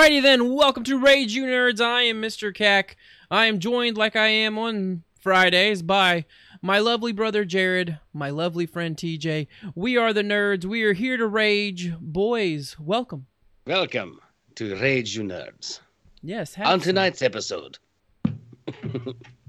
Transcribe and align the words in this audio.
Alrighty 0.00 0.22
then, 0.22 0.54
welcome 0.54 0.82
to 0.84 0.98
Rage 0.98 1.34
You 1.34 1.44
Nerds. 1.44 1.78
I 1.78 2.04
am 2.04 2.22
Mr. 2.22 2.54
Cack. 2.54 2.96
I 3.30 3.44
am 3.44 3.58
joined, 3.58 3.98
like 3.98 4.16
I 4.16 4.28
am 4.28 4.56
on 4.56 5.02
Fridays, 5.20 5.82
by 5.82 6.24
my 6.62 6.78
lovely 6.78 7.12
brother 7.12 7.44
Jared, 7.44 7.98
my 8.14 8.30
lovely 8.30 8.64
friend 8.64 8.96
TJ. 8.96 9.46
We 9.74 9.98
are 9.98 10.14
the 10.14 10.22
nerds. 10.22 10.64
We 10.64 10.84
are 10.84 10.94
here 10.94 11.18
to 11.18 11.26
rage. 11.26 11.92
Boys, 12.00 12.78
welcome. 12.80 13.26
Welcome 13.66 14.20
to 14.54 14.74
Rage 14.76 15.14
You 15.14 15.22
Nerds. 15.24 15.80
Yes, 16.22 16.54
have 16.54 16.68
On 16.68 16.80
some. 16.80 16.86
tonight's 16.86 17.20
episode, 17.20 17.78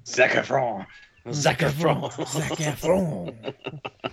Zac 0.05 0.31
Efron. 0.31 0.86
Zac 1.31 1.59
Efron. 1.59 2.27
Zac 2.27 2.57
Efron. 2.57 3.54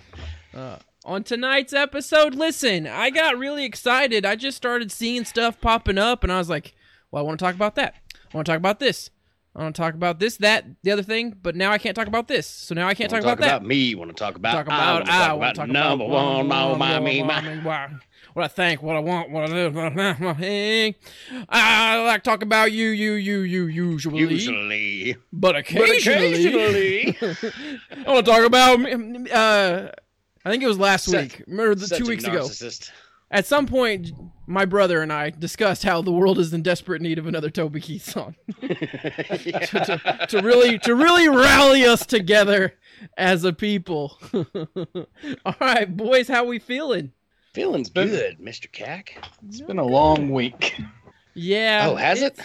Uh, 0.51 0.77
on 1.09 1.23
tonight's 1.23 1.73
episode, 1.73 2.35
listen, 2.35 2.85
I 2.85 3.09
got 3.09 3.37
really 3.37 3.65
excited. 3.65 4.27
I 4.27 4.35
just 4.35 4.55
started 4.55 4.91
seeing 4.91 5.25
stuff 5.25 5.59
popping 5.59 5.97
up, 5.97 6.23
and 6.23 6.31
I 6.31 6.37
was 6.37 6.49
like, 6.49 6.75
well, 7.09 7.23
I 7.23 7.25
want 7.25 7.39
to 7.39 7.43
talk 7.43 7.55
about 7.55 7.73
that. 7.75 7.95
I 8.31 8.37
want 8.37 8.45
to 8.45 8.51
talk 8.51 8.59
about 8.59 8.79
this. 8.79 9.09
I 9.55 9.63
want 9.63 9.75
to 9.75 9.81
talk 9.81 9.95
about 9.95 10.19
this, 10.19 10.37
that, 10.37 10.65
the 10.83 10.91
other 10.91 11.01
thing, 11.01 11.35
but 11.41 11.55
now 11.55 11.71
I 11.71 11.79
can't 11.79 11.95
talk 11.95 12.05
about 12.05 12.27
this. 12.27 12.45
So 12.45 12.75
now 12.75 12.87
I 12.87 12.93
can't 12.93 13.09
talk 13.09 13.23
Wanna 13.23 13.33
about 13.33 13.61
that. 13.61 13.65
me. 13.65 13.95
Want 13.95 14.11
to 14.11 14.15
talk 14.15 14.35
about? 14.35 14.53
talk 14.53 14.69
I 14.69 14.93
wanna 15.33 15.53
talk 15.53 15.65
about 15.65 15.69
number 15.69 16.05
one, 16.05 16.47
no, 16.47 16.75
my, 16.75 16.99
me, 16.99 17.23
my, 17.23 17.89
what 18.33 18.45
I 18.45 18.47
think, 18.47 18.83
what 18.83 18.95
I 18.95 18.99
want, 18.99 19.31
what 19.31 19.45
I 19.45 19.69
do. 19.69 20.93
I 21.49 22.03
like 22.03 22.23
to 22.23 22.29
talk 22.29 22.43
about 22.43 22.71
you, 22.71 22.89
you, 22.89 23.13
you, 23.13 23.39
you, 23.39 23.65
usually, 23.65 24.19
Usually, 24.19 25.15
but 25.33 25.55
occasionally, 25.55 27.17
I 27.21 28.03
want 28.05 28.25
to 28.25 28.31
talk 28.31 28.45
about. 28.45 29.31
Uh, 29.31 29.91
I 30.45 30.49
think 30.51 30.63
it 30.63 30.67
was 30.67 30.79
last 30.79 31.05
Such- 31.05 31.39
week, 31.39 31.59
or 31.59 31.75
the 31.75 31.87
two 31.87 32.05
weeks 32.05 32.23
ago. 32.23 32.47
At 33.31 33.45
some 33.45 33.67
point, 33.67 34.09
my 34.47 34.65
brother 34.65 35.03
and 35.03 35.13
I 35.13 35.29
discussed 35.29 35.83
how 35.83 36.01
the 36.01 36.11
world 36.11 36.39
is 36.39 36.51
in 36.51 36.63
desperate 36.63 36.99
need 36.99 37.19
of 37.19 37.27
another 37.27 37.51
Toby 37.51 37.79
Keith 37.79 38.03
song 38.03 38.33
to, 38.61 38.67
to, 38.67 40.25
to 40.29 40.41
really 40.41 40.79
to 40.79 40.95
really 40.95 41.29
rally 41.29 41.85
us 41.85 42.07
together 42.07 42.73
as 43.17 43.43
a 43.43 43.53
people. 43.53 44.17
All 44.33 45.55
right, 45.61 45.95
boys, 45.95 46.27
how 46.27 46.45
we 46.45 46.57
feeling? 46.57 47.11
Feeling's 47.53 47.89
Been- 47.91 48.07
good, 48.09 48.39
Mr. 48.39 48.71
Cack. 48.71 49.23
It's 49.47 49.61
been 49.61 49.77
a 49.79 49.85
long 49.85 50.31
week. 50.31 50.79
Yeah. 51.35 51.87
Oh, 51.89 51.95
has 51.95 52.23
it? 52.23 52.39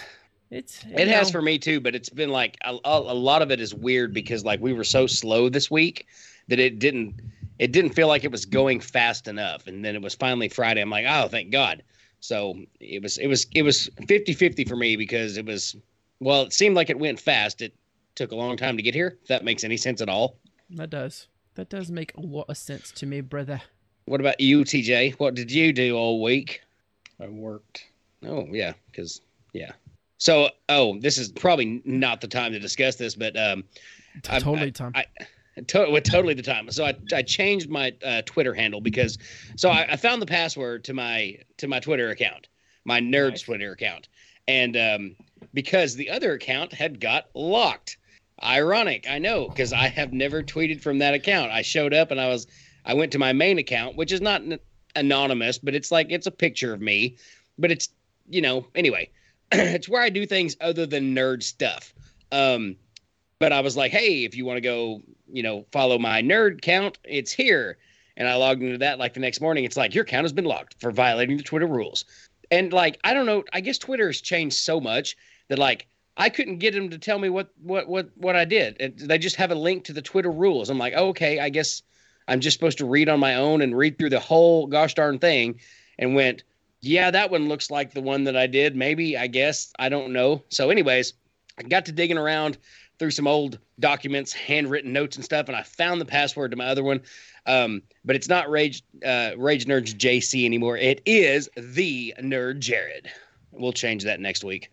It's 0.51 0.85
It 0.87 1.07
has 1.07 1.31
for 1.31 1.41
me 1.41 1.57
too, 1.57 1.79
but 1.79 1.95
it's 1.95 2.09
been 2.09 2.29
like 2.29 2.57
a, 2.63 2.75
a, 2.85 2.99
a 2.99 3.15
lot 3.15 3.41
of 3.41 3.49
it 3.49 3.59
is 3.59 3.73
weird 3.73 4.13
because 4.13 4.45
like 4.45 4.59
we 4.61 4.71
were 4.73 4.83
so 4.83 5.07
slow 5.07 5.49
this 5.49 5.71
week 5.71 6.05
that 6.47 6.59
it 6.59 6.77
didn't 6.77 7.15
it 7.59 7.71
didn't 7.71 7.91
feel 7.93 8.07
like 8.07 8.23
it 8.23 8.31
was 8.31 8.45
going 8.45 8.79
fast 8.79 9.27
enough 9.27 9.67
and 9.67 9.83
then 9.83 9.95
it 9.95 10.01
was 10.01 10.13
finally 10.15 10.49
Friday 10.49 10.81
I'm 10.81 10.89
like 10.89 11.05
oh 11.07 11.27
thank 11.27 11.51
god 11.51 11.83
so 12.19 12.55
it 12.79 13.01
was 13.03 13.17
it 13.17 13.27
was 13.27 13.47
it 13.53 13.61
was 13.61 13.89
50-50 14.01 14.67
for 14.67 14.75
me 14.75 14.95
because 14.95 15.37
it 15.37 15.45
was 15.45 15.75
well 16.19 16.43
it 16.43 16.53
seemed 16.53 16.75
like 16.75 16.89
it 16.89 16.99
went 16.99 17.19
fast 17.19 17.61
it 17.61 17.73
took 18.15 18.31
a 18.31 18.35
long 18.35 18.57
time 18.57 18.77
to 18.77 18.83
get 18.83 18.93
here 18.93 19.17
if 19.21 19.27
that 19.27 19.43
makes 19.43 19.63
any 19.63 19.77
sense 19.77 20.01
at 20.01 20.09
all 20.09 20.37
That 20.71 20.89
does. 20.89 21.27
That 21.55 21.69
does 21.69 21.89
make 21.89 22.13
a 22.17 22.21
lot 22.21 22.45
of 22.49 22.57
sense 22.57 22.91
to 22.93 23.05
me, 23.05 23.21
brother. 23.21 23.61
what 24.05 24.19
about 24.19 24.39
you 24.39 24.61
TJ 24.61 25.15
what 25.19 25.35
did 25.35 25.51
you 25.51 25.71
do 25.73 25.95
all 25.95 26.21
week 26.21 26.61
I 27.21 27.27
worked. 27.29 27.85
Oh 28.25 28.47
yeah, 28.51 28.73
because 28.91 29.21
yeah. 29.53 29.71
So 30.17 30.49
oh, 30.67 30.99
this 30.99 31.17
is 31.17 31.31
probably 31.31 31.81
not 31.85 32.19
the 32.19 32.27
time 32.27 32.51
to 32.51 32.59
discuss 32.59 32.97
this, 32.97 33.15
but 33.15 33.37
um, 33.39 33.63
I- 34.29 34.39
totally, 34.39 34.71
Tom. 34.73 34.91
I, 34.95 35.05
to, 35.67 35.87
well, 35.89 36.01
totally 36.01 36.33
the 36.33 36.43
time. 36.43 36.69
So 36.71 36.85
I, 36.85 36.95
I 37.13 37.21
changed 37.21 37.69
my 37.69 37.93
uh, 38.03 38.21
Twitter 38.25 38.53
handle 38.53 38.81
because 38.81 39.17
so 39.55 39.69
I, 39.69 39.87
I 39.91 39.95
found 39.95 40.21
the 40.21 40.25
password 40.25 40.83
to 40.85 40.93
my 40.93 41.37
to 41.57 41.67
my 41.67 41.79
Twitter 41.79 42.09
account, 42.09 42.47
my 42.83 42.99
nerds 42.99 43.31
Nice. 43.31 43.41
Twitter 43.43 43.71
account, 43.71 44.09
and 44.47 44.75
um, 44.75 45.15
because 45.53 45.95
the 45.95 46.09
other 46.09 46.33
account 46.33 46.73
had 46.73 46.99
got 46.99 47.29
locked. 47.33 47.97
Ironic, 48.43 49.05
I 49.09 49.17
know, 49.17 49.47
because 49.47 49.71
I 49.71 49.87
have 49.87 50.11
never 50.11 50.43
tweeted 50.43 50.81
from 50.81 50.97
that 50.99 51.13
account. 51.13 51.51
I 51.51 51.61
showed 51.61 51.93
up 51.93 52.11
and 52.11 52.19
I 52.19 52.27
was 52.27 52.47
I 52.83 52.93
went 52.93 53.13
to 53.13 53.19
my 53.19 53.31
main 53.31 53.57
account, 53.59 53.95
which 53.95 54.11
is 54.11 54.19
not 54.19 54.41
n- 54.41 54.59
anonymous, 54.95 55.57
but 55.57 55.73
it's 55.73 55.89
like 55.89 56.07
it's 56.09 56.27
a 56.27 56.31
picture 56.31 56.73
of 56.73 56.81
me, 56.81 57.15
but 57.57 57.71
it's 57.71 57.89
you 58.29 58.41
know 58.41 58.67
anyway, 58.75 59.09
it's 59.53 59.87
where 59.87 60.01
I 60.01 60.09
do 60.09 60.25
things 60.25 60.57
other 60.59 60.85
than 60.85 61.15
nerd 61.15 61.43
stuff. 61.43 61.93
Um, 62.31 62.75
but 63.39 63.51
I 63.51 63.61
was 63.61 63.77
like, 63.77 63.91
hey, 63.91 64.23
if 64.23 64.35
you 64.35 64.45
want 64.45 64.57
to 64.57 64.61
go, 64.61 65.01
you 65.31 65.43
know, 65.43 65.65
follow 65.71 65.97
my 65.97 66.21
nerd 66.21 66.61
count, 66.61 66.97
it's 67.03 67.31
here. 67.31 67.77
And 68.17 68.27
I 68.27 68.35
logged 68.35 68.63
into 68.63 68.77
that 68.77 68.99
like 68.99 69.13
the 69.13 69.19
next 69.19 69.41
morning. 69.41 69.65
It's 69.65 69.77
like 69.77 69.93
your 69.93 70.03
account 70.03 70.23
has 70.23 70.33
been 70.33 70.45
locked 70.45 70.75
for 70.79 70.91
violating 70.91 71.37
the 71.37 71.43
Twitter 71.43 71.67
rules. 71.67 72.05
And 72.51 72.71
like, 72.71 72.99
I 73.03 73.13
don't 73.13 73.25
know, 73.25 73.43
I 73.53 73.61
guess 73.61 73.77
Twitter 73.77 74.07
has 74.07 74.21
changed 74.21 74.55
so 74.57 74.79
much 74.79 75.17
that 75.49 75.59
like 75.59 75.87
I 76.17 76.29
couldn't 76.29 76.59
get 76.59 76.73
them 76.73 76.89
to 76.89 76.97
tell 76.97 77.19
me 77.19 77.29
what 77.29 77.49
what 77.61 77.87
what 77.87 78.09
what 78.15 78.35
I 78.35 78.45
did. 78.45 78.95
They 78.97 79.17
just 79.17 79.35
have 79.35 79.51
a 79.51 79.55
link 79.55 79.83
to 79.85 79.93
the 79.93 80.01
Twitter 80.01 80.31
rules. 80.31 80.69
I'm 80.69 80.77
like, 80.77 80.93
oh, 80.95 81.09
okay, 81.09 81.39
I 81.39 81.49
guess 81.49 81.81
I'm 82.27 82.39
just 82.39 82.57
supposed 82.57 82.77
to 82.77 82.85
read 82.85 83.09
on 83.09 83.19
my 83.19 83.35
own 83.35 83.61
and 83.61 83.77
read 83.77 83.97
through 83.97 84.11
the 84.11 84.19
whole 84.19 84.67
gosh 84.67 84.93
darn 84.93 85.19
thing. 85.19 85.59
And 85.97 86.13
went, 86.13 86.43
yeah, 86.81 87.09
that 87.11 87.31
one 87.31 87.47
looks 87.47 87.71
like 87.71 87.93
the 87.93 88.01
one 88.01 88.25
that 88.25 88.35
I 88.35 88.47
did. 88.47 88.75
Maybe 88.75 89.17
I 89.17 89.27
guess 89.27 89.73
I 89.79 89.89
don't 89.89 90.11
know. 90.13 90.43
So, 90.49 90.69
anyways, 90.69 91.13
I 91.57 91.63
got 91.63 91.85
to 91.85 91.91
digging 91.91 92.17
around 92.17 92.57
through 92.99 93.11
some 93.11 93.27
old 93.27 93.59
documents, 93.79 94.31
handwritten 94.33 94.93
notes 94.93 95.15
and 95.15 95.25
stuff, 95.25 95.47
and 95.47 95.55
I 95.55 95.63
found 95.63 95.99
the 95.99 96.05
password 96.05 96.51
to 96.51 96.57
my 96.57 96.65
other 96.67 96.83
one. 96.83 97.01
Um, 97.45 97.81
but 98.03 98.15
it's 98.15 98.29
not 98.29 98.49
Rage 98.49 98.83
uh, 99.05 99.31
Rage 99.37 99.65
Nerds 99.65 99.93
JC 99.95 100.45
anymore. 100.45 100.77
It 100.77 101.01
is 101.05 101.49
the 101.57 102.13
Nerd 102.19 102.59
Jared. 102.59 103.09
We'll 103.51 103.73
change 103.73 104.03
that 104.03 104.19
next 104.19 104.43
week. 104.43 104.71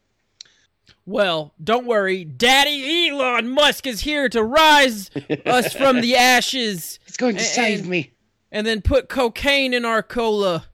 Well, 1.05 1.53
don't 1.63 1.87
worry. 1.87 2.25
Daddy 2.25 3.09
Elon 3.09 3.49
Musk 3.49 3.87
is 3.87 4.01
here 4.01 4.29
to 4.29 4.43
rise 4.43 5.11
us 5.45 5.73
from 5.73 6.01
the 6.01 6.17
ashes 6.17 6.99
He's 7.05 7.17
going 7.17 7.35
to 7.35 7.41
And- 7.41 7.49
save 7.51 7.89
me. 7.89 8.13
and 8.53 8.67
then 8.67 8.83
put 8.83 9.09
cocaine 9.09 9.75
in 9.75 9.85
our 9.85 10.03
cola. 10.03 10.67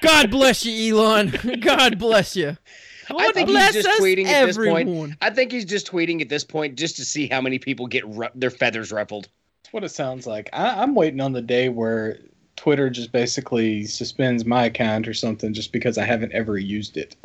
God 0.00 0.30
bless 0.30 0.64
you, 0.64 0.96
Elon. 0.96 1.34
God 1.60 1.98
bless 1.98 2.36
you. 2.36 2.56
I 3.18 3.32
think 3.32 3.48
bless 3.48 3.74
he's 3.74 3.84
just 3.84 3.98
us, 3.98 4.04
tweeting 4.04 4.26
at 4.26 4.46
this 4.46 4.56
point. 4.56 5.14
I 5.20 5.30
think 5.30 5.52
he's 5.52 5.64
just 5.64 5.90
tweeting 5.90 6.20
at 6.20 6.28
this 6.28 6.44
point 6.44 6.76
just 6.78 6.96
to 6.96 7.04
see 7.04 7.26
how 7.28 7.40
many 7.40 7.58
people 7.58 7.86
get 7.86 8.06
ru- 8.06 8.28
their 8.34 8.50
feathers 8.50 8.92
ruffled. 8.92 9.28
That's 9.64 9.72
what 9.72 9.84
it 9.84 9.90
sounds 9.90 10.26
like. 10.26 10.48
I, 10.52 10.82
I'm 10.82 10.94
waiting 10.94 11.20
on 11.20 11.32
the 11.32 11.42
day 11.42 11.68
where 11.68 12.18
Twitter 12.56 12.90
just 12.90 13.12
basically 13.12 13.84
suspends 13.84 14.44
my 14.44 14.66
account 14.66 15.08
or 15.08 15.14
something 15.14 15.52
just 15.54 15.72
because 15.72 15.98
I 15.98 16.04
haven't 16.04 16.32
ever 16.32 16.58
used 16.58 16.96
it. 16.96 17.16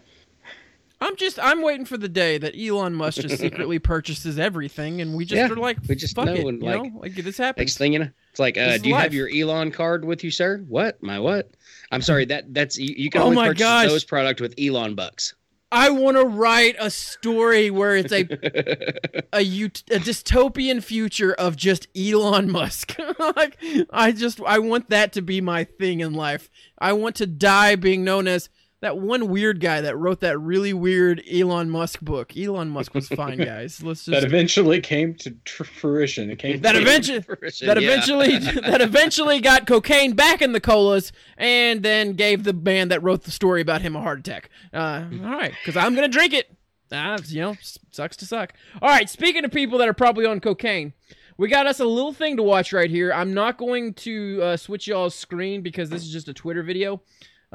I'm 1.02 1.18
just 1.18 1.38
I'm 1.40 1.62
waiting 1.62 1.86
for 1.86 1.98
the 1.98 2.08
day 2.08 2.38
that 2.38 2.56
Elon 2.58 2.94
Musk 2.94 3.22
just 3.22 3.38
secretly 3.38 3.80
purchases 3.80 4.40
everything, 4.40 5.02
and 5.02 5.14
we 5.16 5.26
just 5.26 5.38
Yeah, 5.38 5.52
are 5.52 5.56
like, 5.58 5.78
we 5.90 5.96
just 5.96 6.16
fuck 6.16 6.26
know 6.26 6.34
it, 6.36 6.46
and, 6.48 6.62
you 6.64 6.70
like, 6.70 6.84
know, 6.94 7.00
like 7.00 7.16
this 7.16 7.38
happens. 7.38 7.64
Next 7.64 7.78
thing 7.78 7.94
you 7.94 8.00
know, 8.00 8.10
it's 8.32 8.40
like, 8.40 8.58
uh, 8.58 8.78
do 8.78 8.88
you 8.88 8.96
life. 8.96 9.04
have 9.04 9.14
your 9.14 9.30
Elon 9.30 9.72
card 9.72 10.06
with 10.06 10.24
you, 10.24 10.32
sir? 10.32 10.64
What? 10.70 11.04
My 11.04 11.20
what? 11.20 11.52
I'm 11.92 12.02
sorry. 12.02 12.24
That 12.26 12.54
that's 12.54 12.78
you, 12.78 12.96
you 12.98 13.10
can 13.10 13.22
Oh 13.22 13.26
only 13.26 13.36
my 13.36 13.48
purchase 13.50 13.60
gosh. 13.60 13.88
those 13.88 14.04
product 14.06 14.40
with 14.40 14.56
Elon 14.58 14.96
bucks. 14.96 15.36
I 15.76 15.90
want 15.90 16.16
to 16.16 16.24
write 16.24 16.78
a 16.80 16.90
story 16.90 17.70
where 17.70 17.98
it's 17.98 18.14
a 18.14 18.22
a, 19.34 19.42
ut- 19.66 19.84
a 19.92 20.00
dystopian 20.00 20.82
future 20.82 21.34
of 21.34 21.58
just 21.58 21.90
Elon 21.98 22.50
Musk. 22.50 22.96
like 23.20 23.58
I 23.90 24.14
just 24.14 24.40
I 24.42 24.60
want 24.60 24.90
that 24.90 25.12
to 25.14 25.22
be 25.22 25.42
my 25.42 25.66
thing 25.66 26.00
in 26.00 26.14
life. 26.14 26.50
I 26.80 26.94
want 26.94 27.18
to 27.18 27.28
die 27.28 27.76
being 27.76 28.06
known 28.06 28.26
as 28.26 28.50
that 28.86 29.00
one 29.00 29.30
weird 29.30 29.60
guy 29.60 29.82
that 29.82 29.98
wrote 29.98 30.20
that 30.20 30.38
really 30.38 30.72
weird 30.72 31.20
Elon 31.32 31.72
Musk 31.72 32.02
book. 32.02 32.38
Elon 32.38 32.70
Musk 32.70 32.94
was 32.94 33.08
fine, 33.08 33.38
guys. 33.44 33.82
Let's 33.82 34.06
just 34.06 34.12
That 34.12 34.24
eventually 34.24 34.80
came 34.80 35.16
to 35.16 35.32
tr- 35.44 35.64
fruition. 35.64 36.30
It 36.30 36.38
came 36.38 36.62
that 36.62 36.76
eventually 36.76 37.22
Fruition, 37.22 37.66
that 37.66 37.82
yeah. 37.82 37.90
eventually 37.90 38.38
that 38.62 38.82
eventually 38.82 39.42
got 39.42 39.66
cocaine 39.66 40.14
back 40.14 40.44
in 40.44 40.52
the 40.52 40.62
colas 40.62 41.12
and 41.36 41.82
then 41.82 42.14
gave 42.14 42.44
the 42.44 42.54
man 42.54 42.90
that 42.90 43.02
wrote 43.02 43.24
the 43.24 43.32
story 43.32 43.60
about 43.60 43.82
him 43.82 43.96
a 43.96 44.02
heart 44.02 44.20
attack. 44.20 44.50
Uh, 44.72 45.06
all 45.24 45.32
right, 45.32 45.54
because 45.64 45.76
I'm 45.76 45.96
gonna 45.96 46.08
drink 46.08 46.34
it. 46.34 46.56
Ah, 46.92 47.18
you 47.26 47.42
know, 47.42 47.56
sucks 47.90 48.16
to 48.18 48.28
suck. 48.28 48.54
All 48.84 48.90
right, 48.90 49.10
speaking 49.10 49.44
of 49.44 49.52
people 49.52 49.80
that 49.80 49.88
are 49.88 49.94
probably 49.94 50.28
on 50.28 50.40
cocaine, 50.40 50.94
we 51.38 51.48
got 51.48 51.66
us 51.66 51.80
a 51.80 51.86
little 51.86 52.14
thing 52.14 52.38
to 52.38 52.44
watch 52.44 52.72
right 52.72 52.90
here. 52.90 53.12
I'm 53.12 53.34
not 53.34 53.58
going 53.58 53.96
to 53.96 54.40
uh, 54.44 54.58
switch 54.58 54.88
y'all's 54.88 55.16
screen 55.16 55.64
because 55.64 55.90
this 55.90 56.04
is 56.04 56.12
just 56.12 56.28
a 56.28 56.34
Twitter 56.34 56.62
video. 56.62 57.02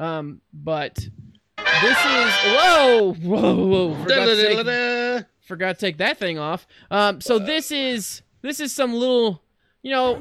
Um, 0.01 0.41
but 0.51 0.95
this 0.95 1.97
is 2.05 2.33
whoa, 2.43 3.13
whoa, 3.21 3.67
whoa! 3.67 3.95
Forgot 4.01 4.25
to 4.25 4.35
take- 4.65 5.25
forgot 5.41 5.77
to 5.79 5.85
take 5.85 5.97
that 5.97 6.17
thing 6.17 6.39
off. 6.39 6.65
Um, 6.89 7.21
so 7.21 7.37
this 7.37 7.71
is 7.71 8.23
this 8.41 8.59
is 8.59 8.73
some 8.73 8.93
little, 8.93 9.43
you 9.83 9.91
know, 9.91 10.19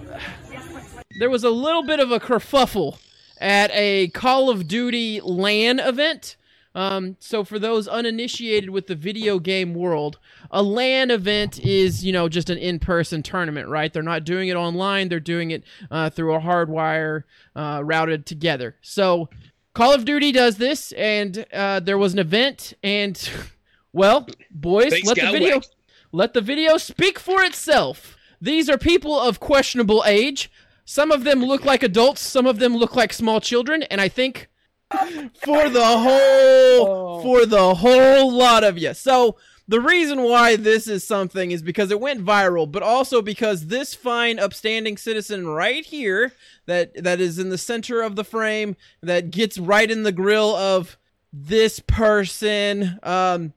there 1.18 1.30
was 1.30 1.44
a 1.44 1.50
little 1.50 1.82
bit 1.82 1.98
of 1.98 2.10
a 2.12 2.20
kerfuffle 2.20 2.98
at 3.38 3.70
a 3.72 4.08
Call 4.08 4.50
of 4.50 4.68
Duty 4.68 5.20
LAN 5.22 5.78
event. 5.78 6.36
Um, 6.72 7.16
so 7.18 7.42
for 7.42 7.58
those 7.58 7.88
uninitiated 7.88 8.70
with 8.70 8.86
the 8.86 8.94
video 8.94 9.40
game 9.40 9.74
world, 9.74 10.18
a 10.52 10.62
LAN 10.62 11.10
event 11.10 11.58
is 11.58 12.04
you 12.04 12.12
know 12.12 12.28
just 12.28 12.48
an 12.48 12.58
in-person 12.58 13.22
tournament, 13.22 13.68
right? 13.68 13.92
They're 13.92 14.02
not 14.02 14.24
doing 14.24 14.50
it 14.50 14.56
online; 14.56 15.08
they're 15.08 15.18
doing 15.20 15.50
it 15.50 15.64
uh, 15.90 16.10
through 16.10 16.34
a 16.34 16.40
hardwire 16.40 17.24
uh, 17.56 17.80
routed 17.84 18.24
together. 18.26 18.76
So 18.82 19.28
Call 19.74 19.92
of 19.94 20.04
Duty 20.04 20.32
does 20.32 20.56
this, 20.56 20.92
and 20.92 21.46
uh, 21.52 21.80
there 21.80 21.96
was 21.98 22.12
an 22.12 22.18
event, 22.18 22.74
and 22.82 23.30
well, 23.92 24.26
boys, 24.50 24.90
Things 24.90 25.06
let 25.06 25.16
the 25.16 25.30
video 25.30 25.56
whacked. 25.56 25.74
let 26.12 26.34
the 26.34 26.40
video 26.40 26.76
speak 26.76 27.18
for 27.18 27.42
itself. 27.42 28.16
These 28.40 28.68
are 28.68 28.78
people 28.78 29.18
of 29.18 29.38
questionable 29.38 30.02
age. 30.06 30.50
Some 30.84 31.12
of 31.12 31.22
them 31.24 31.40
look 31.44 31.64
like 31.64 31.82
adults, 31.84 32.20
some 32.20 32.46
of 32.46 32.58
them 32.58 32.76
look 32.76 32.96
like 32.96 33.12
small 33.12 33.40
children, 33.40 33.84
and 33.84 34.00
I 34.00 34.08
think 34.08 34.48
for 34.90 35.68
the 35.68 35.84
whole 35.84 36.50
Oh. 36.82 37.20
for 37.22 37.46
the 37.46 37.74
whole 37.76 38.32
lot 38.32 38.64
of 38.64 38.76
you. 38.78 38.92
So 38.94 39.36
the 39.70 39.80
reason 39.80 40.24
why 40.24 40.56
this 40.56 40.88
is 40.88 41.04
something 41.04 41.52
is 41.52 41.62
because 41.62 41.92
it 41.92 42.00
went 42.00 42.24
viral, 42.24 42.70
but 42.70 42.82
also 42.82 43.22
because 43.22 43.68
this 43.68 43.94
fine, 43.94 44.40
upstanding 44.40 44.96
citizen 44.96 45.46
right 45.46 45.86
here, 45.86 46.32
that 46.66 46.92
that 47.04 47.20
is 47.20 47.38
in 47.38 47.50
the 47.50 47.56
center 47.56 48.02
of 48.02 48.16
the 48.16 48.24
frame, 48.24 48.74
that 49.00 49.30
gets 49.30 49.58
right 49.58 49.88
in 49.88 50.02
the 50.02 50.10
grill 50.10 50.56
of 50.56 50.98
this 51.32 51.78
person. 51.78 52.98
Um, 53.04 53.52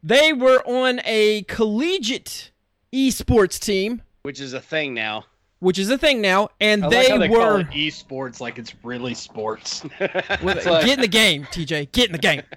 they 0.00 0.32
were 0.32 0.62
on 0.64 1.00
a 1.04 1.42
collegiate 1.42 2.52
esports 2.92 3.58
team, 3.58 4.02
which 4.22 4.38
is 4.38 4.52
a 4.52 4.60
thing 4.60 4.94
now. 4.94 5.24
which 5.58 5.80
is 5.80 5.90
a 5.90 5.98
thing 5.98 6.20
now, 6.20 6.50
and 6.60 6.84
I 6.84 6.88
they, 6.88 6.96
like 6.96 7.08
how 7.08 7.18
they 7.18 7.28
call 7.28 7.54
were 7.54 7.60
it 7.62 7.70
esports 7.70 8.40
like 8.40 8.60
it's 8.60 8.76
really 8.84 9.14
sports. 9.14 9.84
like- 10.00 10.64
get 10.64 10.90
in 10.90 11.00
the 11.00 11.08
game, 11.08 11.46
TJ, 11.46 11.90
get 11.90 12.06
in 12.06 12.12
the 12.12 12.18
game. 12.18 12.42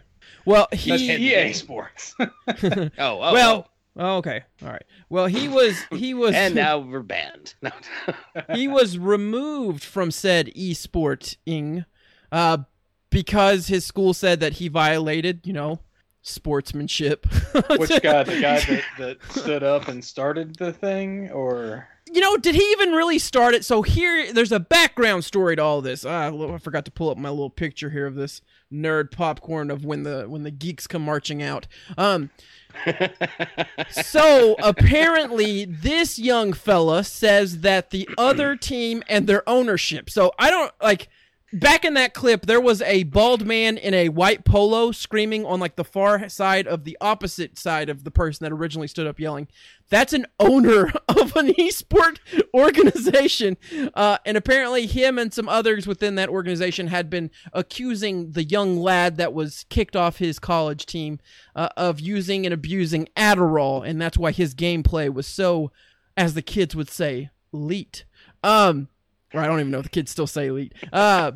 Well, 0.46 0.68
That's 0.72 0.84
he 0.84 1.36
EA 1.36 1.54
Sports. 1.54 2.16
Oh, 2.20 2.90
oh 2.98 3.34
well, 3.34 3.68
oh. 3.96 4.02
oh, 4.02 4.18
okay, 4.18 4.44
all 4.64 4.70
right. 4.70 4.84
Well, 5.10 5.28
he 5.28 5.48
was 5.48 5.80
he 5.92 6.14
was 6.14 6.36
and 6.36 6.56
now 6.56 6.80
we're 6.80 7.02
banned. 7.02 7.56
No. 7.62 7.72
he 8.54 8.68
was 8.68 8.98
removed 8.98 9.84
from 9.84 10.12
said 10.12 10.48
esporting 10.56 11.86
uh, 12.32 12.60
because 13.10 13.68
his 13.68 13.86
school 13.86 14.14
said 14.14 14.40
that 14.40 14.54
he 14.54 14.68
violated, 14.68 15.42
you 15.46 15.54
know, 15.54 15.80
sportsmanship. 16.22 17.26
Which 17.78 18.02
guy? 18.02 18.24
The 18.24 18.40
guy 18.42 18.60
that, 18.60 18.84
that 18.98 19.18
stood 19.32 19.64
up 19.64 19.88
and 19.88 20.04
started 20.04 20.56
the 20.56 20.74
thing, 20.74 21.30
or 21.32 21.88
you 22.12 22.20
know, 22.20 22.38
did 22.38 22.56
he 22.56 22.64
even 22.72 22.92
really 22.92 23.20
start 23.20 23.54
it? 23.54 23.64
So 23.64 23.82
here, 23.82 24.34
there's 24.34 24.52
a 24.52 24.60
background 24.60 25.24
story 25.24 25.56
to 25.56 25.64
all 25.64 25.82
this. 25.82 26.06
Ah, 26.06 26.32
I 26.32 26.58
forgot 26.58 26.86
to 26.86 26.92
pull 26.92 27.10
up 27.10 27.18
my 27.18 27.30
little 27.30 27.50
picture 27.50 27.90
here 27.90 28.06
of 28.06 28.16
this 28.16 28.42
nerd 28.72 29.12
popcorn 29.12 29.70
of 29.70 29.84
when 29.84 30.04
the 30.04 30.26
when 30.28 30.44
the 30.44 30.52
geeks 30.52 30.88
come 30.88 31.04
marching 31.04 31.42
out. 31.44 31.68
Um, 31.98 32.30
so 33.92 34.56
apparently, 34.62 35.66
this 35.66 36.18
young 36.18 36.54
fella 36.54 37.04
says 37.04 37.62
that 37.62 37.90
the 37.90 38.08
other 38.18 38.56
team 38.56 39.04
and 39.10 39.28
their 39.28 39.48
ownership. 39.48 40.10
So 40.10 40.32
I 40.40 40.50
don't 40.50 40.72
like. 40.82 41.10
Back 41.54 41.84
in 41.84 41.96
that 41.96 42.14
clip, 42.14 42.46
there 42.46 42.62
was 42.62 42.82
a 42.84 43.04
bald 43.04 43.46
man 43.46 43.78
in 43.78 43.94
a 43.94 44.08
white 44.08 44.46
polo 44.46 44.94
screaming 44.94 45.46
on 45.46 45.60
like 45.60 45.76
the 45.76 45.84
far 45.84 46.30
side 46.30 46.66
of 46.66 46.86
the 46.86 46.98
opposite 47.02 47.60
side 47.60 47.90
of 47.90 48.06
the 48.06 48.12
person 48.12 48.46
that 48.46 48.54
originally 48.54 48.88
stood 48.88 49.06
up 49.06 49.20
yelling. 49.20 49.50
That's 49.90 50.14
an 50.14 50.28
owner 50.40 50.94
of 51.10 51.36
an 51.36 51.54
esport 51.56 52.20
organization. 52.54 53.58
Uh, 53.94 54.18
and 54.26 54.38
apparently, 54.38 54.88
him 54.88 55.20
and 55.20 55.34
some 55.34 55.50
others 55.50 55.86
within 55.86 56.16
that 56.16 56.30
organization 56.30 56.88
had 56.88 57.10
been 57.10 57.30
accusing 57.52 58.32
the 58.32 58.46
young 58.46 58.78
lad 58.78 59.18
that 59.18 59.34
was 59.34 59.66
kicked 59.70 59.98
off 59.98 60.20
his 60.20 60.40
college 60.40 60.86
team 60.86 61.20
uh, 61.54 61.68
of 61.76 62.00
using 62.00 62.46
and 62.46 62.54
abusing 62.54 63.10
Adderall. 63.18 63.86
And 63.86 64.02
that's 64.02 64.18
why 64.18 64.32
his 64.32 64.56
gameplay 64.56 65.14
was 65.14 65.28
so, 65.28 65.74
as 66.16 66.34
the 66.34 66.42
kids 66.42 66.78
would 66.78 66.90
say, 66.90 67.30
elite. 67.52 68.06
Um, 68.42 68.88
or 69.34 69.42
I 69.42 69.48
don't 69.48 69.60
even 69.60 69.72
know 69.72 69.80
if 69.80 69.84
the 69.84 69.90
kids 69.90 70.12
still 70.12 70.28
say 70.28 70.48
elite. 70.48 70.74
Uh, 70.92 71.32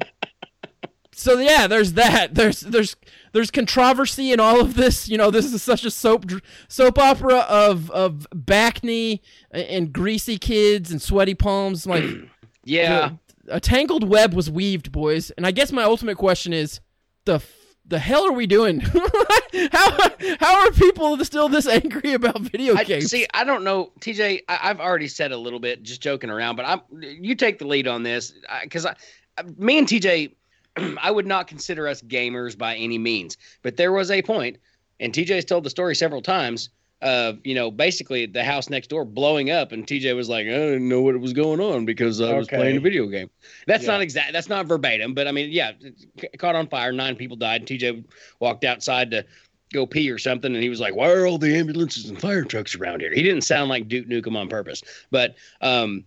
so 1.17 1.39
yeah, 1.39 1.67
there's 1.67 1.93
that. 1.93 2.35
There's 2.35 2.59
there's 2.59 2.95
there's 3.31 3.49
controversy 3.49 4.33
in 4.33 4.39
all 4.39 4.59
of 4.59 4.75
this. 4.75 5.07
You 5.07 5.17
know, 5.17 5.31
this 5.31 5.51
is 5.51 5.63
such 5.63 5.85
a 5.85 5.91
soap 5.91 6.25
soap 6.67 6.99
opera 6.99 7.39
of 7.49 7.89
of 7.91 8.27
back 8.33 8.83
knee 8.83 9.21
and 9.51 9.93
greasy 9.93 10.37
kids 10.37 10.91
and 10.91 11.01
sweaty 11.01 11.33
palms. 11.33 11.87
Like 11.87 12.03
yeah. 12.65 13.11
a 13.47 13.61
tangled 13.61 14.07
web 14.07 14.33
was 14.33 14.51
weaved, 14.51 14.91
boys. 14.91 15.31
And 15.31 15.47
I 15.47 15.51
guess 15.51 15.71
my 15.71 15.83
ultimate 15.83 16.17
question 16.17 16.51
is, 16.51 16.81
the 17.23 17.39
the 17.87 17.99
hell 17.99 18.25
are 18.25 18.31
we 18.31 18.47
doing? 18.47 18.79
how 19.71 20.09
how 20.39 20.59
are 20.61 20.71
people 20.71 21.23
still 21.23 21.49
this 21.49 21.67
angry 21.67 22.13
about 22.13 22.39
video 22.41 22.75
I, 22.75 22.83
games? 22.83 23.11
see, 23.11 23.25
I 23.33 23.43
don't 23.43 23.63
know, 23.63 23.91
TJ. 23.99 24.41
I, 24.47 24.59
I've 24.63 24.79
already 24.79 25.07
said 25.07 25.31
a 25.31 25.37
little 25.37 25.59
bit, 25.59 25.83
just 25.83 26.01
joking 26.01 26.29
around, 26.29 26.55
but 26.55 26.65
I'm. 26.65 26.81
You 27.01 27.35
take 27.35 27.59
the 27.59 27.67
lead 27.67 27.87
on 27.87 28.03
this 28.03 28.33
because 28.63 28.85
I, 28.85 28.95
I, 29.37 29.43
me 29.57 29.77
and 29.77 29.87
TJ, 29.87 30.33
I 31.01 31.11
would 31.11 31.27
not 31.27 31.47
consider 31.47 31.87
us 31.87 32.01
gamers 32.01 32.57
by 32.57 32.75
any 32.75 32.97
means, 32.97 33.37
but 33.61 33.77
there 33.77 33.91
was 33.91 34.11
a 34.11 34.21
point, 34.21 34.57
and 34.99 35.13
TJ's 35.13 35.45
told 35.45 35.63
the 35.63 35.69
story 35.69 35.95
several 35.95 36.21
times. 36.21 36.69
Of 37.01 37.39
you 37.43 37.53
know, 37.53 37.69
basically 37.71 38.25
the 38.25 38.43
house 38.43 38.69
next 38.69 38.87
door 38.87 39.03
blowing 39.05 39.51
up, 39.51 39.73
and 39.73 39.85
TJ 39.85 40.15
was 40.15 40.29
like, 40.29 40.47
"I 40.47 40.51
didn't 40.51 40.87
know 40.87 41.01
what 41.01 41.19
was 41.19 41.33
going 41.33 41.59
on 41.59 41.85
because 41.85 42.21
I 42.21 42.33
was 42.33 42.47
Okay. 42.47 42.55
playing 42.55 42.77
a 42.77 42.79
video 42.79 43.05
game." 43.07 43.29
That's 43.67 43.83
Yeah. 43.83 43.91
not 43.91 44.01
exact. 44.01 44.31
That's 44.33 44.47
not 44.49 44.65
verbatim, 44.65 45.13
but 45.13 45.27
I 45.27 45.31
mean, 45.31 45.51
yeah, 45.51 45.73
it 46.15 46.37
caught 46.39 46.55
on 46.55 46.67
fire. 46.67 46.93
Nine 46.93 47.15
people 47.17 47.35
died. 47.37 47.61
And 47.61 47.67
TJ 47.67 48.03
walked 48.39 48.63
outside 48.63 49.11
to 49.11 49.25
go 49.73 49.85
pee 49.85 50.09
or 50.09 50.17
something, 50.17 50.53
and 50.53 50.63
he 50.63 50.69
was 50.69 50.79
like, 50.79 50.95
"Why 50.95 51.11
are 51.11 51.27
all 51.27 51.37
the 51.37 51.55
ambulances 51.57 52.09
and 52.09 52.19
fire 52.19 52.45
trucks 52.45 52.75
around 52.75 53.01
here?" 53.01 53.13
He 53.13 53.23
didn't 53.23 53.41
sound 53.43 53.69
like 53.69 53.87
Duke 53.89 54.07
Nukem 54.07 54.37
on 54.37 54.47
purpose, 54.47 54.81
but 55.11 55.35
um, 55.61 56.05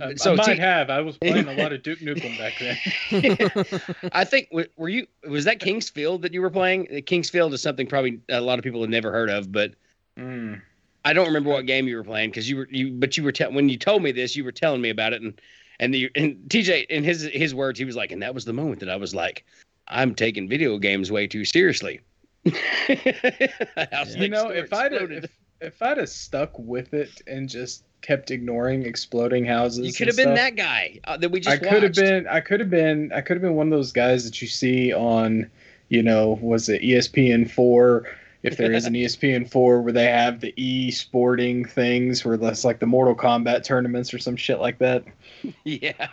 Uh, 0.00 0.16
So 0.16 0.32
I 0.32 0.36
might 0.36 0.56
T- 0.56 0.60
have. 0.60 0.90
I 0.90 1.00
was 1.00 1.16
playing 1.18 1.46
a 1.46 1.52
lot 1.52 1.72
of 1.72 1.82
Duke 1.84 2.00
Nukem 2.02 2.36
back 2.36 2.58
then. 2.58 2.80
I 4.12 4.24
think 4.24 4.48
were 4.76 4.88
you 4.88 5.06
was 5.28 5.44
that 5.44 5.60
King's 5.60 5.88
Field 5.88 6.22
that 6.22 6.32
you 6.34 6.40
were 6.42 6.50
playing? 6.50 6.88
Uh, 6.94 7.00
King's 7.06 7.30
Field 7.30 7.54
is 7.54 7.62
something 7.62 7.86
probably 7.86 8.20
a 8.28 8.40
lot 8.40 8.58
of 8.58 8.64
people 8.64 8.80
have 8.80 8.90
never 8.90 9.12
heard 9.12 9.30
of, 9.30 9.52
but 9.52 9.74
Mm. 10.18 10.62
I 11.04 11.12
don't 11.12 11.26
remember 11.26 11.50
what 11.50 11.66
game 11.66 11.86
you 11.86 11.96
were 11.96 12.04
playing 12.04 12.30
because 12.30 12.48
you 12.48 12.56
were 12.56 12.68
you. 12.70 12.92
But 12.92 13.16
you 13.16 13.24
were 13.24 13.32
te- 13.32 13.44
when 13.46 13.68
you 13.68 13.76
told 13.76 14.02
me 14.02 14.12
this, 14.12 14.36
you 14.36 14.44
were 14.44 14.52
telling 14.52 14.80
me 14.80 14.90
about 14.90 15.12
it, 15.12 15.22
and 15.22 15.40
and 15.80 15.92
the 15.92 16.10
and 16.14 16.36
TJ 16.48 16.86
in 16.86 17.04
his 17.04 17.22
his 17.32 17.54
words, 17.54 17.78
he 17.78 17.84
was 17.84 17.96
like, 17.96 18.12
and 18.12 18.22
that 18.22 18.34
was 18.34 18.44
the 18.44 18.52
moment 18.52 18.80
that 18.80 18.88
I 18.88 18.96
was 18.96 19.14
like, 19.14 19.44
I'm 19.88 20.14
taking 20.14 20.48
video 20.48 20.78
games 20.78 21.10
way 21.10 21.26
too 21.26 21.44
seriously. 21.44 22.00
You 22.88 24.28
know, 24.28 24.48
if 24.48 24.72
I'd 24.72 24.92
if, 24.92 25.30
if 25.60 25.82
I'd 25.82 25.96
have 25.96 26.08
stuck 26.08 26.58
with 26.58 26.92
it 26.92 27.22
and 27.26 27.48
just 27.48 27.84
kept 28.02 28.30
ignoring 28.30 28.84
exploding 28.84 29.44
houses, 29.44 29.86
you 29.86 29.92
could 29.92 30.08
have 30.08 30.16
been 30.16 30.34
that 30.34 30.56
guy 30.56 31.00
uh, 31.04 31.16
that 31.16 31.30
we 31.30 31.40
just 31.40 31.62
I 31.62 31.66
could 31.66 31.82
have 31.82 31.94
been. 31.94 32.26
I 32.28 32.40
could 32.40 32.60
have 32.60 32.70
been. 32.70 33.12
I 33.12 33.20
could 33.20 33.36
have 33.36 33.42
been 33.42 33.54
one 33.54 33.68
of 33.68 33.70
those 33.70 33.92
guys 33.92 34.24
that 34.24 34.42
you 34.42 34.48
see 34.48 34.92
on, 34.92 35.50
you 35.88 36.02
know, 36.02 36.38
was 36.42 36.68
it 36.68 36.82
ESPN 36.82 37.50
four? 37.50 38.04
If 38.44 38.58
there 38.58 38.72
is 38.72 38.84
an 38.84 38.92
ESPN 38.92 39.50
four 39.50 39.80
where 39.80 39.92
they 39.92 40.04
have 40.04 40.40
the 40.40 40.52
e 40.56 40.90
sporting 40.90 41.64
things, 41.64 42.24
where 42.24 42.36
that's 42.36 42.62
like 42.62 42.78
the 42.78 42.86
Mortal 42.86 43.16
Kombat 43.16 43.64
tournaments 43.64 44.12
or 44.12 44.18
some 44.18 44.36
shit 44.36 44.60
like 44.60 44.78
that. 44.78 45.04
Yeah. 45.64 46.08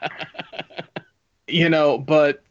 you 1.47 1.69
know, 1.69 1.97
but 1.97 2.41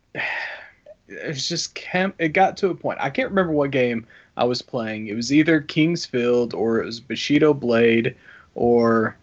it's 1.09 1.49
just 1.49 1.75
cam- 1.75 2.15
it 2.19 2.29
got 2.29 2.57
to 2.59 2.69
a 2.69 2.75
point. 2.75 2.99
I 3.01 3.11
can't 3.11 3.31
remember 3.31 3.53
what 3.53 3.71
game 3.71 4.07
I 4.37 4.45
was 4.45 4.63
playing. 4.63 5.09
It 5.09 5.15
was 5.15 5.33
either 5.33 5.61
King's 5.61 6.07
Field 6.07 6.55
or 6.55 6.81
it 6.81 6.87
was 6.87 7.01
Bushido 7.01 7.53
Blade 7.55 8.15
or 8.55 9.17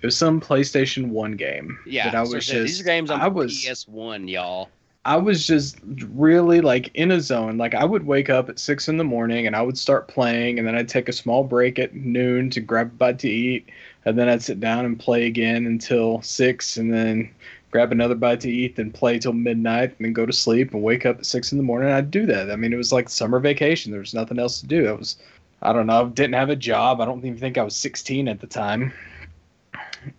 it 0.00 0.06
was 0.06 0.16
some 0.16 0.40
PlayStation 0.40 1.08
One 1.08 1.32
game. 1.32 1.78
Yeah. 1.86 2.10
that 2.10 2.14
I 2.14 2.24
so 2.24 2.34
was 2.34 2.46
these 2.46 2.68
just 2.68 2.80
are 2.82 2.84
games 2.84 3.10
on 3.10 3.20
I 3.20 3.28
was 3.28 3.52
PS1, 3.52 4.30
y'all. 4.30 4.68
I 5.06 5.16
was 5.18 5.46
just 5.46 5.76
really 5.84 6.62
like 6.62 6.90
in 6.94 7.10
a 7.10 7.20
zone. 7.20 7.58
Like 7.58 7.74
I 7.74 7.84
would 7.84 8.06
wake 8.06 8.30
up 8.30 8.48
at 8.48 8.58
six 8.58 8.88
in 8.88 8.96
the 8.96 9.04
morning 9.04 9.46
and 9.46 9.54
I 9.54 9.60
would 9.60 9.76
start 9.76 10.08
playing, 10.08 10.58
and 10.58 10.66
then 10.66 10.74
I'd 10.74 10.88
take 10.88 11.08
a 11.08 11.12
small 11.12 11.44
break 11.44 11.78
at 11.78 11.94
noon 11.94 12.48
to 12.50 12.60
grab 12.60 12.86
a 12.86 12.94
bite 12.94 13.18
to 13.20 13.28
eat, 13.28 13.68
and 14.06 14.18
then 14.18 14.28
I'd 14.28 14.42
sit 14.42 14.60
down 14.60 14.86
and 14.86 14.98
play 14.98 15.26
again 15.26 15.66
until 15.66 16.22
six, 16.22 16.78
and 16.78 16.92
then 16.92 17.30
grab 17.70 17.92
another 17.92 18.14
bite 18.14 18.40
to 18.40 18.50
eat, 18.50 18.76
then 18.76 18.90
play 18.90 19.18
till 19.18 19.34
midnight, 19.34 19.90
and 19.90 20.06
then 20.06 20.12
go 20.14 20.24
to 20.24 20.32
sleep 20.32 20.72
and 20.72 20.82
wake 20.82 21.04
up 21.04 21.18
at 21.18 21.26
six 21.26 21.52
in 21.52 21.58
the 21.58 21.64
morning. 21.64 21.90
I'd 21.90 22.10
do 22.10 22.24
that. 22.26 22.50
I 22.50 22.56
mean, 22.56 22.72
it 22.72 22.76
was 22.76 22.92
like 22.92 23.08
summer 23.08 23.40
vacation. 23.40 23.90
There 23.92 24.00
was 24.00 24.14
nothing 24.14 24.38
else 24.38 24.60
to 24.60 24.66
do. 24.66 24.88
It 24.88 24.98
was, 24.98 25.16
I 25.60 25.72
don't 25.74 25.86
know, 25.86 26.08
didn't 26.08 26.34
have 26.34 26.50
a 26.50 26.56
job. 26.56 27.00
I 27.00 27.04
don't 27.04 27.24
even 27.24 27.38
think 27.38 27.58
I 27.58 27.62
was 27.62 27.76
16 27.76 28.26
at 28.28 28.40
the 28.40 28.46
time, 28.46 28.90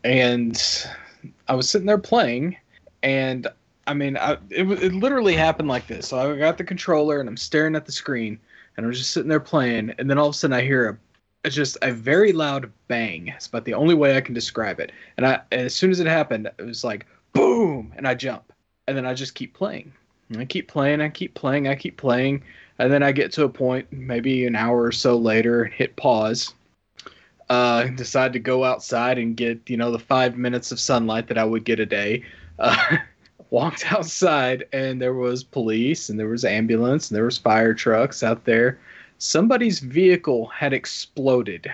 and 0.04 0.62
I 1.48 1.56
was 1.56 1.70
sitting 1.70 1.88
there 1.88 1.98
playing, 1.98 2.58
and 3.02 3.48
I 3.88 3.94
mean, 3.94 4.18
I, 4.18 4.34
it, 4.50 4.70
it 4.72 4.94
literally 4.94 5.36
happened 5.36 5.68
like 5.68 5.88
this. 5.88 6.08
So 6.10 6.34
I 6.34 6.38
got 6.38 6.58
the 6.58 6.64
controller 6.64 7.20
and 7.20 7.30
I'm 7.30 7.38
staring 7.38 7.76
at 7.76 7.86
the 7.86 7.92
screen, 7.92 8.40
and 8.78 8.86
I'm 8.86 8.92
just 8.92 9.12
sitting 9.12 9.30
there 9.30 9.40
playing, 9.40 9.94
and 9.98 10.10
then 10.10 10.18
all 10.18 10.28
of 10.28 10.36
a 10.36 10.38
sudden 10.38 10.56
I 10.56 10.62
hear 10.62 10.90
a 10.90 10.98
just 11.50 11.78
a 11.84 11.92
very 11.92 12.34
loud 12.34 12.72
bang. 12.88 13.28
It's 13.28 13.48
about 13.48 13.66
the 13.66 13.76
only 13.76 13.94
way 13.94 14.18
I 14.18 14.22
can 14.22 14.34
describe 14.34 14.80
it. 14.80 14.92
And 15.18 15.28
I, 15.28 15.42
as 15.52 15.76
soon 15.76 15.92
as 15.92 16.00
it 16.00 16.08
happened, 16.08 16.50
it 16.58 16.64
was 16.64 16.84
like 16.84 17.06
boom, 17.34 17.94
and 17.96 18.08
I 18.08 18.16
jump, 18.16 18.52
and 18.88 18.98
then 18.98 19.06
I 19.06 19.14
just 19.14 19.36
keep 19.36 19.54
playing. 19.54 19.94
And 20.30 20.40
I 20.40 20.46
keep 20.46 20.68
playing, 20.68 21.02
I 21.02 21.10
keep 21.10 21.36
playing, 21.36 21.68
I 21.68 21.76
keep 21.76 21.98
playing, 21.98 22.44
and 22.80 22.92
then 22.92 23.04
I 23.04 23.12
get 23.12 23.32
to 23.34 23.44
a 23.44 23.50
point, 23.50 23.92
maybe 23.92 24.48
an 24.48 24.56
hour 24.56 24.82
or 24.82 24.92
so 24.92 25.16
later, 25.18 25.66
hit 25.66 25.96
pause. 25.96 26.54
Uh, 27.48 27.84
decide 27.90 28.34
to 28.34 28.40
go 28.40 28.64
outside 28.64 29.20
and 29.20 29.38
get 29.38 29.70
you 29.70 29.78
know 29.78 29.92
the 29.92 30.00
five 30.00 30.36
minutes 30.36 30.72
of 30.72 30.80
sunlight 30.80 31.28
that 31.28 31.38
I 31.38 31.46
would 31.46 31.64
get 31.64 31.80
a 31.80 31.86
day. 31.86 32.24
Uh, 32.58 32.98
walked 33.56 33.92
outside 33.92 34.66
and 34.74 35.02
there 35.02 35.14
was 35.14 35.44
police 35.44 36.10
and 36.10 36.20
there 36.20 36.28
was 36.30 36.46
ambulance 36.46 37.10
and 37.10 37.16
there 37.16 37.26
was 37.26 37.38
fire 37.38 37.74
trucks 37.74 38.24
out 38.24 38.46
there. 38.46 38.80
Somebody's 39.18 39.80
vehicle 39.80 40.48
had 40.48 40.74
exploded. 40.74 41.74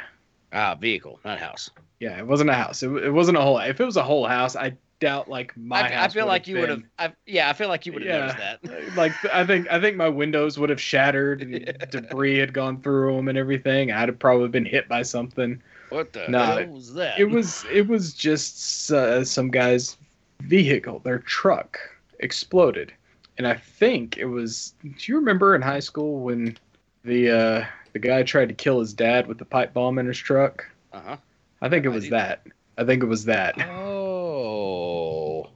Ah, 0.54 0.76
vehicle, 0.76 1.20
not 1.24 1.40
house. 1.40 1.70
Yeah, 2.00 2.18
it 2.18 2.28
wasn't 2.28 2.50
a 2.50 2.54
house. 2.54 2.84
It, 2.84 2.90
it 2.92 3.12
wasn't 3.12 3.38
a 3.38 3.42
whole. 3.42 3.58
If 3.60 3.80
it 3.80 3.86
was 3.86 3.98
a 3.98 4.04
whole 4.04 4.26
house, 4.26 4.56
I 4.56 4.74
doubt 5.00 5.30
like 5.30 5.56
my 5.58 5.82
I, 5.82 6.06
I 6.06 6.08
feel 6.08 6.28
like 6.28 6.48
you 6.48 6.58
would 6.60 6.70
have. 7.00 7.14
Yeah, 7.26 7.50
I 7.50 7.54
feel 7.54 7.68
like 7.70 7.86
you 7.86 7.94
would 7.94 8.02
have 8.04 8.12
Yeah. 8.12 8.28
noticed 8.28 8.38
that. 8.68 8.96
like 8.96 9.14
I 9.34 9.46
think 9.46 9.68
I 9.72 9.80
think 9.80 9.98
my 9.98 10.10
windows 10.10 10.60
would 10.60 10.70
have 10.70 10.82
shattered 10.82 11.42
and 11.42 11.66
debris 11.92 12.38
had 12.38 12.54
gone 12.54 12.82
through 12.82 13.16
them 13.16 13.28
and 13.28 13.38
everything. 13.38 13.92
I'd 13.92 14.10
have 14.10 14.20
probably 14.20 14.50
been 14.50 14.66
hit 14.66 14.88
by 14.88 15.02
something. 15.04 15.62
What 15.90 16.14
the 16.14 16.28
Nah, 16.28 16.58
hell 16.58 16.68
was 16.68 16.94
that? 16.94 17.20
It 17.20 17.26
was 17.30 17.66
it 17.72 17.88
was 17.88 18.14
just 18.14 18.92
uh, 18.92 19.24
some 19.26 19.50
guy's 19.52 19.98
vehicle, 20.42 21.00
their 21.00 21.20
truck 21.20 21.80
exploded, 22.20 22.94
and 23.38 23.48
I 23.48 23.56
think 23.56 24.18
it 24.18 24.26
was. 24.26 24.74
Do 24.84 24.92
you 25.06 25.16
remember 25.18 25.56
in 25.56 25.62
high 25.62 25.80
school 25.80 26.20
when 26.20 26.58
the 27.04 27.30
uh, 27.32 27.66
the 27.94 28.00
guy 28.00 28.24
tried 28.24 28.50
to 28.50 28.54
kill 28.56 28.80
his 28.80 28.94
dad 28.94 29.28
with 29.28 29.38
the 29.38 29.46
pipe 29.46 29.74
bomb 29.74 29.98
in 30.00 30.06
his 30.06 30.18
truck? 30.18 30.66
Uh 30.94 31.02
huh. 31.02 31.18
I 31.62 31.70
think 31.70 31.86
it 31.86 31.90
was 31.90 32.06
do. 32.06 32.10
that. 32.12 32.46
I 32.78 32.84
think 32.86 33.04
it 33.04 33.08
was 33.08 33.26
that. 33.26 33.56
Oh. 33.70 35.50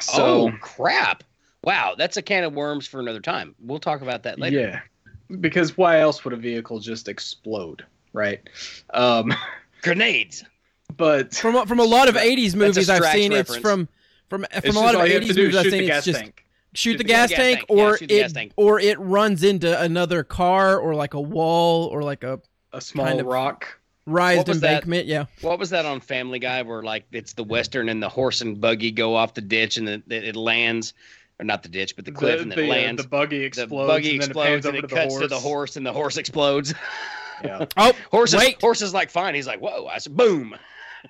So 0.00 0.48
oh 0.48 0.52
crap! 0.60 1.22
Wow, 1.62 1.94
that's 1.96 2.16
a 2.16 2.22
can 2.22 2.44
of 2.44 2.52
worms 2.54 2.86
for 2.86 3.00
another 3.00 3.20
time. 3.20 3.54
We'll 3.60 3.78
talk 3.78 4.00
about 4.00 4.22
that 4.24 4.38
later. 4.38 4.58
yeah, 4.58 4.80
because 5.40 5.76
why 5.76 6.00
else 6.00 6.24
would 6.24 6.32
a 6.32 6.36
vehicle 6.36 6.80
just 6.80 7.08
explode, 7.08 7.84
right? 8.12 8.40
Um, 8.94 9.34
Grenades. 9.82 10.44
but 10.96 11.34
From 11.34 11.56
a- 11.56 11.66
from 11.66 11.78
a 11.78 11.84
lot 11.84 12.08
of 12.08 12.14
'80s 12.14 12.54
movies 12.54 12.88
I've 12.88 13.02
Strax 13.02 13.12
seen, 13.12 13.32
it's 13.32 13.50
reference. 13.50 13.62
From 14.28 14.42
from 14.42 14.46
it's 14.64 14.76
a 14.76 14.78
lot 14.78 14.94
of 14.94 15.00
all 15.00 15.06
you 15.06 15.14
have 15.14 15.22
to 15.24 15.28
'80s 15.32 15.36
movies 15.36 15.56
I've 15.56 15.64
shoot 15.64 15.70
seen. 15.72 15.90
It's 15.90 16.04
just 16.04 16.18
tank. 16.20 16.44
shoot 16.74 16.98
the 16.98 17.04
gas 17.04 17.30
gas 17.30 17.36
tank, 17.38 17.58
tank. 17.58 17.66
Or 17.70 17.96
shoot 17.98 18.08
the 18.08 18.18
it 18.18 18.34
tank. 18.34 18.52
or 18.56 18.80
it 18.80 18.98
runs 19.00 19.42
into 19.44 19.80
another 19.80 20.22
car 20.24 20.78
or 20.78 20.94
like 20.94 21.14
a 21.14 21.20
wall 21.20 21.86
or 21.86 22.02
like 22.02 22.22
a 22.24 22.40
A 22.72 22.80
small 22.80 23.06
kind 23.06 23.20
of- 23.20 23.26
rock. 23.26 23.78
raised 24.06 24.46
was 24.48 24.60
that? 24.60 24.86
Yeah, 25.06 25.24
What 25.40 25.58
was 25.58 25.70
that 25.70 25.84
on 25.86 26.00
Family 26.00 26.38
Guy 26.38 26.62
where 26.62 26.82
like 26.82 27.06
it's 27.12 27.32
the 27.32 27.44
western 27.44 27.88
and 27.88 28.02
the 28.02 28.08
horse 28.08 28.40
and 28.40 28.60
buggy 28.60 28.90
go 28.92 29.14
off 29.16 29.34
the 29.34 29.40
ditch 29.40 29.76
and 29.78 29.88
it, 29.88 30.02
it 30.08 30.36
lands, 30.36 30.94
or 31.40 31.44
not 31.44 31.62
the 31.62 31.68
ditch 31.68 31.96
but 31.96 32.04
the 32.04 32.12
cliff 32.12 32.40
and 32.40 32.52
the, 32.52 32.60
it 32.62 32.66
uh, 32.66 32.68
lands. 32.70 33.02
the 33.02 33.08
buggy 33.08 33.42
explodes. 33.42 33.56
the 33.56 33.62
explodes. 33.74 33.88
buggy 33.88 34.10
and 34.12 34.22
then 34.22 34.28
explodes 34.30 34.66
it 34.66 34.68
and 34.68 34.76
over 34.78 34.86
it 34.86 34.88
to 34.88 34.94
cuts 34.94 35.14
horse. 35.14 35.22
to 35.22 35.28
the 35.28 35.38
horse 35.40 35.76
and 35.76 35.86
the 35.86 35.92
horse 35.92 36.16
explodes. 36.18 36.74
Yeah. 37.44 37.66
Oh, 37.76 37.92
horse 38.10 38.32
is 38.32 38.38
wait. 38.40 38.60
horse 38.60 38.80
is 38.80 38.94
like 38.94 39.10
fine. 39.10 39.34
He's 39.34 39.46
like 39.46 39.60
whoa. 39.60 39.86
I 39.86 39.98
said 39.98 40.16
boom. 40.16 40.56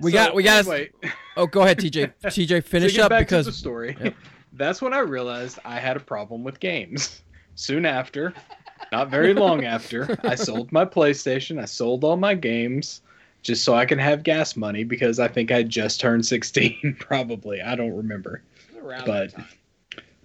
We 0.00 0.10
So, 0.10 0.16
got 0.16 0.34
we 0.34 0.42
got. 0.42 0.58
Anyway, 0.60 0.90
Oh, 1.36 1.46
go 1.46 1.62
ahead, 1.62 1.78
TJ. 1.78 2.12
TJ, 2.24 2.64
finish 2.64 2.94
to 2.94 3.04
up 3.04 3.10
back 3.10 3.26
because 3.26 3.46
to 3.46 3.50
the 3.50 3.56
story. 3.56 3.96
Yep. 4.00 4.14
That's 4.54 4.80
when 4.80 4.92
I 4.94 5.00
realized 5.00 5.58
I 5.64 5.78
had 5.78 5.96
a 5.96 6.00
problem 6.00 6.42
with 6.44 6.60
games. 6.60 7.22
Soon 7.56 7.84
after, 7.86 8.32
not 8.92 9.08
very 9.10 9.32
long 9.34 9.64
after, 9.64 10.18
I 10.24 10.34
sold 10.36 10.70
my 10.72 10.84
PlayStation. 10.84 11.60
I 11.60 11.64
sold 11.64 12.04
all 12.04 12.16
my 12.16 12.34
games 12.34 13.00
just 13.42 13.64
so 13.64 13.74
I 13.74 13.86
can 13.86 13.98
have 13.98 14.22
gas 14.22 14.56
money 14.56 14.84
because 14.84 15.18
I 15.18 15.28
think 15.28 15.50
I 15.50 15.62
just 15.62 16.00
turned 16.00 16.24
16. 16.26 16.96
Probably, 17.00 17.60
I 17.62 17.74
don't 17.74 17.96
remember. 17.96 18.42
But- 19.06 19.32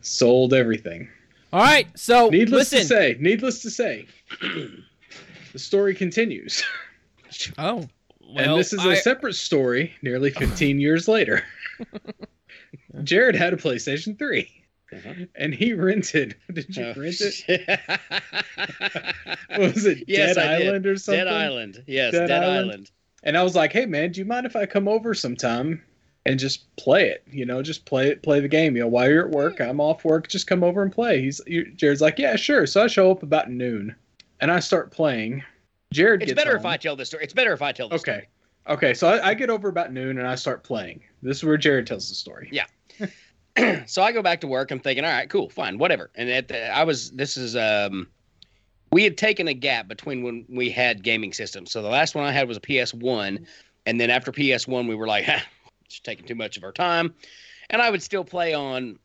Sold 0.01 0.53
everything. 0.53 1.07
all 1.53 1.59
right. 1.61 1.87
So 1.97 2.29
Needless 2.29 2.71
listen. 2.73 2.79
to 2.79 2.85
say, 2.85 3.17
needless 3.19 3.61
to 3.61 3.69
say, 3.69 4.07
the 5.53 5.59
story 5.59 5.93
continues. 5.93 6.63
Oh, 7.57 7.87
well, 8.29 8.37
and 8.51 8.59
this 8.59 8.73
is 8.73 8.83
a 8.85 8.91
I- 8.91 8.95
separate 8.95 9.35
story 9.35 9.93
nearly 10.01 10.29
15 10.31 10.79
years 10.79 11.07
later. 11.07 11.43
Jared 13.03 13.35
had 13.35 13.53
a 13.53 13.57
PlayStation 13.57 14.17
3 14.17 14.49
Mhm. 14.93 15.29
and 15.35 15.53
he 15.53 15.73
rented. 15.73 16.35
Did 16.53 16.75
you 16.75 16.85
Oh, 16.85 16.93
rent 16.99 17.15
it? 17.21 17.79
What 19.55 19.59
was 19.73 19.85
it? 19.85 20.03
Yes, 20.07 20.35
Dead 20.35 20.45
I 20.45 20.57
did. 20.59 20.67
Island 20.67 20.85
or 20.85 20.97
something? 20.97 21.23
Dead 21.23 21.27
Island. 21.33 21.83
Yes, 21.87 22.11
Dead 22.11 22.27
Dead, 22.27 22.43
Island? 22.43 22.69
Island. 22.71 22.91
And 23.23 23.37
I 23.37 23.43
was 23.43 23.55
like, 23.55 23.71
"Hey 23.71 23.85
man, 23.85 24.11
do 24.11 24.19
you 24.19 24.25
mind 24.25 24.45
if 24.45 24.55
I 24.55 24.65
come 24.65 24.87
over 24.87 25.13
sometime 25.13 25.81
and 26.25 26.37
just 26.39 26.75
play 26.75 27.09
it? 27.09 27.23
You 27.31 27.45
know, 27.45 27.61
just 27.61 27.85
play 27.85 28.09
it, 28.09 28.21
play 28.23 28.39
the 28.41 28.47
game. 28.49 28.75
You 28.75 28.81
know, 28.83 28.87
while 28.87 29.09
you're 29.09 29.25
at 29.25 29.31
work, 29.31 29.61
I'm 29.61 29.79
off 29.79 30.03
work, 30.03 30.27
just 30.27 30.47
come 30.47 30.63
over 30.63 30.81
and 30.81 30.91
play." 30.91 31.21
He's 31.21 31.39
you, 31.47 31.71
Jared's 31.71 32.01
like, 32.01 32.19
"Yeah, 32.19 32.35
sure." 32.35 32.65
So 32.67 32.83
I 32.83 32.87
show 32.87 33.11
up 33.11 33.23
about 33.23 33.49
noon, 33.49 33.95
and 34.41 34.51
I 34.51 34.59
start 34.59 34.91
playing. 34.91 35.43
Jared 35.91 36.23
It's 36.23 36.33
better 36.33 36.55
if. 36.55 36.65
I 36.65 36.77
tell 36.77 36.95
the 36.95 37.05
story. 37.05 37.23
It's 37.23 37.33
better 37.33 37.53
if 37.53 37.61
I 37.61 37.71
tell 37.71 37.89
the 37.89 37.95
Okay. 37.95 38.27
Okay, 38.67 38.93
so 38.93 39.07
I, 39.07 39.29
I 39.29 39.33
get 39.33 39.49
over 39.49 39.69
about 39.69 39.91
noon 39.91 40.19
and 40.19 40.27
I 40.27 40.35
start 40.35 40.63
playing. 40.63 41.01
This 41.23 41.37
is 41.37 41.43
where 41.43 41.57
Jared 41.57 41.87
tells 41.87 42.07
the 42.09 42.15
story. 42.15 42.49
Yeah. 42.51 42.65
so 43.87 44.03
I 44.03 44.11
go 44.11 44.21
back 44.21 44.39
to 44.41 44.47
work. 44.47 44.69
I'm 44.69 44.79
thinking, 44.79 45.03
all 45.03 45.11
right, 45.11 45.29
cool, 45.29 45.49
fine, 45.49 45.79
whatever. 45.79 46.11
And 46.15 46.29
at 46.29 46.47
the, 46.47 46.75
I 46.75 46.83
was, 46.83 47.09
this 47.11 47.37
is, 47.37 47.55
um, 47.55 48.07
we 48.91 49.03
had 49.03 49.17
taken 49.17 49.47
a 49.47 49.53
gap 49.53 49.87
between 49.87 50.21
when 50.21 50.45
we 50.47 50.69
had 50.69 51.03
gaming 51.03 51.33
systems. 51.33 51.71
So 51.71 51.81
the 51.81 51.89
last 51.89 52.13
one 52.13 52.23
I 52.23 52.31
had 52.31 52.47
was 52.47 52.57
a 52.57 52.61
PS1, 52.61 53.45
and 53.85 53.99
then 53.99 54.09
after 54.09 54.31
PS1, 54.31 54.87
we 54.87 54.95
were 54.95 55.07
like, 55.07 55.27
it's 55.85 55.99
taking 55.99 56.25
too 56.25 56.35
much 56.35 56.55
of 56.57 56.63
our 56.63 56.71
time. 56.71 57.13
And 57.69 57.81
I 57.81 57.89
would 57.89 58.03
still 58.03 58.23
play 58.23 58.53
on 58.53 58.99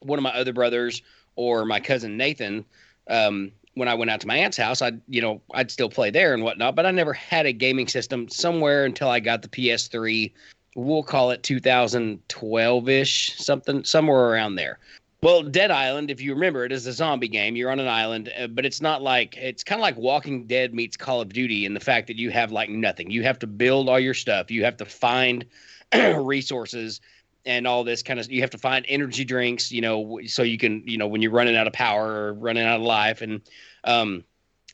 one 0.00 0.18
of 0.18 0.22
my 0.22 0.30
other 0.30 0.52
brothers 0.52 1.02
or 1.36 1.64
my 1.64 1.80
cousin 1.80 2.16
Nathan. 2.16 2.64
Um, 3.08 3.52
when 3.80 3.88
I 3.88 3.94
went 3.94 4.10
out 4.10 4.20
to 4.20 4.26
my 4.26 4.36
aunt's 4.36 4.58
house, 4.58 4.82
I'd 4.82 5.00
you 5.08 5.22
know 5.22 5.40
I'd 5.54 5.70
still 5.70 5.88
play 5.88 6.10
there 6.10 6.34
and 6.34 6.44
whatnot, 6.44 6.76
but 6.76 6.84
I 6.84 6.90
never 6.90 7.14
had 7.14 7.46
a 7.46 7.52
gaming 7.52 7.88
system 7.88 8.28
somewhere 8.28 8.84
until 8.84 9.08
I 9.08 9.20
got 9.20 9.40
the 9.40 9.48
PS3. 9.48 10.30
We'll 10.76 11.02
call 11.02 11.30
it 11.30 11.42
2012 11.42 12.88
ish, 12.90 13.36
something 13.38 13.82
somewhere 13.82 14.28
around 14.28 14.54
there. 14.56 14.78
Well, 15.22 15.42
Dead 15.42 15.70
Island, 15.70 16.10
if 16.10 16.20
you 16.20 16.34
remember, 16.34 16.64
it 16.64 16.72
is 16.72 16.86
a 16.86 16.92
zombie 16.92 17.28
game. 17.28 17.56
You're 17.56 17.70
on 17.70 17.80
an 17.80 17.88
island, 17.88 18.30
uh, 18.38 18.46
but 18.48 18.66
it's 18.66 18.82
not 18.82 19.02
like 19.02 19.36
it's 19.38 19.64
kind 19.64 19.80
of 19.80 19.82
like 19.82 19.96
Walking 19.96 20.46
Dead 20.46 20.74
meets 20.74 20.96
Call 20.96 21.22
of 21.22 21.32
Duty 21.32 21.64
in 21.64 21.72
the 21.72 21.80
fact 21.80 22.06
that 22.08 22.16
you 22.16 22.30
have 22.30 22.52
like 22.52 22.68
nothing. 22.68 23.10
You 23.10 23.22
have 23.22 23.38
to 23.38 23.46
build 23.46 23.88
all 23.88 23.98
your 23.98 24.14
stuff. 24.14 24.50
You 24.50 24.62
have 24.64 24.76
to 24.76 24.84
find 24.84 25.46
resources 25.94 27.00
and 27.46 27.66
all 27.66 27.84
this 27.84 28.02
kind 28.02 28.20
of. 28.20 28.30
You 28.30 28.40
have 28.40 28.50
to 28.50 28.58
find 28.58 28.84
energy 28.88 29.24
drinks, 29.24 29.72
you 29.72 29.80
know, 29.80 30.20
so 30.26 30.42
you 30.42 30.58
can, 30.58 30.82
you 30.86 30.98
know, 30.98 31.06
when 31.06 31.22
you're 31.22 31.30
running 31.30 31.56
out 31.56 31.66
of 31.66 31.72
power 31.72 32.06
or 32.06 32.34
running 32.34 32.64
out 32.64 32.76
of 32.76 32.82
life, 32.82 33.22
and 33.22 33.40
um, 33.84 34.24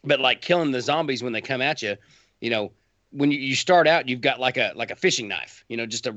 but 0.04 0.20
like 0.20 0.40
killing 0.42 0.70
the 0.70 0.80
zombies 0.80 1.22
when 1.22 1.32
they 1.32 1.40
come 1.40 1.60
at 1.60 1.82
you, 1.82 1.96
you 2.40 2.50
know, 2.50 2.72
when 3.10 3.30
you, 3.30 3.38
you 3.38 3.56
start 3.56 3.86
out, 3.88 4.08
you've 4.08 4.20
got 4.20 4.40
like 4.40 4.56
a 4.56 4.72
like 4.74 4.90
a 4.90 4.96
fishing 4.96 5.28
knife, 5.28 5.64
you 5.68 5.76
know, 5.76 5.86
just 5.86 6.06
a 6.06 6.14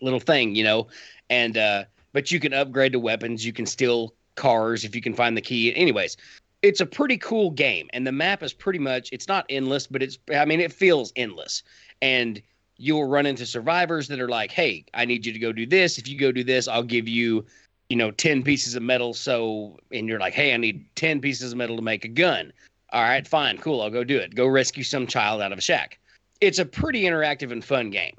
little 0.00 0.20
thing, 0.20 0.54
you 0.54 0.64
know, 0.64 0.88
and 1.30 1.56
uh, 1.56 1.84
but 2.12 2.30
you 2.30 2.40
can 2.40 2.52
upgrade 2.52 2.92
to 2.92 2.98
weapons. 2.98 3.44
You 3.44 3.52
can 3.52 3.66
steal 3.66 4.14
cars 4.34 4.84
if 4.84 4.94
you 4.94 5.02
can 5.02 5.14
find 5.14 5.36
the 5.36 5.40
key. 5.40 5.74
Anyways, 5.74 6.16
it's 6.62 6.80
a 6.80 6.86
pretty 6.86 7.16
cool 7.18 7.50
game, 7.50 7.88
and 7.92 8.06
the 8.06 8.12
map 8.12 8.42
is 8.42 8.52
pretty 8.52 8.78
much 8.78 9.08
it's 9.12 9.28
not 9.28 9.46
endless, 9.48 9.86
but 9.86 10.02
it's 10.02 10.18
I 10.34 10.44
mean 10.44 10.60
it 10.60 10.72
feels 10.72 11.12
endless, 11.16 11.62
and 12.00 12.40
you'll 12.76 13.04
run 13.04 13.26
into 13.26 13.46
survivors 13.46 14.08
that 14.08 14.20
are 14.20 14.28
like, 14.28 14.50
hey, 14.50 14.84
I 14.94 15.04
need 15.04 15.24
you 15.26 15.32
to 15.32 15.38
go 15.38 15.52
do 15.52 15.66
this. 15.66 15.98
If 15.98 16.08
you 16.08 16.18
go 16.18 16.32
do 16.32 16.42
this, 16.44 16.68
I'll 16.68 16.82
give 16.82 17.06
you 17.08 17.44
you 17.88 17.96
know 17.96 18.10
10 18.10 18.42
pieces 18.42 18.74
of 18.74 18.82
metal. 18.82 19.12
So 19.12 19.78
and 19.90 20.08
you're 20.08 20.18
like 20.18 20.32
hey 20.32 20.54
i 20.54 20.56
need 20.56 20.86
10 20.94 21.20
pieces 21.20 21.52
of 21.52 21.58
metal 21.58 21.76
to 21.76 21.82
make 21.82 22.06
a 22.06 22.08
gun. 22.08 22.50
All 22.90 23.02
right 23.02 23.26
fine 23.28 23.58
cool 23.58 23.82
i'll 23.82 23.90
go 23.90 24.02
do 24.02 24.16
it. 24.16 24.34
Go 24.34 24.46
rescue 24.46 24.82
some 24.82 25.06
child 25.06 25.42
out 25.42 25.52
of 25.52 25.58
a 25.58 25.60
shack. 25.60 25.98
It's 26.40 26.58
a 26.58 26.64
pretty 26.64 27.02
interactive 27.02 27.52
and 27.52 27.62
fun 27.62 27.90
game. 27.90 28.16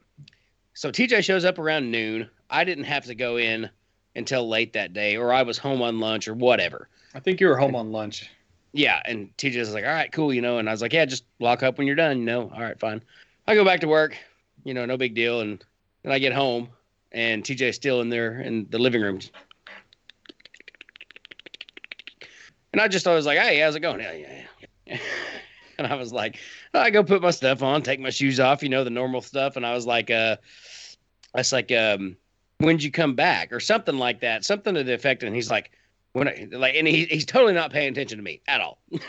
So 0.76 0.92
tj 0.92 1.24
shows 1.24 1.44
up 1.44 1.58
around 1.58 1.90
noon. 1.90 2.30
I 2.52 2.64
didn't 2.64 2.84
have 2.84 3.06
to 3.06 3.16
go 3.16 3.38
in 3.38 3.68
until 4.16 4.48
late 4.48 4.74
that 4.74 4.94
day 4.94 5.18
or 5.18 5.34
i 5.34 5.42
was 5.42 5.58
home 5.58 5.82
on 5.82 6.00
lunch 6.00 6.28
or 6.28 6.36
whatever. 6.36 6.88
I 7.16 7.20
think 7.20 7.42
you 7.42 7.48
were 7.48 7.58
home 7.58 7.76
on 7.76 7.92
lunch. 7.92 8.30
yeah 8.74 9.02
and 9.06 9.36
tj 9.38 9.58
was 9.58 9.74
like 9.74 9.86
all 9.86 9.92
right 9.92 10.12
cool 10.12 10.32
you 10.32 10.42
know 10.42 10.60
and 10.60 10.70
i 10.70 10.72
was 10.72 10.84
like 10.84 10.94
yeah 10.94 11.06
just 11.06 11.26
lock 11.40 11.64
up 11.64 11.80
when 11.80 11.88
you're 11.88 11.96
done 11.96 12.20
you 12.20 12.26
know 12.26 12.52
all 12.54 12.62
right 12.62 12.80
fine. 12.80 13.02
I 13.48 13.56
go 13.56 13.66
back 13.66 13.80
to 13.80 13.88
work 13.88 14.16
you 14.64 14.74
know 14.74 14.86
no 14.86 14.98
big 14.98 15.16
deal 15.16 15.42
and 15.42 15.64
then 16.04 16.12
i 16.12 16.20
get 16.20 16.34
home 16.34 16.70
and 17.12 17.44
tj's 17.44 17.76
still 17.76 18.02
in 18.02 18.10
there 18.10 18.42
in 18.42 18.68
the 18.70 18.80
living 18.80 19.02
room 19.02 19.20
And 22.74 22.82
I 22.82 22.88
just 22.88 23.08
always 23.08 23.26
like, 23.26 23.38
hey, 23.38 23.60
how's 23.60 23.76
it 23.76 23.82
going? 23.82 24.02
Yeah, 24.02 24.14
yeah, 24.14 24.44
yeah. 24.88 24.98
and 25.78 25.88
I 25.88 25.96
was 25.96 26.12
like, 26.12 26.40
I 26.74 26.90
go 26.90 27.04
put 27.04 27.22
my 27.22 27.30
stuff 27.30 27.62
on, 27.62 27.84
take 27.84 28.00
my 28.00 28.10
shoes 28.10 28.40
off, 28.40 28.64
you 28.64 28.70
know, 28.70 28.84
the 28.84 28.90
normal 28.90 29.22
stuff. 29.22 29.56
And 29.56 29.66
I 29.66 29.74
was 29.74 29.86
like, 29.86 30.10
uh, 30.10 30.38
I 31.36 31.40
was 31.40 31.54
like, 31.54 31.72
um, 31.72 32.18
when'd 32.58 32.82
you 32.82 32.92
come 32.92 33.14
back 33.14 33.54
or 33.54 33.60
something 33.60 33.98
like 33.98 34.22
that, 34.22 34.44
something 34.44 34.74
to 34.74 34.84
the 34.84 34.96
effect. 34.96 35.22
And 35.22 35.36
he's 35.36 35.52
like, 35.52 35.70
when 36.14 36.28
I, 36.28 36.48
like, 36.52 36.74
and 36.76 36.88
he, 36.88 37.06
he's 37.06 37.26
totally 37.26 37.54
not 37.54 37.72
paying 37.72 37.92
attention 37.92 38.18
to 38.18 38.24
me 38.24 38.42
at 38.48 38.60
all. 38.60 38.80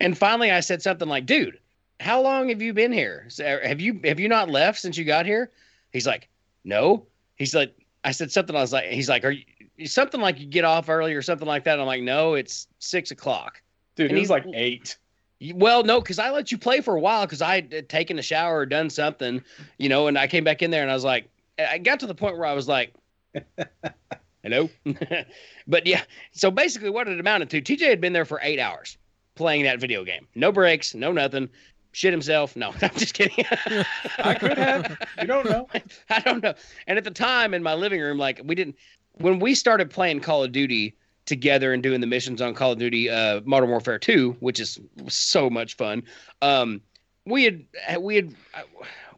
and 0.00 0.16
finally 0.16 0.50
I 0.50 0.60
said 0.60 0.82
something 0.82 1.08
like, 1.08 1.24
dude, 1.24 1.58
how 2.02 2.20
long 2.20 2.48
have 2.48 2.60
you 2.60 2.72
been 2.72 2.92
here? 2.92 3.28
Uh, 3.38 3.66
have 3.66 3.80
you, 3.80 4.00
have 4.04 4.20
you 4.20 4.28
not 4.28 4.50
left 4.50 4.80
since 4.80 4.96
you 4.96 5.04
got 5.04 5.26
here? 5.26 5.50
He's 5.92 6.06
like, 6.06 6.28
no. 6.64 7.06
He's 7.36 7.54
like, 7.54 7.74
I 8.04 8.12
said 8.12 8.30
something. 8.32 8.54
I 8.54 8.60
was 8.60 8.72
like, 8.72 8.86
he's 8.86 9.08
like, 9.08 9.24
are 9.24 9.30
you, 9.30 9.44
something 9.86 10.20
like 10.20 10.38
you 10.40 10.46
get 10.46 10.64
off 10.64 10.88
early 10.88 11.14
or 11.14 11.22
something 11.22 11.48
like 11.48 11.64
that. 11.64 11.80
I'm 11.80 11.86
like, 11.86 12.02
no, 12.02 12.34
it's 12.34 12.66
six 12.78 13.10
o'clock. 13.10 13.62
Dude, 13.96 14.10
And 14.10 14.18
it 14.18 14.20
was 14.20 14.28
he's- 14.28 14.44
like 14.44 14.54
eight. 14.54 14.96
Well, 15.54 15.82
no, 15.82 16.00
because 16.00 16.20
I 16.20 16.30
let 16.30 16.52
you 16.52 16.58
play 16.58 16.80
for 16.80 16.94
a 16.94 17.00
while 17.00 17.26
because 17.26 17.42
I 17.42 17.56
had 17.56 17.74
uh, 17.74 17.82
taken 17.88 18.16
a 18.16 18.22
shower 18.22 18.58
or 18.58 18.66
done 18.66 18.88
something, 18.90 19.42
you 19.76 19.88
know, 19.88 20.06
and 20.06 20.16
I 20.16 20.28
came 20.28 20.44
back 20.44 20.62
in 20.62 20.70
there 20.70 20.82
and 20.82 20.90
I 20.90 20.94
was 20.94 21.02
like, 21.02 21.28
I 21.58 21.78
got 21.78 21.98
to 22.00 22.06
the 22.06 22.14
point 22.14 22.38
where 22.38 22.46
I 22.46 22.52
was 22.52 22.68
like, 22.68 22.94
Hello. 24.42 24.68
but 25.66 25.86
yeah, 25.86 26.02
so 26.32 26.50
basically, 26.50 26.90
what 26.90 27.08
it 27.08 27.18
amounted 27.18 27.50
to, 27.50 27.60
TJ 27.60 27.88
had 27.88 28.00
been 28.00 28.12
there 28.12 28.24
for 28.24 28.40
eight 28.42 28.58
hours 28.58 28.98
playing 29.34 29.64
that 29.64 29.80
video 29.80 30.04
game. 30.04 30.26
No 30.34 30.52
breaks, 30.52 30.94
no 30.94 31.12
nothing. 31.12 31.48
Shit 31.92 32.12
himself. 32.12 32.56
No, 32.56 32.72
I'm 32.82 32.90
just 32.96 33.14
kidding. 33.14 33.44
I 34.18 34.34
could 34.34 34.58
have. 34.58 34.98
You 35.20 35.26
don't 35.26 35.48
know. 35.48 35.68
I 36.10 36.20
don't 36.20 36.42
know. 36.42 36.54
And 36.86 36.98
at 36.98 37.04
the 37.04 37.10
time 37.10 37.54
in 37.54 37.62
my 37.62 37.74
living 37.74 38.00
room, 38.00 38.18
like 38.18 38.40
we 38.44 38.54
didn't 38.54 38.76
when 39.12 39.38
we 39.38 39.54
started 39.54 39.90
playing 39.90 40.20
Call 40.20 40.42
of 40.42 40.52
Duty 40.52 40.96
together 41.26 41.72
and 41.72 41.82
doing 41.82 42.00
the 42.00 42.06
missions 42.06 42.42
on 42.42 42.54
Call 42.54 42.72
of 42.72 42.78
Duty 42.78 43.08
uh, 43.08 43.42
Modern 43.44 43.68
Warfare 43.68 43.98
2, 43.98 44.36
which 44.40 44.58
is 44.58 44.80
so 45.08 45.48
much 45.48 45.76
fun. 45.76 46.02
Um, 46.40 46.80
we 47.24 47.44
had 47.44 47.64
we 48.00 48.16
had 48.16 48.34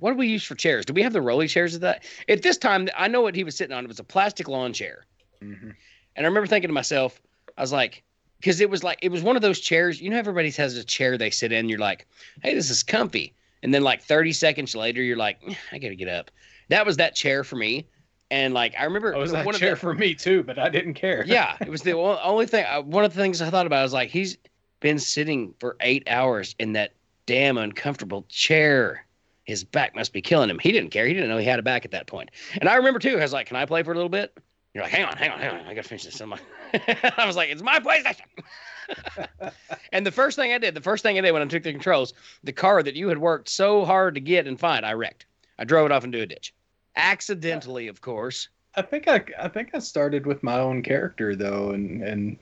what 0.00 0.10
did 0.10 0.18
we 0.18 0.26
use 0.26 0.44
for 0.44 0.54
chairs? 0.54 0.84
Did 0.84 0.96
we 0.96 1.02
have 1.02 1.12
the 1.12 1.22
rolly 1.22 1.48
chairs 1.48 1.74
at 1.74 1.80
that? 1.80 2.04
At 2.28 2.42
this 2.42 2.58
time, 2.58 2.88
I 2.96 3.08
know 3.08 3.22
what 3.22 3.34
he 3.34 3.44
was 3.44 3.56
sitting 3.56 3.74
on. 3.74 3.84
It 3.84 3.88
was 3.88 4.00
a 4.00 4.04
plastic 4.04 4.48
lawn 4.48 4.72
chair. 4.72 5.06
Mm-hmm. 5.42 5.70
And 6.16 6.26
I 6.26 6.28
remember 6.28 6.46
thinking 6.46 6.68
to 6.68 6.74
myself, 6.74 7.22
I 7.56 7.62
was 7.62 7.72
like, 7.72 8.02
because 8.44 8.60
it 8.60 8.68
was 8.68 8.84
like 8.84 8.98
it 9.00 9.10
was 9.10 9.22
one 9.22 9.36
of 9.36 9.42
those 9.42 9.58
chairs. 9.58 10.02
You 10.02 10.10
know, 10.10 10.18
everybody 10.18 10.50
has 10.50 10.76
a 10.76 10.84
chair 10.84 11.16
they 11.16 11.30
sit 11.30 11.50
in. 11.50 11.70
You're 11.70 11.78
like, 11.78 12.06
hey, 12.42 12.54
this 12.54 12.68
is 12.68 12.82
comfy. 12.82 13.32
And 13.62 13.72
then 13.72 13.82
like 13.82 14.02
30 14.02 14.32
seconds 14.34 14.76
later, 14.76 15.00
you're 15.02 15.16
like, 15.16 15.40
I 15.72 15.78
gotta 15.78 15.94
get 15.94 16.08
up. 16.08 16.30
That 16.68 16.84
was 16.84 16.98
that 16.98 17.14
chair 17.14 17.42
for 17.42 17.56
me. 17.56 17.86
And 18.30 18.52
like 18.52 18.74
I 18.78 18.84
remember, 18.84 19.14
Oh, 19.14 19.20
was 19.20 19.32
that 19.32 19.46
one 19.46 19.54
of 19.54 19.60
chair 19.62 19.70
the- 19.70 19.76
for 19.76 19.94
me 19.94 20.14
too, 20.14 20.42
but 20.42 20.58
I 20.58 20.68
didn't 20.68 20.92
care. 20.94 21.24
yeah, 21.26 21.56
it 21.62 21.70
was 21.70 21.80
the 21.80 21.92
only 21.92 22.44
thing. 22.46 22.66
uh, 22.68 22.82
One 22.82 23.02
of 23.04 23.14
the 23.14 23.20
things 23.20 23.40
I 23.40 23.48
thought 23.48 23.64
about 23.66 23.82
was 23.82 23.94
like 23.94 24.10
he's 24.10 24.36
been 24.80 24.98
sitting 24.98 25.54
for 25.58 25.76
eight 25.80 26.02
hours 26.06 26.54
in 26.58 26.74
that 26.74 26.92
damn 27.24 27.56
uncomfortable 27.56 28.26
chair. 28.28 29.06
His 29.44 29.64
back 29.64 29.94
must 29.94 30.12
be 30.12 30.20
killing 30.20 30.50
him. 30.50 30.58
He 30.58 30.70
didn't 30.72 30.90
care. 30.90 31.06
He 31.06 31.14
didn't 31.14 31.30
know 31.30 31.38
he 31.38 31.46
had 31.46 31.58
a 31.58 31.62
back 31.62 31.86
at 31.86 31.92
that 31.92 32.06
point. 32.06 32.30
And 32.60 32.68
I 32.68 32.76
remember 32.76 32.98
too. 32.98 33.16
I 33.18 33.22
was 33.22 33.32
like, 33.32 33.46
"Can 33.46 33.56
I 33.56 33.64
play 33.64 33.82
for 33.82 33.92
a 33.92 33.94
little 33.94 34.08
bit?" 34.10 34.36
You're 34.74 34.82
like, 34.82 34.92
"Hang 34.92 35.04
on, 35.04 35.16
hang 35.16 35.30
on, 35.30 35.38
hang 35.38 35.50
on. 35.60 35.66
I 35.66 35.74
gotta 35.74 35.88
finish 35.88 36.04
this." 36.04 36.20
I'm 36.20 36.30
like, 36.30 36.42
I 37.18 37.26
was 37.26 37.36
like, 37.36 37.48
"It's 37.48 37.62
my 37.62 37.78
PlayStation." 37.78 39.52
and 39.92 40.04
the 40.04 40.10
first 40.10 40.36
thing 40.36 40.52
I 40.52 40.58
did, 40.58 40.74
the 40.74 40.80
first 40.80 41.02
thing 41.02 41.16
I 41.16 41.20
did 41.20 41.30
when 41.30 41.42
I 41.42 41.46
took 41.46 41.62
the 41.62 41.72
controls, 41.72 42.12
the 42.42 42.52
car 42.52 42.82
that 42.82 42.96
you 42.96 43.08
had 43.08 43.18
worked 43.18 43.48
so 43.48 43.84
hard 43.84 44.14
to 44.16 44.20
get 44.20 44.48
and 44.48 44.58
find, 44.58 44.84
I 44.84 44.92
wrecked. 44.92 45.26
I 45.58 45.64
drove 45.64 45.86
it 45.86 45.92
off 45.92 46.04
into 46.04 46.20
a 46.20 46.26
ditch, 46.26 46.52
accidentally, 46.96 47.86
of 47.86 48.00
course. 48.00 48.48
I 48.74 48.82
think 48.82 49.06
I, 49.06 49.24
I 49.38 49.48
think 49.48 49.70
I 49.74 49.78
started 49.78 50.26
with 50.26 50.42
my 50.42 50.58
own 50.58 50.82
character 50.82 51.36
though, 51.36 51.70
and 51.70 52.02
and 52.02 52.36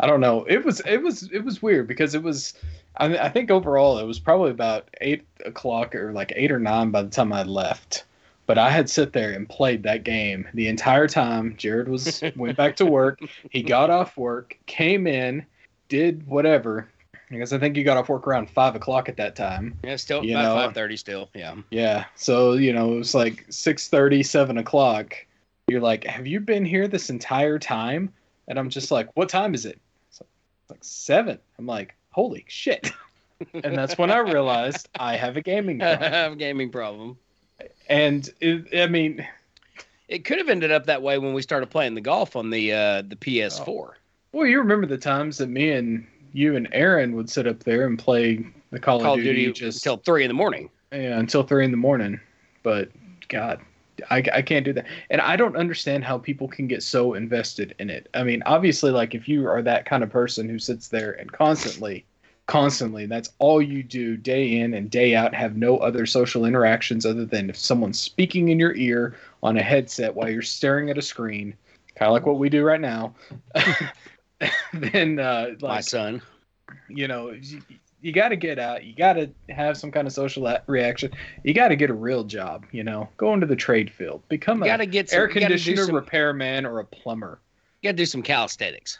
I 0.00 0.06
don't 0.06 0.20
know. 0.20 0.44
It 0.44 0.64
was 0.64 0.80
it 0.80 1.02
was 1.02 1.30
it 1.32 1.44
was 1.44 1.62
weird 1.62 1.88
because 1.88 2.14
it 2.14 2.22
was. 2.22 2.54
I, 2.96 3.16
I 3.16 3.28
think 3.30 3.50
overall 3.50 3.98
it 3.98 4.06
was 4.06 4.18
probably 4.18 4.50
about 4.50 4.88
eight 5.00 5.26
o'clock 5.46 5.94
or 5.94 6.12
like 6.12 6.32
eight 6.36 6.52
or 6.52 6.58
nine 6.58 6.90
by 6.90 7.02
the 7.02 7.08
time 7.08 7.32
I 7.32 7.44
left. 7.44 8.04
But 8.46 8.58
I 8.58 8.70
had 8.70 8.90
sit 8.90 9.12
there 9.12 9.30
and 9.32 9.48
played 9.48 9.84
that 9.84 10.02
game 10.02 10.48
the 10.54 10.68
entire 10.68 11.06
time. 11.06 11.54
Jared 11.56 11.88
was 11.88 12.22
went 12.36 12.56
back 12.56 12.76
to 12.76 12.86
work. 12.86 13.20
He 13.50 13.62
got 13.62 13.90
off 13.90 14.16
work, 14.16 14.58
came 14.66 15.06
in, 15.06 15.46
did 15.88 16.26
whatever. 16.26 16.88
I 17.32 17.36
guess 17.36 17.52
I 17.52 17.58
think 17.58 17.76
you 17.76 17.84
got 17.84 17.96
off 17.96 18.08
work 18.08 18.26
around 18.26 18.50
five 18.50 18.74
o'clock 18.74 19.08
at 19.08 19.16
that 19.18 19.36
time. 19.36 19.78
Yeah, 19.84 19.96
still 19.96 20.24
You 20.24 20.36
about 20.36 20.56
five 20.56 20.74
thirty. 20.74 20.96
Still, 20.96 21.30
yeah. 21.32 21.54
Yeah. 21.70 22.06
So, 22.16 22.54
you 22.54 22.72
know, 22.72 22.94
it 22.94 22.96
was 22.96 23.14
like 23.14 23.46
6:30, 23.48 24.26
7 24.26 24.58
o'clock. 24.58 25.14
You're 25.68 25.80
like, 25.80 26.04
have 26.04 26.26
you 26.26 26.40
been 26.40 26.64
here 26.64 26.88
this 26.88 27.08
entire 27.08 27.58
time? 27.58 28.12
And 28.48 28.58
I'm 28.58 28.68
just 28.68 28.90
like, 28.90 29.08
what 29.14 29.28
time 29.28 29.54
is 29.54 29.64
it? 29.64 29.78
It's 30.08 30.20
like, 30.20 30.28
it's 30.62 30.70
like 30.70 30.84
seven. 30.84 31.38
I'm 31.56 31.66
like, 31.66 31.94
holy 32.10 32.44
shit. 32.48 32.90
and 33.54 33.78
that's 33.78 33.96
when 33.96 34.10
I 34.10 34.18
realized 34.18 34.88
I 34.98 35.16
have 35.16 35.36
a 35.36 35.40
gaming 35.40 35.80
I 35.82 36.08
have 36.08 36.32
a 36.32 36.36
gaming 36.36 36.70
problem. 36.70 37.16
And 37.88 38.28
it, 38.40 38.66
I 38.80 38.86
mean, 38.86 39.26
It 40.08 40.24
could 40.24 40.38
have 40.38 40.48
ended 40.48 40.72
up 40.72 40.86
that 40.86 41.02
way 41.02 41.18
when 41.18 41.34
we 41.34 41.42
started 41.42 41.70
playing 41.70 41.94
the 41.94 42.00
golf 42.00 42.36
on 42.36 42.50
the 42.50 42.72
uh, 42.72 43.02
the 43.02 43.16
PS4. 43.16 43.90
well, 44.32 44.46
you 44.46 44.58
remember 44.58 44.86
the 44.86 44.98
times 44.98 45.38
that 45.38 45.48
me 45.48 45.70
and 45.72 46.06
you 46.32 46.56
and 46.56 46.68
Aaron 46.72 47.16
would 47.16 47.28
sit 47.28 47.46
up 47.46 47.60
there 47.64 47.86
and 47.86 47.98
play 47.98 48.44
the 48.70 48.78
Call, 48.78 49.00
Call 49.00 49.14
of 49.14 49.18
of 49.18 49.24
Duty, 49.24 49.46
Duty 49.46 49.52
just 49.60 49.84
until 49.84 49.96
three 49.98 50.22
in 50.24 50.28
the 50.28 50.34
morning. 50.34 50.70
yeah, 50.92 51.18
until 51.18 51.42
three 51.42 51.64
in 51.64 51.70
the 51.72 51.76
morning. 51.76 52.20
But 52.62 52.90
God, 53.28 53.60
I, 54.10 54.22
I 54.32 54.42
can't 54.42 54.64
do 54.64 54.72
that. 54.74 54.86
And 55.10 55.20
I 55.20 55.34
don't 55.36 55.56
understand 55.56 56.04
how 56.04 56.18
people 56.18 56.46
can 56.46 56.68
get 56.68 56.82
so 56.82 57.14
invested 57.14 57.74
in 57.80 57.90
it. 57.90 58.08
I 58.14 58.22
mean, 58.22 58.42
obviously, 58.46 58.90
like 58.92 59.14
if 59.14 59.28
you 59.28 59.48
are 59.48 59.62
that 59.62 59.86
kind 59.86 60.02
of 60.04 60.10
person 60.10 60.48
who 60.48 60.58
sits 60.58 60.88
there 60.88 61.12
and 61.12 61.30
constantly, 61.32 62.04
constantly, 62.50 63.06
that's 63.06 63.30
all 63.38 63.62
you 63.62 63.80
do 63.84 64.16
day 64.16 64.58
in 64.58 64.74
and 64.74 64.90
day 64.90 65.14
out, 65.14 65.32
have 65.32 65.56
no 65.56 65.78
other 65.78 66.04
social 66.04 66.44
interactions 66.44 67.06
other 67.06 67.24
than 67.24 67.48
if 67.48 67.56
someone's 67.56 68.00
speaking 68.00 68.48
in 68.48 68.58
your 68.58 68.74
ear 68.74 69.14
on 69.44 69.56
a 69.56 69.62
headset 69.62 70.12
while 70.12 70.28
you're 70.28 70.42
staring 70.42 70.90
at 70.90 70.98
a 70.98 71.02
screen, 71.02 71.54
kind 71.94 72.08
of 72.08 72.12
like 72.12 72.26
what 72.26 72.40
we 72.40 72.48
do 72.48 72.64
right 72.64 72.80
now. 72.80 73.14
then, 74.72 75.20
uh, 75.20 75.50
My 75.60 75.80
son. 75.80 76.20
you 76.88 77.06
know, 77.06 77.30
you, 77.30 77.62
you 78.00 78.12
got 78.12 78.30
to 78.30 78.36
get 78.36 78.58
out. 78.58 78.84
You 78.84 78.96
got 78.96 79.12
to 79.12 79.30
have 79.48 79.76
some 79.76 79.92
kind 79.92 80.08
of 80.08 80.12
social 80.12 80.52
reaction. 80.66 81.12
You 81.44 81.54
got 81.54 81.68
to 81.68 81.76
get 81.76 81.88
a 81.88 81.94
real 81.94 82.24
job. 82.24 82.66
You 82.72 82.82
know, 82.82 83.08
go 83.16 83.32
into 83.32 83.46
the 83.46 83.54
trade 83.54 83.92
field, 83.92 84.22
become 84.28 84.58
You 84.58 84.64
a 84.64 84.66
got 84.66 84.76
to 84.78 84.86
get 84.86 85.08
some, 85.08 85.20
air 85.20 85.26
gotta 85.28 85.40
conditioner 85.40 85.84
some, 85.84 85.94
repairman 85.94 86.66
or 86.66 86.80
a 86.80 86.84
plumber. 86.84 87.38
you 87.80 87.86
gotta 87.90 87.96
do 87.96 88.06
some 88.06 88.22
calisthenics. 88.22 88.98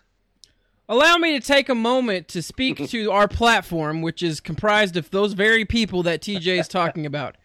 Allow 0.91 1.19
me 1.19 1.39
to 1.39 1.47
take 1.47 1.69
a 1.69 1.75
moment 1.77 2.27
to 2.29 2.43
speak 2.43 2.89
to 2.89 3.13
our 3.13 3.29
platform, 3.29 4.03
which 4.03 4.25
is 4.25 4.41
comprised 4.41 4.97
of 4.97 5.09
those 5.13 5.35
very 5.35 5.65
people 5.65 6.03
that 6.03 6.21
TJ 6.21 6.59
is 6.59 6.67
talking 6.69 7.07
about. 7.07 7.37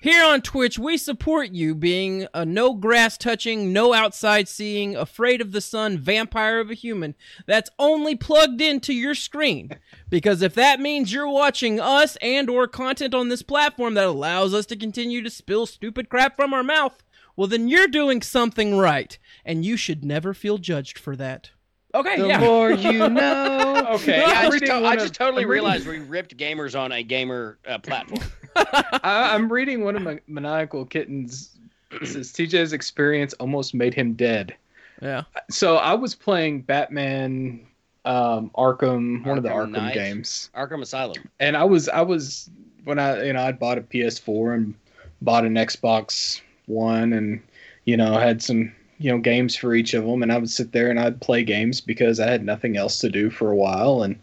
Here 0.00 0.24
on 0.24 0.42
Twitch, 0.42 0.80
we 0.80 0.96
support 0.96 1.52
you 1.52 1.76
being 1.76 2.26
a 2.34 2.44
no 2.44 2.74
grass 2.74 3.16
touching, 3.16 3.72
no 3.72 3.94
outside 3.94 4.48
seeing, 4.48 4.96
afraid 4.96 5.40
of 5.40 5.52
the 5.52 5.60
sun 5.60 5.96
vampire 5.96 6.58
of 6.58 6.72
a 6.72 6.74
human 6.74 7.14
that's 7.46 7.70
only 7.78 8.16
plugged 8.16 8.60
into 8.60 8.92
your 8.92 9.14
screen. 9.14 9.70
Because 10.08 10.42
if 10.42 10.54
that 10.54 10.80
means 10.80 11.12
you're 11.12 11.28
watching 11.28 11.78
us 11.78 12.16
and 12.16 12.50
or 12.50 12.66
content 12.66 13.14
on 13.14 13.28
this 13.28 13.42
platform 13.42 13.94
that 13.94 14.06
allows 14.06 14.52
us 14.52 14.66
to 14.66 14.76
continue 14.76 15.22
to 15.22 15.30
spill 15.30 15.66
stupid 15.66 16.08
crap 16.08 16.34
from 16.34 16.52
our 16.52 16.64
mouth, 16.64 17.04
well 17.36 17.46
then 17.46 17.68
you're 17.68 17.86
doing 17.86 18.22
something 18.22 18.76
right, 18.76 19.18
and 19.44 19.64
you 19.64 19.76
should 19.76 20.04
never 20.04 20.34
feel 20.34 20.58
judged 20.58 20.98
for 20.98 21.14
that. 21.14 21.52
Okay, 21.98 22.20
The 22.20 22.28
yeah. 22.28 22.40
more 22.40 22.70
you 22.70 23.08
know. 23.08 23.86
Okay, 23.94 24.18
Yeah, 24.20 24.26
I 24.26 24.50
just, 24.50 24.64
to- 24.66 24.74
I 24.86 24.96
just 24.96 25.14
totally 25.14 25.42
I'm 25.44 25.48
reading- 25.50 25.64
realized 25.64 25.86
we 25.86 25.98
ripped 25.98 26.36
gamers 26.36 26.78
on 26.78 26.92
a 26.92 27.02
gamer 27.02 27.58
uh, 27.66 27.78
platform. 27.78 28.22
I, 28.56 29.34
I'm 29.34 29.50
reading 29.52 29.84
one 29.84 29.96
of 29.96 30.02
my 30.02 30.20
maniacal 30.26 30.84
kittens. 30.84 31.56
This 32.00 32.14
is 32.14 32.32
TJ's 32.32 32.72
experience 32.72 33.32
almost 33.34 33.74
made 33.74 33.94
him 33.94 34.12
dead. 34.14 34.54
Yeah. 35.00 35.22
So 35.50 35.76
I 35.76 35.94
was 35.94 36.14
playing 36.14 36.62
Batman, 36.62 37.66
um, 38.04 38.50
Arkham, 38.56 39.24
one 39.24 39.38
of 39.38 39.44
the 39.44 39.48
Arkham 39.50 39.68
Arkham 39.68 39.72
Knight. 39.72 39.94
games. 39.94 40.50
Arkham 40.56 40.82
Asylum. 40.82 41.28
and 41.40 41.56
I 41.56 41.64
was 41.64 41.88
I 41.88 42.02
was 42.02 42.50
when 42.84 42.98
I 42.98 43.24
you 43.24 43.32
know 43.32 43.42
I'd 43.42 43.58
bought 43.58 43.78
a 43.78 43.82
PS4 43.82 44.54
and 44.54 44.74
bought 45.22 45.44
an 45.44 45.54
Xbox 45.54 46.40
One 46.66 47.12
and 47.12 47.40
you 47.84 47.96
know 47.96 48.18
had 48.18 48.42
some 48.42 48.72
you 48.98 49.10
know 49.10 49.18
games 49.18 49.56
for 49.56 49.74
each 49.74 49.94
of 49.94 50.04
them 50.04 50.22
and 50.22 50.32
I 50.32 50.38
would 50.38 50.50
sit 50.50 50.72
there 50.72 50.90
and 50.90 50.98
I'd 50.98 51.20
play 51.20 51.44
games 51.44 51.80
because 51.80 52.20
I 52.20 52.30
had 52.30 52.44
nothing 52.44 52.76
else 52.76 52.98
to 53.00 53.08
do 53.08 53.30
for 53.30 53.50
a 53.50 53.56
while 53.56 54.02
and 54.02 54.18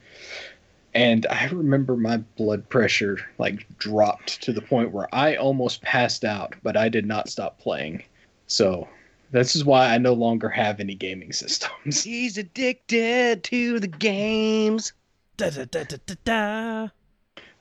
and 0.93 1.25
I 1.27 1.47
remember 1.47 1.97
my 1.97 2.17
blood 2.17 2.67
pressure 2.69 3.17
like 3.37 3.65
dropped 3.77 4.41
to 4.43 4.53
the 4.53 4.61
point 4.61 4.91
where 4.91 5.13
I 5.13 5.35
almost 5.35 5.81
passed 5.81 6.23
out 6.23 6.55
but 6.63 6.77
I 6.77 6.89
did 6.89 7.05
not 7.05 7.29
stop 7.29 7.59
playing 7.59 8.03
so 8.47 8.87
this 9.31 9.55
is 9.55 9.65
why 9.65 9.93
I 9.93 9.97
no 9.97 10.13
longer 10.13 10.49
have 10.49 10.79
any 10.79 10.95
gaming 10.95 11.33
systems 11.41 12.03
He's 12.03 12.37
addicted 12.37 13.43
to 13.45 13.79
the 13.79 13.87
games. 13.87 14.93
Da, 15.37 15.49
da, 15.49 15.65
da, 15.65 15.83
da, 15.83 15.97
da, 16.05 16.15
da. 16.23 16.87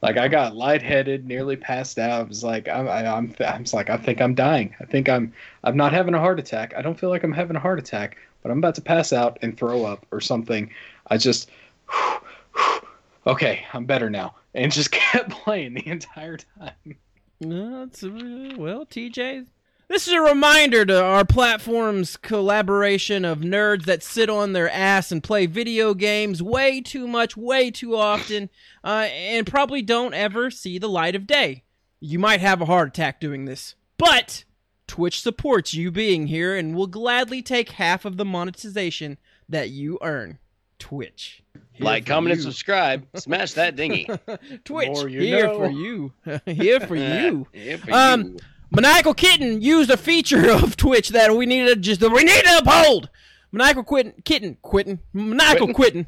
Like 0.05 0.19
I 0.19 0.29
got 0.29 0.55
lightheaded, 0.55 1.25
nearly 1.25 1.57
passed 1.57 1.99
out. 1.99 2.21
I 2.21 2.23
was 2.25 2.45
like, 2.45 2.69
I'm, 2.69 2.87
I, 2.87 3.07
I'm, 3.07 3.35
I 3.40 3.59
was 3.59 3.73
like, 3.73 3.88
I 3.88 3.97
think 3.97 4.21
I'm 4.21 4.35
dying. 4.35 4.75
I 4.79 4.85
think 4.85 5.09
I'm, 5.09 5.33
I'm 5.62 5.79
not 5.79 5.95
having 5.95 6.12
a 6.12 6.19
heart 6.19 6.38
attack. 6.38 6.75
I 6.77 6.83
don't 6.83 7.01
feel 7.01 7.09
like 7.09 7.25
I'm 7.25 7.33
having 7.33 7.57
a 7.57 7.61
heart 7.61 7.79
attack, 7.79 8.19
but 8.43 8.53
I'm 8.53 8.59
about 8.59 8.75
to 8.75 8.83
pass 8.83 9.14
out 9.14 9.38
and 9.40 9.57
throw 9.57 9.87
up 9.87 10.05
or 10.11 10.21
something. 10.21 10.71
I 11.07 11.17
just, 11.17 11.49
okay, 13.27 13.64
I'm 13.73 13.87
better 13.87 14.11
now, 14.11 14.35
and 14.53 14.71
just 14.71 14.90
kept 14.93 15.31
playing 15.31 15.73
the 15.73 15.87
entire 15.87 16.37
time. 16.37 16.99
No, 17.40 17.85
it's, 17.85 18.03
well, 18.03 18.85
TJ. 18.85 19.47
This 19.88 20.09
is 20.09 20.14
a 20.14 20.20
reminder 20.20 20.85
to 20.87 21.03
our 21.03 21.25
platform's 21.25 22.16
collaboration 22.16 23.25
of 23.25 23.40
nerds 23.40 23.85
that 23.85 24.03
sit 24.03 24.31
on 24.31 24.53
their 24.53 24.70
ass 24.70 25.12
and 25.12 25.23
play 25.23 25.47
video 25.47 25.92
games 25.94 26.42
way 26.42 26.81
too 26.81 27.07
much, 27.07 27.37
way 27.37 27.70
too 27.70 27.94
often, 27.94 28.49
uh, 28.83 29.09
and 29.12 29.47
probably 29.47 29.83
don't 29.83 30.14
ever 30.14 30.51
see 30.51 30.79
the 30.79 30.88
light 30.88 31.14
of 31.14 31.27
day. 31.27 31.64
You 32.01 32.18
might 32.18 32.40
have 32.40 32.61
a 32.62 32.66
heart 32.66 32.88
attack 32.88 33.20
doing 33.20 33.44
this, 33.44 33.75
but 33.99 34.44
Twitch 34.87 35.20
supports 35.20 35.75
you 35.75 35.90
being 35.90 36.27
here 36.29 36.57
and 36.57 36.75
will 36.75 36.87
gladly 36.87 37.42
take 37.42 37.70
half 37.73 38.05
of 38.05 38.16
the 38.16 38.25
monetization 38.25 39.18
that 39.49 39.68
you 39.70 39.99
earn. 40.03 40.38
Twitch. 40.79 41.42
Here 41.73 41.85
like, 41.85 42.05
for 42.05 42.12
comment, 42.12 42.35
and 42.35 42.42
subscribe. 42.42 43.07
Smash 43.16 43.53
that 43.53 43.77
dingy. 43.77 44.07
Twitch. 44.64 44.88
More 44.88 45.09
you 45.09 45.20
here 45.20 45.49
for 45.51 45.70
you. 45.70 46.12
here 46.47 46.81
for 46.81 46.97
you. 46.97 47.47
Yeah, 47.53 47.77
for 47.77 47.92
Um, 47.92 48.23
you. 48.25 48.37
Maniacal 48.70 49.14
Kitten 49.14 49.61
used 49.61 49.90
a 49.90 49.96
feature 49.96 50.50
of 50.53 50.77
Twitch 50.77 51.11
that 51.11 51.37
we 51.37 51.46
needed 51.46 51.74
to 51.74 51.77
just 51.81 52.00
we 52.00 52.24
need 52.24 52.44
to 52.44 52.59
uphold. 52.59 53.09
Maniacal 53.53 53.85
Kitten, 53.85 54.12
Kitten, 54.24 54.57
Quitten, 54.64 54.98
Maniacal 55.12 55.68
Quitten, 55.68 56.07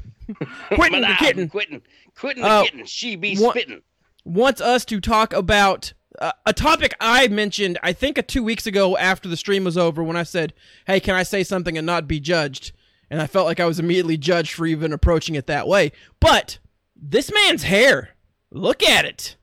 Quitten 0.71 1.01
the 1.01 1.15
Kitten. 1.19 1.49
Quitting 2.15 2.43
Uh, 2.43 2.59
the 2.63 2.65
kitten. 2.69 2.85
She 2.85 3.15
be 3.15 3.35
spitting. 3.35 3.81
wants 4.25 4.59
us 4.59 4.83
to 4.85 4.99
talk 4.99 5.31
about 5.33 5.93
uh, 6.19 6.31
a 6.45 6.51
topic 6.53 6.93
I 6.99 7.27
mentioned, 7.27 7.77
I 7.83 7.93
think, 7.93 8.17
uh, 8.17 8.23
two 8.27 8.43
weeks 8.43 8.65
ago 8.67 8.97
after 8.97 9.29
the 9.29 9.37
stream 9.37 9.63
was 9.63 9.77
over 9.77 10.03
when 10.03 10.17
I 10.17 10.23
said, 10.23 10.53
Hey, 10.87 10.99
can 10.99 11.15
I 11.15 11.23
say 11.23 11.43
something 11.43 11.77
and 11.77 11.85
not 11.85 12.07
be 12.07 12.19
judged? 12.19 12.71
And 13.09 13.21
I 13.21 13.27
felt 13.27 13.45
like 13.45 13.59
I 13.61 13.65
was 13.65 13.79
immediately 13.79 14.17
judged 14.17 14.51
for 14.53 14.65
even 14.65 14.91
approaching 14.91 15.35
it 15.35 15.47
that 15.47 15.67
way. 15.67 15.91
But 16.19 16.57
this 16.95 17.31
man's 17.31 17.63
hair, 17.63 18.09
look 18.51 18.83
at 18.83 19.05
it. 19.05 19.37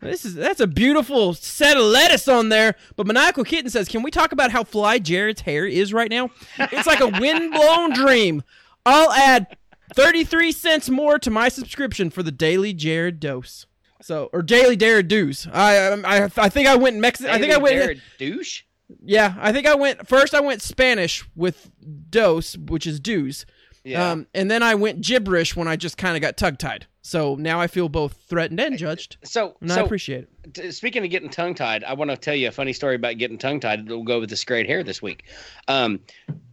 This 0.00 0.24
is 0.24 0.34
that's 0.34 0.60
a 0.60 0.66
beautiful 0.66 1.34
set 1.34 1.76
of 1.76 1.82
lettuce 1.82 2.28
on 2.28 2.48
there. 2.48 2.74
But 2.96 3.06
Maniacal 3.06 3.44
Kitten 3.44 3.70
says, 3.70 3.88
Can 3.88 4.02
we 4.02 4.10
talk 4.10 4.32
about 4.32 4.50
how 4.50 4.64
fly 4.64 4.98
Jared's 4.98 5.42
hair 5.42 5.66
is 5.66 5.92
right 5.92 6.10
now? 6.10 6.30
It's 6.58 6.86
like 6.86 7.00
a 7.00 7.08
windblown 7.20 7.92
dream. 7.92 8.42
I'll 8.86 9.12
add 9.12 9.56
33 9.94 10.52
cents 10.52 10.88
more 10.88 11.18
to 11.18 11.30
my 11.30 11.48
subscription 11.48 12.10
for 12.10 12.22
the 12.22 12.32
daily 12.32 12.72
Jared 12.72 13.20
dose. 13.20 13.66
So 14.00 14.30
or 14.32 14.42
daily 14.42 14.76
Jared 14.76 15.08
dues. 15.08 15.48
I 15.52 15.78
um, 15.88 16.04
I 16.06 16.30
I 16.36 16.48
think 16.48 16.68
I 16.68 16.76
went 16.76 16.96
Mexican. 16.96 17.34
I 17.34 17.38
think 17.38 17.52
I 17.52 17.58
went. 17.58 17.74
Jared 17.74 18.02
douche. 18.18 18.62
Yeah, 19.04 19.34
I 19.38 19.52
think 19.52 19.66
I 19.66 19.74
went 19.74 20.08
first. 20.08 20.34
I 20.34 20.40
went 20.40 20.62
Spanish 20.62 21.24
with 21.36 21.70
dose, 22.08 22.56
which 22.56 22.86
is 22.86 23.00
dues. 23.00 23.44
Yeah. 23.84 24.10
Um, 24.10 24.26
and 24.34 24.50
then 24.50 24.62
I 24.62 24.74
went 24.74 25.00
gibberish 25.00 25.56
when 25.56 25.68
I 25.68 25.76
just 25.76 25.96
kind 25.96 26.16
of 26.16 26.22
got 26.22 26.36
tongue 26.36 26.56
tied. 26.56 26.86
So 27.02 27.36
now 27.36 27.58
I 27.58 27.68
feel 27.68 27.88
both 27.88 28.12
threatened 28.28 28.60
and 28.60 28.76
judged, 28.76 29.16
so, 29.24 29.56
and 29.62 29.72
I 29.72 29.80
appreciate 29.80 30.24
it. 30.24 30.54
t- 30.54 30.70
speaking 30.72 31.02
of 31.04 31.10
getting 31.10 31.30
tongue 31.30 31.54
tied, 31.54 31.82
I 31.82 31.94
want 31.94 32.10
to 32.10 32.18
tell 32.18 32.34
you 32.34 32.48
a 32.48 32.52
funny 32.52 32.74
story 32.74 32.96
about 32.96 33.16
getting 33.16 33.38
tongue 33.38 33.60
tied. 33.60 33.86
It'll 33.86 34.02
go 34.04 34.20
with 34.20 34.28
this 34.28 34.44
great 34.44 34.66
hair 34.66 34.82
this 34.82 35.00
week. 35.00 35.24
Um, 35.68 36.00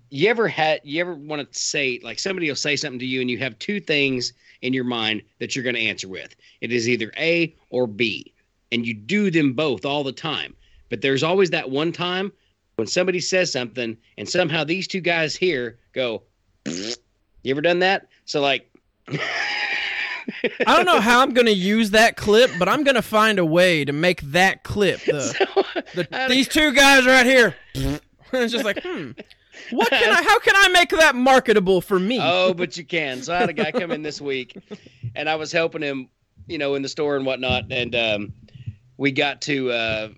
you 0.10 0.30
ever 0.30 0.48
had? 0.48 0.80
You 0.86 1.02
ever 1.02 1.14
want 1.14 1.52
to 1.52 1.60
say 1.60 2.00
like 2.04 2.20
somebody 2.20 2.48
will 2.48 2.56
say 2.56 2.78
something 2.78 3.00
to 3.00 3.06
you, 3.06 3.20
and 3.20 3.30
you 3.30 3.38
have 3.40 3.60
two 3.60 3.82
things 3.82 4.32
in 4.62 4.72
your 4.72 4.86
mind 4.86 5.24
that 5.40 5.56
you're 5.56 5.64
going 5.64 5.76
to 5.76 5.82
answer 5.82 6.08
with. 6.08 6.34
It 6.62 6.72
is 6.72 6.88
either 6.88 7.12
A 7.18 7.54
or 7.70 7.86
B, 7.86 8.34
and 8.72 8.88
you 8.88 8.94
do 8.94 9.30
them 9.30 9.54
both 9.54 9.86
all 9.86 10.06
the 10.06 10.14
time. 10.14 10.56
But 10.90 11.02
there's 11.02 11.24
always 11.24 11.50
that 11.50 11.70
one 11.70 11.92
time 11.92 12.32
when 12.78 12.88
somebody 12.88 13.20
says 13.20 13.52
something, 13.52 13.98
and 14.18 14.30
somehow 14.30 14.64
these 14.64 14.88
two 14.88 15.02
guys 15.02 15.36
here 15.36 15.80
go. 15.92 16.24
You 17.46 17.52
ever 17.52 17.62
done 17.62 17.80
that? 17.80 18.08
So 18.26 18.42
like. 18.42 18.70
I 20.66 20.76
don't 20.76 20.86
know 20.86 21.00
how 21.00 21.22
I'm 21.22 21.34
gonna 21.34 21.52
use 21.52 21.92
that 21.92 22.18
clip, 22.18 22.50
but 22.58 22.68
I'm 22.68 22.84
gonna 22.84 23.04
find 23.04 23.38
a 23.38 23.46
way 23.46 23.86
to 23.86 23.94
make 23.94 24.22
that 24.22 24.64
clip 24.64 25.00
the, 25.02 25.84
the 25.94 26.28
these 26.28 26.48
two 26.48 26.74
guys 26.74 27.06
right 27.06 27.26
here. 27.26 27.56
it's 27.76 28.52
just 28.52 28.66
like, 28.66 28.82
hmm, 28.84 29.12
what 29.70 29.90
can 29.92 30.12
I? 30.12 30.24
How 30.24 30.40
can 30.40 30.56
I 30.56 30.70
make 30.70 30.90
that 30.90 31.14
marketable 31.16 31.82
for 31.82 32.00
me? 32.00 32.20
Oh, 32.20 32.56
but 32.56 32.76
you 32.76 32.84
can. 32.84 33.22
So 33.22 33.36
I 33.36 33.38
had 33.38 33.50
a 33.50 33.54
guy 33.54 33.72
come 33.72 33.92
in 33.92 34.02
this 34.02 34.20
week, 34.20 34.58
and 35.14 35.30
I 35.30 35.36
was 35.36 35.52
helping 35.52 35.84
him, 35.84 36.10
you 36.48 36.58
know, 36.58 36.74
in 36.74 36.82
the 36.82 36.90
store 36.90 37.16
and 37.16 37.26
whatnot, 37.26 37.66
and 37.72 37.96
um, 37.96 38.34
we 38.98 39.12
got 39.12 39.42
to 39.42 39.70
uh, 39.70 40.10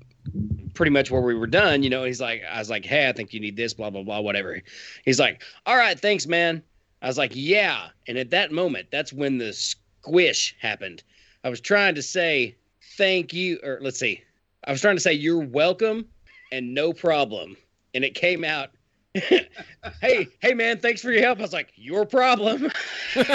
pretty 0.74 0.92
much 0.92 1.12
where 1.12 1.22
we 1.22 1.36
were 1.36 1.48
done. 1.48 1.84
You 1.84 1.90
know, 1.90 2.06
he's 2.06 2.22
like, 2.22 2.44
I 2.50 2.60
was 2.60 2.70
like, 2.70 2.86
hey, 2.86 3.10
I 3.10 3.12
think 3.12 3.34
you 3.34 3.42
need 3.42 3.58
this, 3.58 3.74
blah 3.74 3.90
blah 3.90 4.04
blah, 4.04 4.22
whatever. 4.22 4.62
He's 5.04 5.20
like, 5.20 5.44
all 5.66 5.76
right, 5.76 6.00
thanks, 6.00 6.26
man. 6.26 6.63
I 7.01 7.07
was 7.07 7.17
like, 7.17 7.31
yeah. 7.36 7.89
And 8.07 8.17
at 8.17 8.31
that 8.31 8.51
moment, 8.51 8.88
that's 8.91 9.13
when 9.13 9.38
the 9.38 9.53
squish 9.53 10.55
happened. 10.60 11.03
I 11.43 11.49
was 11.49 11.62
trying 11.62 11.95
to 11.95 12.01
say 12.01 12.55
thank 12.97 13.33
you, 13.33 13.60
or 13.63 13.79
let's 13.81 13.99
see, 13.99 14.23
I 14.65 14.71
was 14.71 14.81
trying 14.81 14.95
to 14.95 15.01
say 15.01 15.13
you're 15.13 15.45
welcome 15.45 16.07
and 16.51 16.73
no 16.73 16.93
problem, 16.93 17.55
and 17.93 18.03
it 18.03 18.15
came 18.15 18.43
out. 18.43 18.71
hey, 20.01 20.27
hey, 20.39 20.53
man, 20.53 20.80
thanks 20.80 21.01
for 21.01 21.12
your 21.12 21.21
help. 21.21 21.39
I 21.39 21.41
was 21.41 21.53
like, 21.53 21.71
your 21.75 22.06
problem. 22.06 22.71
and 23.15 23.25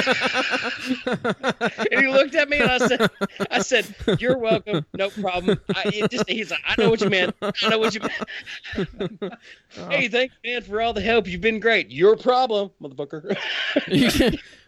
he 1.90 2.09
looked 2.09 2.35
at 2.35 2.49
me 2.49 2.61
and 2.61 2.71
I 2.71 2.79
said, 2.79 3.11
I 3.51 3.59
said, 3.61 3.95
you're 4.18 4.38
welcome, 4.38 4.85
no 4.95 5.11
problem. 5.11 5.61
I, 5.71 5.83
it 5.87 6.11
just, 6.11 6.29
he's 6.29 6.51
like, 6.51 6.61
I 6.66 6.81
know 6.81 6.90
what 6.90 7.01
you 7.01 7.11
meant. 7.11 7.35
I 7.42 7.68
know 7.68 7.79
what 7.79 7.95
you 7.95 8.01
meant. 8.01 9.35
hey, 9.90 10.09
thanks, 10.09 10.35
man, 10.45 10.62
for 10.62 10.81
all 10.81 10.92
the 10.92 11.01
help. 11.01 11.27
You've 11.27 11.40
been 11.40 11.61
great. 11.61 11.90
Your 11.90 12.16
problem, 12.16 12.71
motherfucker. 12.81 13.37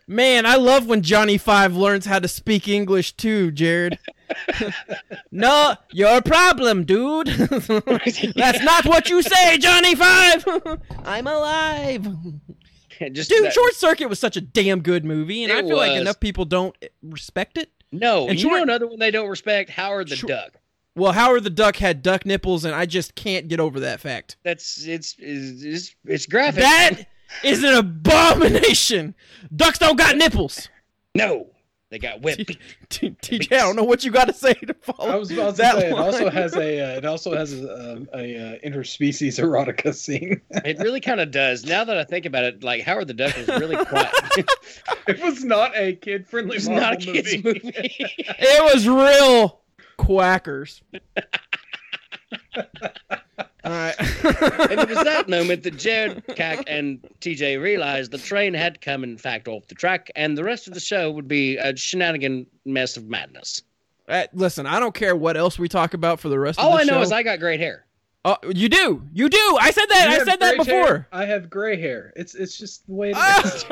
Man, 0.07 0.45
I 0.45 0.57
love 0.57 0.87
when 0.87 1.03
Johnny 1.03 1.39
Five 1.39 1.75
learns 1.75 2.05
how 2.05 2.19
to 2.19 2.29
speak 2.29 2.69
English 2.69 3.13
too, 3.13 3.51
Jared. 3.51 3.99
no, 5.31 5.77
your 5.93 6.21
problem, 6.21 6.85
dude. 6.85 7.27
That's 7.29 8.63
not 8.63 8.85
what 8.85 9.09
you 9.09 9.23
say, 9.23 9.59
Johnny 9.59 9.95
Five. 9.95 10.45
I'm 11.05 11.27
alive. 11.27 12.07
just 13.13 13.31
Dude, 13.31 13.45
that- 13.45 13.53
Short 13.55 13.75
Circuit 13.75 14.09
was 14.09 14.19
such 14.19 14.37
a 14.37 14.41
damn 14.43 14.81
good 14.83 15.05
movie, 15.05 15.43
and 15.43 15.51
It 15.53 15.65
I 15.65 15.67
feel 15.67 15.77
like 15.79 15.93
enough 15.99 16.21
people 16.21 16.45
don't 16.45 16.77
respect 17.03 17.57
it. 17.57 17.71
No, 17.91 18.29
and 18.29 18.41
you 18.41 18.51
know 18.51 18.63
another 18.63 18.87
one 18.87 18.99
they 18.99 19.11
don't 19.11 19.29
respect? 19.29 19.71
Howard 19.71 20.09
the 20.09 20.17
Short- 20.17 20.29
Duck. 20.31 20.53
Well, 20.97 21.13
Howard 21.13 21.43
the 21.43 21.51
Duck 21.51 21.77
had 21.77 22.03
duck 22.03 22.25
nipples, 22.25 22.65
and 22.65 22.73
I 22.75 22.87
just 22.87 23.15
can't 23.17 23.49
get 23.49 23.59
over 23.59 23.81
that 23.81 24.01
fact. 24.01 24.37
That's 24.45 24.85
it's 24.85 25.17
it's 25.19 25.63
it's, 25.65 25.97
it's 26.05 26.27
graphic. 26.27 26.63
That 26.63 27.07
is 27.43 27.65
an 27.65 27.75
abomination. 27.75 29.15
Ducks 29.55 29.79
don't 29.79 29.97
got 29.97 30.17
nipples. 30.17 30.69
no, 31.15 31.49
they 31.91 31.99
got 32.01 32.23
whipped. 32.23 32.59
T- 32.89 33.11
TJ, 33.23 33.53
I 33.53 33.59
don't 33.59 33.77
know 33.77 33.85
what 33.85 34.03
you 34.03 34.11
got 34.11 34.25
to 34.25 34.33
say 34.33 34.55
to 34.55 34.75
follow. 34.75 35.11
I 35.11 35.15
was 35.15 35.31
about 35.31 35.55
to 35.57 35.63
that 35.63 35.75
say 35.77 35.91
it 35.91 35.93
also 35.93 36.29
has 36.29 36.57
a 36.57 36.81
uh, 36.81 36.97
it 36.97 37.05
also 37.05 37.37
has 37.37 37.53
a, 37.53 37.93
um, 37.93 38.09
a 38.13 38.37
uh, 38.37 38.69
interspecies 38.69 39.39
erotica 39.39 39.95
scene. 39.95 40.41
It 40.65 40.79
really 40.79 41.01
kind 41.01 41.21
of 41.21 41.31
does. 41.31 41.65
Now 41.65 41.85
that 41.85 41.97
I 41.97 42.03
think 42.03 42.27
about 42.27 42.45
it, 42.45 42.65
like 42.65 42.83
Howard 42.83 43.07
the 43.07 43.15
Duck 43.15 43.37
was 43.37 43.47
really 43.49 43.77
quiet. 43.85 44.13
it 45.07 45.23
was 45.23 45.45
not 45.45 45.71
a 45.77 45.95
kid 45.95 46.27
friendly. 46.27 46.57
it's 46.57 46.67
not 46.67 46.95
a 46.95 46.97
kids 46.97 47.45
movie. 47.45 47.61
It 47.73 48.75
was 48.75 48.89
real 48.89 49.61
quackers. 49.97 50.83
All 53.65 53.71
right. 53.71 53.95
and 54.71 54.81
it 54.81 54.89
was 54.89 55.03
that 55.05 55.27
moment 55.29 55.63
that 55.63 55.79
Jared, 55.79 56.23
Cack, 56.37 56.65
and 56.67 57.01
TJ 57.21 57.61
realized 57.63 58.11
the 58.11 58.19
train 58.19 58.53
had 58.53 58.81
come, 58.83 59.03
in 59.05 59.17
fact, 59.17 59.49
off 59.49 59.67
the 59.69 59.75
track, 59.75 60.11
and 60.17 60.37
the 60.37 60.45
rest 60.45 60.69
of 60.69 60.75
the 60.75 60.81
show 60.81 61.11
would 61.11 61.27
be 61.29 61.57
a 61.57 61.75
shenanigan 61.75 62.47
mess 62.67 62.97
of 62.99 63.09
madness. 63.09 63.63
Uh, 64.07 64.25
listen, 64.35 64.67
I 64.67 64.81
don't 64.81 64.95
care 64.95 65.17
what 65.17 65.37
else 65.39 65.59
we 65.59 65.67
talk 65.69 65.95
about 65.95 66.21
for 66.21 66.29
the 66.29 66.39
rest 66.39 66.59
All 66.59 66.75
of 66.75 66.81
I 66.81 66.85
know 66.85 66.95
show. 66.99 67.03
is 67.03 67.13
I 67.13 67.23
got 67.23 67.39
great 67.41 67.59
hair. 67.59 67.87
Oh, 68.27 68.37
you 68.55 68.69
do. 68.69 69.03
You 69.13 69.29
do. 69.29 69.59
I 69.61 69.71
said 69.71 69.87
that. 69.89 70.09
You 70.11 70.17
I 70.23 70.25
said 70.25 70.41
that 70.41 70.57
before. 70.57 70.73
hair. 70.87 71.09
I 71.13 71.25
have 71.27 71.51
gray 71.51 71.79
hair. 71.81 72.13
It's 72.17 72.35
it's 72.35 72.57
just 72.57 72.87
the 72.87 72.93
way 72.95 73.13
it 73.15 73.45
is. 73.45 73.65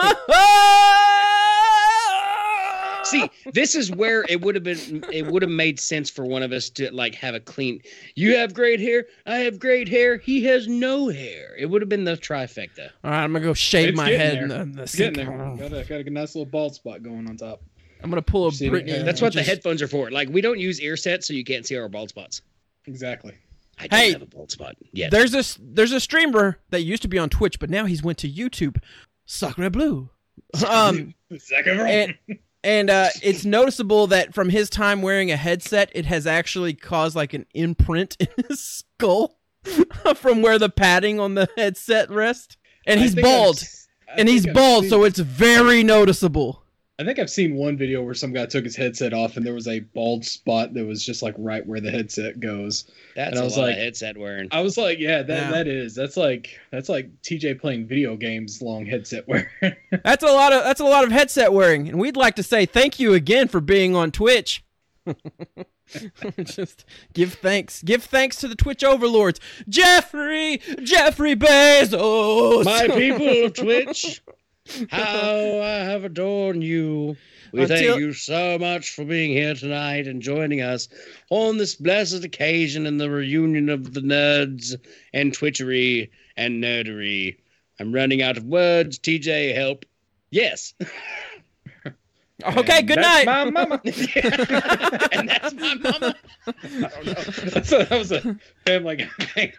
See, 3.12 3.30
this 3.52 3.74
is 3.74 3.90
where 3.92 4.24
it 4.28 4.40
would 4.40 4.54
have 4.54 4.64
been. 4.64 5.04
It 5.12 5.26
would 5.26 5.42
have 5.42 5.50
made 5.50 5.78
sense 5.78 6.10
for 6.10 6.24
one 6.24 6.42
of 6.42 6.50
us 6.52 6.68
to 6.70 6.90
like 6.92 7.14
have 7.14 7.34
a 7.34 7.40
clean. 7.40 7.80
You 8.14 8.36
have 8.36 8.52
great 8.54 8.80
hair. 8.80 9.06
I 9.26 9.36
have 9.38 9.58
great 9.58 9.88
hair. 9.88 10.16
He 10.18 10.42
has 10.44 10.66
no 10.66 11.08
hair. 11.08 11.54
It 11.56 11.66
would 11.66 11.82
have 11.82 11.88
been 11.88 12.04
the 12.04 12.16
trifecta. 12.16 12.90
All 13.04 13.10
right, 13.10 13.22
I'm 13.22 13.32
gonna 13.32 13.44
go 13.44 13.54
shave 13.54 13.90
It's 13.90 13.96
my 13.96 14.10
head 14.10 14.34
there. 14.36 14.42
in 14.42 14.48
the, 14.48 14.60
in 14.60 14.72
the 14.72 14.82
It's 14.82 14.94
getting 14.94 15.14
sink. 15.14 15.28
there. 15.28 15.68
Got 15.68 15.78
a, 15.78 15.84
got 15.84 16.00
a 16.06 16.10
nice 16.10 16.34
little 16.34 16.50
bald 16.50 16.74
spot 16.74 17.02
going 17.02 17.28
on 17.28 17.36
top. 17.36 17.62
I'm 18.02 18.10
gonna 18.10 18.22
pull 18.22 18.48
a 18.48 18.50
Britney. 18.50 19.04
That's 19.04 19.22
what 19.22 19.32
the 19.32 19.42
headphones 19.42 19.80
are 19.82 19.88
for. 19.88 20.10
Like 20.10 20.28
we 20.28 20.40
don't 20.40 20.58
use 20.58 20.80
ear 20.80 20.96
sets, 20.96 21.28
so 21.28 21.34
you 21.34 21.44
can't 21.44 21.64
see 21.64 21.76
our 21.76 21.88
bald 21.88 22.08
spots. 22.08 22.42
Exactly. 22.86 23.32
I 23.78 23.86
don't 23.86 23.98
Hey, 23.98 24.12
have 24.12 24.22
a 24.22 24.26
bald 24.26 24.50
spot 24.50 24.76
yet. 24.92 25.10
There's 25.10 25.30
this. 25.30 25.56
There's 25.60 25.92
a 25.92 26.00
streamer 26.00 26.58
that 26.70 26.82
used 26.82 27.02
to 27.02 27.08
be 27.08 27.18
on 27.18 27.28
Twitch, 27.30 27.58
but 27.60 27.70
now 27.70 27.84
he's 27.86 28.02
went 28.02 28.18
to 28.18 28.28
YouTube. 28.30 28.76
Sacre 29.24 29.70
Blue. 29.70 30.10
Um, 30.68 31.14
Second 31.38 31.78
roll. 31.78 31.86
and 31.86 32.14
and 32.64 32.90
uh, 32.90 33.08
it's 33.22 33.44
noticeable 33.44 34.06
that 34.08 34.34
from 34.34 34.48
his 34.48 34.70
time 34.70 35.02
wearing 35.02 35.30
a 35.30 35.36
headset, 35.36 35.90
it 35.94 36.06
has 36.06 36.26
actually 36.26 36.74
caused 36.74 37.16
like 37.16 37.34
an 37.34 37.46
imprint 37.54 38.16
in 38.20 38.28
his 38.48 38.62
skull 38.62 39.38
from 40.16 40.42
where 40.42 40.58
the 40.58 40.68
padding 40.68 41.20
on 41.20 41.34
the 41.34 41.48
headset 41.56 42.10
rests. 42.10 42.56
And 42.86 42.98
he's 43.00 43.16
I've 43.16 43.22
bald, 43.22 43.62
and 44.16 44.28
he's 44.28 44.46
I've 44.46 44.54
bald, 44.54 44.82
seen- 44.84 44.90
so 44.90 45.04
it's 45.04 45.18
very 45.18 45.82
noticeable. 45.82 46.61
I 47.02 47.04
think 47.04 47.18
I've 47.18 47.30
seen 47.30 47.54
one 47.56 47.76
video 47.76 48.02
where 48.02 48.14
some 48.14 48.32
guy 48.32 48.46
took 48.46 48.64
his 48.64 48.76
headset 48.76 49.12
off 49.12 49.36
and 49.36 49.44
there 49.44 49.54
was 49.54 49.66
a 49.66 49.80
bald 49.80 50.24
spot 50.24 50.72
that 50.74 50.84
was 50.86 51.04
just 51.04 51.22
like 51.22 51.34
right 51.36 51.66
where 51.66 51.80
the 51.80 51.90
headset 51.90 52.38
goes. 52.38 52.84
That's 53.16 53.30
and 53.30 53.38
I 53.38 53.42
a 53.42 53.44
was 53.44 53.56
lot 53.56 53.64
like- 53.64 53.72
of 53.76 53.82
headset 53.82 54.16
wearing. 54.16 54.48
I 54.52 54.60
was 54.60 54.76
like, 54.78 54.98
yeah, 54.98 55.22
that 55.22 55.28
Yeah. 55.46 55.50
that 55.50 55.66
is. 55.68 55.94
That's 55.94 56.16
like 56.16 56.58
that's 56.70 56.88
like 56.88 57.10
TJ 57.22 57.60
playing 57.60 57.86
video 57.86 58.16
games 58.16 58.62
long 58.62 58.86
headset 58.86 59.26
wearing. 59.26 59.46
That's 60.04 60.22
a 60.22 60.26
lot 60.32 60.52
of 60.52 60.64
that's 60.64 60.80
a 60.80 60.84
lot 60.84 61.04
of 61.04 61.12
headset 61.12 61.52
wearing, 61.52 61.88
and 61.88 61.98
we'd 61.98 62.16
like 62.16 62.34
to 62.36 62.42
say 62.42 62.64
thank 62.66 62.98
you 62.98 63.12
again 63.14 63.48
for 63.48 63.60
being 63.60 63.94
on 63.94 64.10
Twitch. 64.10 64.64
Just 66.44 66.84
give 67.12 67.34
thanks, 67.34 67.82
give 67.82 68.02
thanks 68.04 68.36
to 68.36 68.48
the 68.48 68.54
Twitch 68.54 68.82
overlords, 68.82 69.38
Jeffrey, 69.68 70.60
Jeffrey 70.82 71.36
Bezos. 71.36 72.64
My 72.64 72.88
people 72.88 73.44
of 73.46 73.52
Twitch, 73.54 74.22
how 74.90 75.60
I 75.60 75.84
have 75.84 76.04
adored 76.04 76.62
you. 76.62 77.16
We 77.52 77.62
Until- 77.62 77.76
thank 77.76 78.00
you 78.00 78.12
so 78.12 78.58
much 78.58 78.90
for 78.90 79.04
being 79.04 79.30
here 79.30 79.54
tonight 79.54 80.06
and 80.06 80.22
joining 80.22 80.62
us 80.62 80.88
on 81.30 81.58
this 81.58 81.74
blessed 81.74 82.24
occasion 82.24 82.86
in 82.86 82.98
the 82.98 83.10
reunion 83.10 83.68
of 83.68 83.92
the 83.92 84.00
nerds 84.00 84.74
and 85.12 85.34
twitchery 85.34 86.10
and 86.36 86.62
nerdery. 86.62 87.36
I'm 87.78 87.92
running 87.92 88.22
out 88.22 88.36
of 88.36 88.44
words. 88.44 88.98
TJ, 88.98 89.54
help. 89.54 89.84
Yes. 90.30 90.74
Okay, 92.44 92.82
good 92.82 92.98
night. 92.98 93.26
My 93.26 93.44
mama. 93.50 93.80
and 95.12 95.28
that's 95.28 95.54
my 95.54 95.74
mama. 95.74 96.14
I 96.46 96.52
don't 96.52 97.06
know. 97.06 97.12
That's 97.52 97.72
a, 97.72 97.84
that 97.84 97.90
was 97.90 98.12
a 98.12 98.36
family 98.66 98.96
guy 98.96 99.08
thing. 99.18 99.52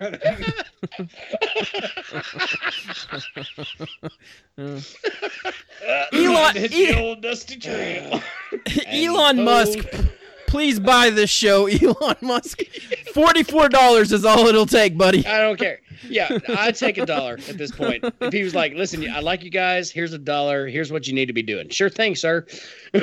Elon- 6.14 6.54
the 6.54 6.96
old 6.98 7.22
dusty 7.22 7.58
trail. 7.58 8.22
Elon 8.88 9.44
Musk, 9.44 9.80
please 10.54 10.80
buy 10.80 11.10
this 11.10 11.32
show. 11.32 11.66
Elon 11.82 12.16
Musk, 12.22 12.62
forty-four 13.14 13.70
dollars 13.70 14.12
is 14.12 14.24
all 14.24 14.46
it'll 14.46 14.68
take, 14.68 14.96
buddy. 14.98 15.26
I 15.26 15.40
don't 15.42 15.58
care. 15.58 15.80
Yeah, 16.08 16.38
I'd 16.48 16.76
take 16.76 17.00
a 17.00 17.06
dollar 17.08 17.40
at 17.50 17.58
this 17.58 17.72
point. 17.72 18.04
If 18.22 18.32
he 18.34 18.44
was 18.44 18.54
like, 18.54 18.74
listen, 18.76 19.10
I 19.10 19.20
like 19.22 19.44
you 19.44 19.50
guys. 19.50 19.90
Here's 19.90 20.14
a 20.14 20.18
dollar. 20.20 20.68
Here's 20.68 20.92
what 20.92 21.08
you 21.08 21.14
need 21.14 21.26
to 21.26 21.34
be 21.34 21.42
doing. 21.42 21.70
Sure 21.70 21.90
thing, 21.90 22.16
sir. 22.16 22.46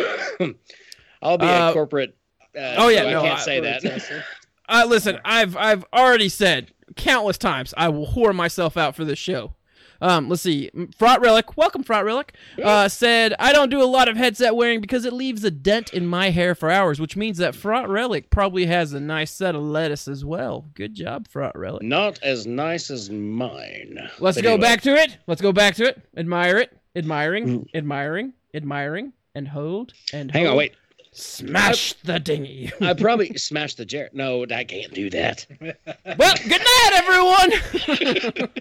I'll 1.22 1.38
be 1.38 1.46
Uh, 1.46 1.70
a 1.70 1.72
corporate. 1.72 2.16
Uh, 2.56 2.74
oh, 2.78 2.88
yeah, 2.88 3.02
so 3.02 3.10
no, 3.10 3.18
I 3.20 3.22
can't 3.28 3.40
I- 3.40 3.42
say 3.42 3.60
that. 3.60 4.24
Uh, 4.72 4.86
listen, 4.88 5.18
I've 5.24 5.56
I've 5.56 5.84
already 5.92 6.28
said 6.28 6.70
countless 6.94 7.36
times 7.36 7.74
I 7.76 7.88
will 7.88 8.06
whore 8.06 8.32
myself 8.32 8.76
out 8.76 8.94
for 8.94 9.04
this 9.04 9.18
show. 9.18 9.54
Um, 10.00 10.28
let's 10.28 10.42
see. 10.42 10.70
Fraught 10.96 11.20
Relic, 11.20 11.56
welcome, 11.56 11.82
Fraught 11.82 12.04
Relic. 12.04 12.34
Uh, 12.62 12.88
said 12.88 13.34
I 13.38 13.52
don't 13.52 13.70
do 13.70 13.82
a 13.82 13.84
lot 13.84 14.08
of 14.08 14.16
headset 14.16 14.56
wearing 14.56 14.80
because 14.80 15.04
it 15.04 15.12
leaves 15.12 15.44
a 15.44 15.50
dent 15.50 15.92
in 15.92 16.06
my 16.06 16.30
hair 16.30 16.54
for 16.54 16.70
hours, 16.70 17.00
which 17.00 17.16
means 17.16 17.38
that 17.38 17.54
Fraught 17.54 17.88
Relic 17.88 18.30
probably 18.30 18.66
has 18.66 18.92
a 18.92 19.00
nice 19.00 19.30
set 19.30 19.54
of 19.54 19.62
lettuce 19.62 20.08
as 20.08 20.24
well. 20.24 20.66
Good 20.74 20.94
job, 20.94 21.28
Fraught 21.28 21.56
Relic. 21.58 21.82
Not 21.82 22.18
as 22.22 22.46
nice 22.46 22.90
as 22.90 23.10
mine. 23.10 23.98
Let's 24.18 24.36
But 24.38 24.44
go 24.44 24.52
anyway. 24.54 24.62
back 24.68 24.80
to 24.82 24.94
it. 24.96 25.18
Let's 25.26 25.42
go 25.42 25.52
back 25.52 25.74
to 25.76 25.84
it. 25.84 26.00
Admire 26.16 26.58
it. 26.58 26.76
Admiring. 26.96 27.68
Admiring. 27.74 28.32
Admiring. 28.54 29.12
And 29.34 29.46
hold. 29.48 29.92
And 30.12 30.30
Hang 30.32 30.46
on, 30.48 30.56
wait. 30.56 30.74
Smash 31.12 31.92
the 32.04 32.18
dinghy. 32.20 32.70
I 32.80 32.94
probably 32.98 33.34
smashed 33.36 33.76
the 33.78 33.84
Jared. 33.84 34.14
No, 34.14 34.44
I 34.50 34.64
can't 34.64 34.92
do 34.94 35.10
that. 35.10 35.44
well, 35.60 36.34
good 36.48 36.62
night, 36.62 36.90
everyone. 36.94 38.56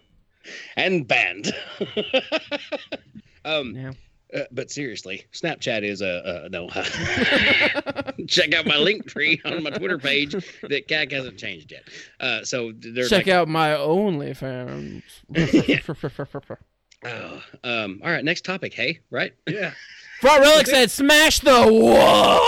And 0.76 1.06
banned. 1.06 1.52
um, 3.44 3.74
Yeah. 3.76 3.92
uh, 4.34 4.44
but 4.52 4.70
seriously, 4.70 5.26
Snapchat 5.32 5.82
is 5.82 6.00
a 6.02 6.44
uh, 6.44 6.48
no. 6.50 6.68
Check 8.26 8.54
out 8.54 8.66
my 8.66 8.76
link 8.76 9.06
tree 9.06 9.40
on 9.44 9.62
my 9.62 9.70
Twitter 9.70 9.98
page 9.98 10.32
that 10.32 10.88
CAC 10.88 11.12
hasn't 11.12 11.38
changed 11.38 11.72
yet. 11.72 11.82
Uh, 12.20 12.42
so 12.44 12.72
they're 12.76 13.08
Check 13.08 13.26
like, 13.26 13.34
out 13.34 13.48
my 13.48 13.70
OnlyFans. 13.70 15.02
Oh, 17.06 17.42
um, 17.64 18.00
all 18.02 18.10
right, 18.10 18.24
next 18.24 18.46
topic. 18.46 18.72
Hey, 18.72 19.00
right? 19.10 19.34
Yeah. 19.46 19.72
Front 20.22 20.40
Relic 20.40 20.66
said, 20.66 20.90
"Smash 20.90 21.40
the 21.40 21.68
wall." 21.70 22.40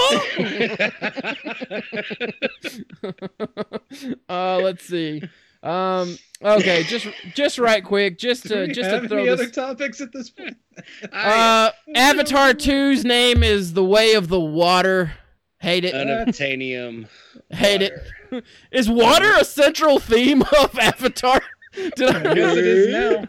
uh, 4.30 4.56
let's 4.62 4.84
see. 4.86 5.22
Um, 5.62 6.16
okay, 6.42 6.82
just 6.84 7.06
just 7.34 7.58
right 7.58 7.82
quick, 7.84 8.18
just 8.18 8.44
Do 8.44 8.48
to 8.50 8.60
we 8.66 8.72
just 8.72 8.90
have 8.90 9.02
to 9.02 9.08
throw 9.08 9.18
any 9.18 9.28
other 9.28 9.48
topics 9.48 10.00
at 10.00 10.12
this 10.12 10.30
point? 10.30 10.56
Uh, 11.10 11.70
Avatar 11.94 12.52
2's 12.52 13.02
name 13.02 13.42
is 13.42 13.72
the 13.72 13.82
Way 13.84 14.12
of 14.12 14.28
the 14.28 14.38
Water. 14.38 15.12
Hate 15.58 15.86
it. 15.86 15.94
unobtainium. 15.94 17.08
Hate 17.50 17.80
it. 17.80 17.94
Is 18.72 18.90
water 18.90 19.32
a 19.40 19.44
central 19.44 19.98
theme 19.98 20.42
of 20.42 20.78
Avatar? 20.78 21.40
Did 21.74 22.14
I 22.14 22.30
I? 22.30 22.34
guess 22.34 22.56
it 22.56 22.64
is 22.66 22.88
now. 22.92 23.26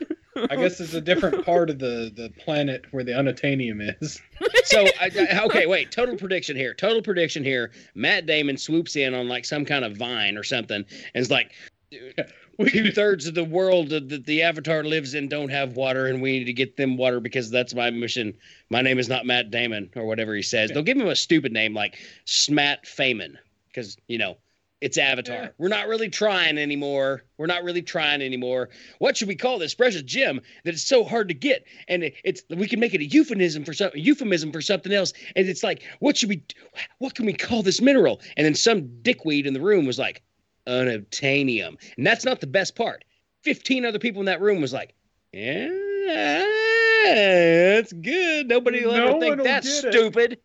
I 0.49 0.55
guess 0.57 0.79
it's 0.81 0.93
a 0.93 0.99
different 1.01 1.45
part 1.45 1.69
of 1.69 1.79
the, 1.79 2.11
the 2.15 2.29
planet 2.43 2.85
where 2.91 3.03
the 3.05 3.13
unobtainium 3.13 3.95
is. 4.01 4.21
So, 4.65 4.85
I, 4.99 5.09
I- 5.31 5.45
okay, 5.45 5.65
wait. 5.67 5.91
Total 5.91 6.15
prediction 6.17 6.55
here. 6.57 6.73
Total 6.73 7.01
prediction 7.01 7.43
here. 7.45 7.71
Matt 7.95 8.25
Damon 8.25 8.57
swoops 8.57 8.95
in 8.97 9.13
on 9.13 9.27
like 9.29 9.45
some 9.45 9.63
kind 9.65 9.85
of 9.85 9.95
vine 9.95 10.35
or 10.37 10.43
something, 10.43 10.83
and 11.15 11.21
is 11.21 11.31
like, 11.31 11.51
two 11.91 12.91
thirds 12.91 13.28
of 13.28 13.36
the 13.36 13.43
world 13.43 13.89
that 13.89 14.26
the 14.26 14.43
Avatar 14.43 14.84
lives 14.84 15.13
in 15.13 15.30
don't 15.30 15.50
have 15.50 15.76
water, 15.76 16.08
and 16.08 16.21
we 16.21 16.39
need 16.39 16.45
to 16.45 16.54
get 16.54 16.78
them 16.78 16.97
water 16.97 17.19
because 17.19 17.50
that's 17.50 17.73
my 17.73 17.89
mission. 17.89 18.34
My 18.69 18.82
name 18.82 19.00
is 19.00 19.10
not 19.10 19.26
Matt 19.26 19.52
Damon 19.52 19.89
or 19.95 20.06
whatever 20.06 20.36
he 20.36 20.41
says. 20.41 20.71
They'll 20.71 20.84
give 20.84 20.97
him 20.97 21.08
a 21.08 21.15
stupid 21.15 21.52
name 21.52 21.73
like 21.73 21.97
Smat 22.26 22.86
Feynman 22.86 23.36
because 23.69 23.97
you 24.08 24.17
know 24.17 24.38
it's 24.82 24.97
Avatar. 24.97 25.36
Yeah. 25.36 25.50
We're 25.58 25.69
not 25.69 25.88
really 25.88 26.10
trying 26.10 26.58
anymore. 26.58 27.23
We're 27.38 27.47
not 27.47 27.63
really 27.63 27.82
trying 27.82 28.21
anymore. 28.21 28.69
What 29.00 29.17
should 29.17 29.28
we 29.28 29.36
call 29.36 29.58
this 29.58 29.73
precious 29.73 30.04
gem 30.04 30.39
that 30.65 30.73
it's 30.73 30.88
so 30.88 31.04
hard 31.04 31.28
to 31.30 31.34
get? 31.34 31.65
And 31.88 32.04
it, 32.04 32.13
it's 32.23 32.43
we 32.50 32.67
can 32.67 32.80
make 32.80 32.93
it 32.93 33.02
a 33.02 33.06
euphemism 33.06 33.65
for 33.65 33.73
some 33.73 33.91
euphemism 33.95 34.52
for 34.52 34.62
something 34.62 34.93
else. 34.93 35.13
And 35.36 35.47
it's 35.47 35.63
like, 35.63 35.84
what 36.00 36.17
should 36.17 36.30
we? 36.30 36.43
What 37.00 37.15
can 37.15 37.26
we 37.26 37.34
call 37.34 37.63
this 37.63 37.82
mineral? 37.82 38.21
And 38.36 38.45
then 38.45 38.56
some 38.56 38.88
dickweed 39.02 39.47
in 39.47 39.54
the 39.54 39.62
room 39.62 39.86
was 39.86 39.97
like, 39.97 40.21
unobtainium. 40.67 41.77
And 41.97 42.06
that's 42.06 42.25
not 42.25 42.41
the 42.41 42.47
best 42.47 42.75
part. 42.75 43.03
Fifteen 43.43 43.86
other 43.86 43.99
people 43.99 44.21
in 44.21 44.25
that 44.25 44.41
room 44.41 44.62
was 44.62 44.73
like, 44.73 44.93
yeah, 45.34 45.67
that's 47.03 47.93
good. 47.93 48.47
Nobody 48.47 48.86
will 48.86 48.93
No 48.93 49.08
ever 49.10 49.19
think 49.19 49.43
that's 49.43 49.69
stupid. 49.80 50.39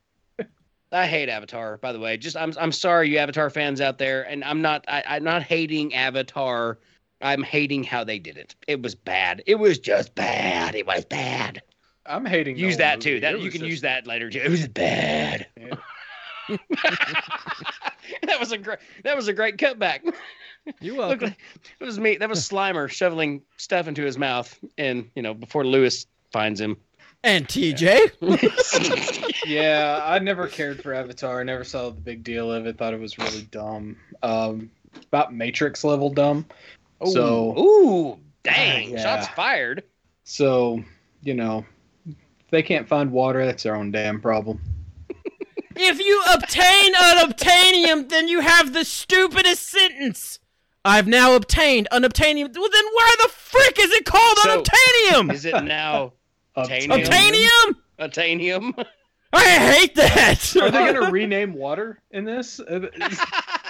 I 0.95 1.07
hate 1.07 1.29
Avatar, 1.31 1.79
by 1.79 1.93
the 1.93 1.99
way. 1.99 2.17
Just 2.19 2.37
I'm 2.37 2.53
I'm 2.59 2.73
sorry, 2.73 3.09
you 3.11 3.19
Avatar 3.19 3.49
fans 3.51 3.81
out 3.81 3.99
there, 3.99 4.23
and 4.29 4.45
I'm 4.45 4.61
not 4.61 4.85
I, 4.89 5.03
I'm 5.07 5.25
not 5.25 5.43
hating 5.43 5.95
Avatar. 5.95 6.79
I'm 7.23 7.43
hating 7.43 7.85
how 7.85 8.05
they 8.05 8.19
did 8.19 8.37
it. 8.37 8.55
It 8.67 8.83
was 8.83 8.95
bad. 8.95 9.43
It 9.47 9.55
was 9.55 9.79
just 9.79 10.15
bad. 10.15 10.75
It 10.75 10.87
was 10.87 11.05
bad. 11.05 11.63
I'm 12.05 12.25
hating. 12.27 12.57
Use 12.59 12.77
that 12.79 12.99
movie. 12.99 13.11
too. 13.15 13.21
That 13.21 13.35
It 13.35 13.41
you 13.41 13.51
can 13.51 13.61
just- 13.61 13.71
use 13.71 13.81
that 13.83 14.07
later. 14.09 14.29
too. 14.29 14.41
It 14.41 14.51
was 14.51 14.67
bad. 14.69 15.47
Yeah. 15.59 15.75
that 18.23 18.39
was 18.41 18.53
a 18.53 18.59
great. 18.59 18.79
That 19.05 19.17
was 19.17 19.29
a 19.29 19.33
great 19.33 19.57
cutback. 19.57 20.01
You 20.81 20.97
Look, 20.97 21.09
welcome. 21.21 21.29
like- 21.29 21.39
it 21.81 21.85
was 21.85 21.99
me. 21.99 22.17
That 22.17 22.29
was 22.29 22.41
Slimer 22.49 22.89
shoveling 22.89 23.43
stuff 23.57 23.89
into 23.89 24.03
his 24.03 24.19
mouth, 24.19 24.59
and 24.79 25.11
you 25.15 25.23
know 25.23 25.35
before 25.35 25.65
Lewis 25.67 26.07
finds 26.33 26.61
him. 26.61 26.77
And 27.25 27.47
TJ. 27.47 28.13
Yeah, 29.45 30.01
I 30.05 30.21
never 30.21 30.47
cared 30.47 30.81
for 30.83 30.95
Avatar. 30.95 31.41
I 31.41 31.43
never 31.43 31.65
saw 31.65 31.91
the 31.91 32.01
big 32.01 32.23
deal 32.23 32.51
of 32.53 32.65
it. 32.67 32.79
Thought 32.79 32.95
it 32.95 33.01
was 33.01 33.19
really 33.19 33.43
dumb. 33.51 33.97
Um, 34.23 34.71
about 35.09 35.35
Matrix 35.35 35.83
level 35.83 36.11
dumb. 36.11 36.47
So, 37.05 37.59
Ooh, 37.59 38.19
dang! 38.45 38.93
Yeah. 38.93 39.03
Shots 39.03 39.29
fired. 39.35 39.83
so 40.23 40.83
you 41.23 41.35
know, 41.35 41.65
if 42.07 42.15
they 42.51 42.63
can't 42.63 42.87
find 42.89 43.11
water. 43.11 43.45
That's 43.45 43.65
their 43.65 43.75
own 43.75 43.91
damn 43.91 44.21
problem. 44.21 44.61
If 45.77 45.99
you 46.01 46.23
obtain 46.33 46.95
unobtainium, 46.95 48.09
then 48.09 48.29
you 48.29 48.41
have 48.41 48.73
the 48.73 48.85
stupidest 48.85 49.69
sentence. 49.69 50.39
I've 50.85 51.07
now 51.07 51.35
obtained 51.35 51.89
unobtainium. 51.93 52.55
Well, 52.57 52.69
then 52.73 52.85
why 52.93 53.15
the 53.23 53.29
frick 53.29 53.79
is 53.79 53.93
it 53.93 54.05
called 54.05 54.39
So- 54.39 54.63
unobtainium? 54.63 55.33
Is 55.33 55.45
it 55.45 55.63
now 55.65 56.15
Obtainium. 56.57 57.05
Obtainium? 57.05 57.77
Obtainium? 58.01 58.87
I 59.33 59.45
hate 59.45 59.95
that. 59.95 60.57
Are 60.57 60.71
they 60.71 60.93
going 60.93 61.07
to 61.07 61.11
rename 61.11 61.55
water 61.55 62.03
in 62.11 62.25
this? 62.25 62.61
Is, 62.61 62.85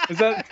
is 0.09 0.17
that 0.17 0.45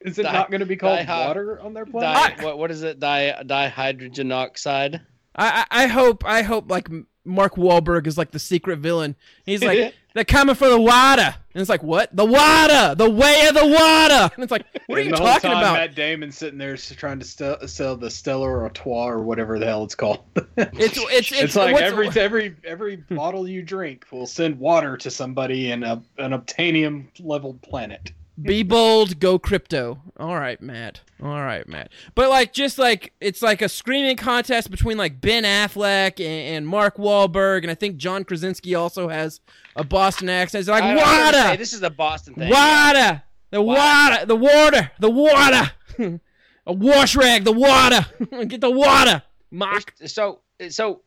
is 0.00 0.18
it 0.18 0.22
Di- 0.22 0.32
not 0.32 0.50
going 0.50 0.60
to 0.60 0.66
be 0.66 0.76
called 0.76 1.04
di- 1.06 1.26
water 1.26 1.60
on 1.60 1.74
their 1.74 1.84
planet? 1.84 2.38
Di- 2.38 2.44
what 2.44 2.56
what 2.56 2.70
is 2.70 2.82
it? 2.82 2.98
Di 3.00 3.32
dihydrogen 3.44 4.32
oxide. 4.32 5.02
I, 5.36 5.66
I 5.70 5.84
I 5.84 5.86
hope 5.88 6.24
I 6.24 6.40
hope 6.42 6.70
like 6.70 6.88
Mark 7.24 7.56
Wahlberg 7.56 8.06
is 8.06 8.16
like 8.16 8.30
the 8.30 8.38
secret 8.38 8.78
villain. 8.78 9.16
He's 9.44 9.62
like 9.62 9.94
they're 10.14 10.24
coming 10.24 10.54
for 10.54 10.68
the 10.68 10.80
water, 10.80 11.34
and 11.54 11.60
it's 11.60 11.68
like 11.68 11.82
what? 11.82 12.14
The 12.14 12.24
water, 12.24 12.94
the 12.94 13.08
way 13.08 13.46
of 13.48 13.54
the 13.54 13.66
water. 13.66 14.30
And 14.34 14.42
it's 14.42 14.50
like 14.50 14.66
what 14.86 14.98
are 14.98 15.02
And 15.02 15.10
you 15.10 15.16
talking 15.16 15.50
about? 15.50 15.74
Matt 15.74 15.94
Damon 15.94 16.32
sitting 16.32 16.58
there 16.58 16.76
trying 16.76 17.20
to 17.20 17.68
sell 17.68 17.96
the 17.96 18.10
Stella 18.10 18.48
Artois 18.48 19.08
or 19.08 19.20
whatever 19.20 19.58
the 19.58 19.66
hell 19.66 19.84
it's 19.84 19.94
called. 19.94 20.20
It's 20.56 20.98
it's 20.98 21.32
it's, 21.32 21.32
It's 21.32 21.56
like 21.56 21.76
every 21.76 22.08
every 22.16 22.56
every 22.64 22.96
bottle 22.96 23.48
you 23.48 23.62
drink 23.62 24.06
will 24.10 24.26
send 24.26 24.58
water 24.58 24.96
to 24.96 25.10
somebody 25.10 25.70
in 25.72 25.82
a, 25.82 26.02
an 26.18 26.32
obtainium 26.32 27.06
leveled 27.20 27.60
planet. 27.62 28.12
Be 28.42 28.62
bold, 28.62 29.18
go 29.20 29.38
crypto. 29.38 30.00
All 30.18 30.36
right, 30.36 30.60
Matt. 30.62 31.00
All 31.22 31.28
right, 31.42 31.66
Matt. 31.68 31.90
But 32.14 32.30
like, 32.30 32.52
just 32.52 32.78
like 32.78 33.12
it's 33.20 33.42
like 33.42 33.60
a 33.62 33.68
screaming 33.68 34.16
contest 34.16 34.70
between 34.70 34.96
like 34.96 35.20
Ben 35.20 35.44
Affleck 35.44 36.18
and, 36.20 36.56
and 36.56 36.66
Mark 36.66 36.96
Wahlberg, 36.96 37.62
and 37.62 37.70
I 37.70 37.74
think 37.74 37.96
John 37.96 38.24
Krasinski 38.24 38.74
also 38.74 39.08
has 39.08 39.40
a 39.76 39.84
Boston 39.84 40.28
accent. 40.28 40.60
It's 40.60 40.68
like 40.68 40.82
I- 40.82 40.92
I 40.92 40.96
say, 40.96 41.42
water, 41.42 41.56
this 41.56 41.72
is 41.72 41.82
a 41.82 41.90
Boston 41.90 42.34
thing. 42.34 42.50
water, 42.50 43.22
the 43.50 43.62
water, 43.62 44.26
the 44.26 44.36
water, 44.36 44.90
the 44.98 45.10
water. 45.10 45.72
a 46.66 46.72
wash 46.72 47.16
rag, 47.16 47.44
the 47.44 47.52
water. 47.52 48.06
Get 48.46 48.60
the 48.60 48.70
water. 48.70 49.22
So 50.06 50.40
so 50.68 51.02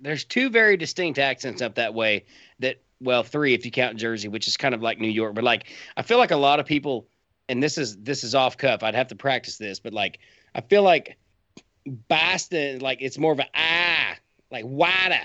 there's 0.00 0.24
two 0.24 0.50
very 0.50 0.76
distinct 0.76 1.18
accents 1.18 1.62
up 1.62 1.74
that 1.76 1.94
way. 1.94 2.24
That 2.60 2.80
well, 3.00 3.22
three 3.22 3.54
if 3.54 3.64
you 3.64 3.70
count 3.70 3.96
Jersey, 3.96 4.28
which 4.28 4.48
is 4.48 4.56
kind 4.56 4.74
of 4.74 4.82
like 4.82 4.98
New 4.98 5.08
York. 5.08 5.34
But 5.34 5.44
like, 5.44 5.64
I 5.96 6.02
feel 6.02 6.18
like 6.18 6.30
a 6.30 6.36
lot 6.36 6.60
of 6.60 6.66
people, 6.66 7.06
and 7.48 7.62
this 7.62 7.78
is 7.78 7.96
this 7.98 8.24
is 8.24 8.34
off 8.34 8.56
cuff. 8.56 8.82
I'd 8.82 8.94
have 8.94 9.08
to 9.08 9.16
practice 9.16 9.58
this, 9.58 9.80
but 9.80 9.92
like, 9.92 10.18
I 10.54 10.60
feel 10.60 10.82
like 10.82 11.16
Boston, 11.86 12.80
like 12.80 12.98
it's 13.00 13.18
more 13.18 13.32
of 13.32 13.38
a 13.38 13.46
ah, 13.54 14.14
like 14.50 14.64
wada, 14.66 15.20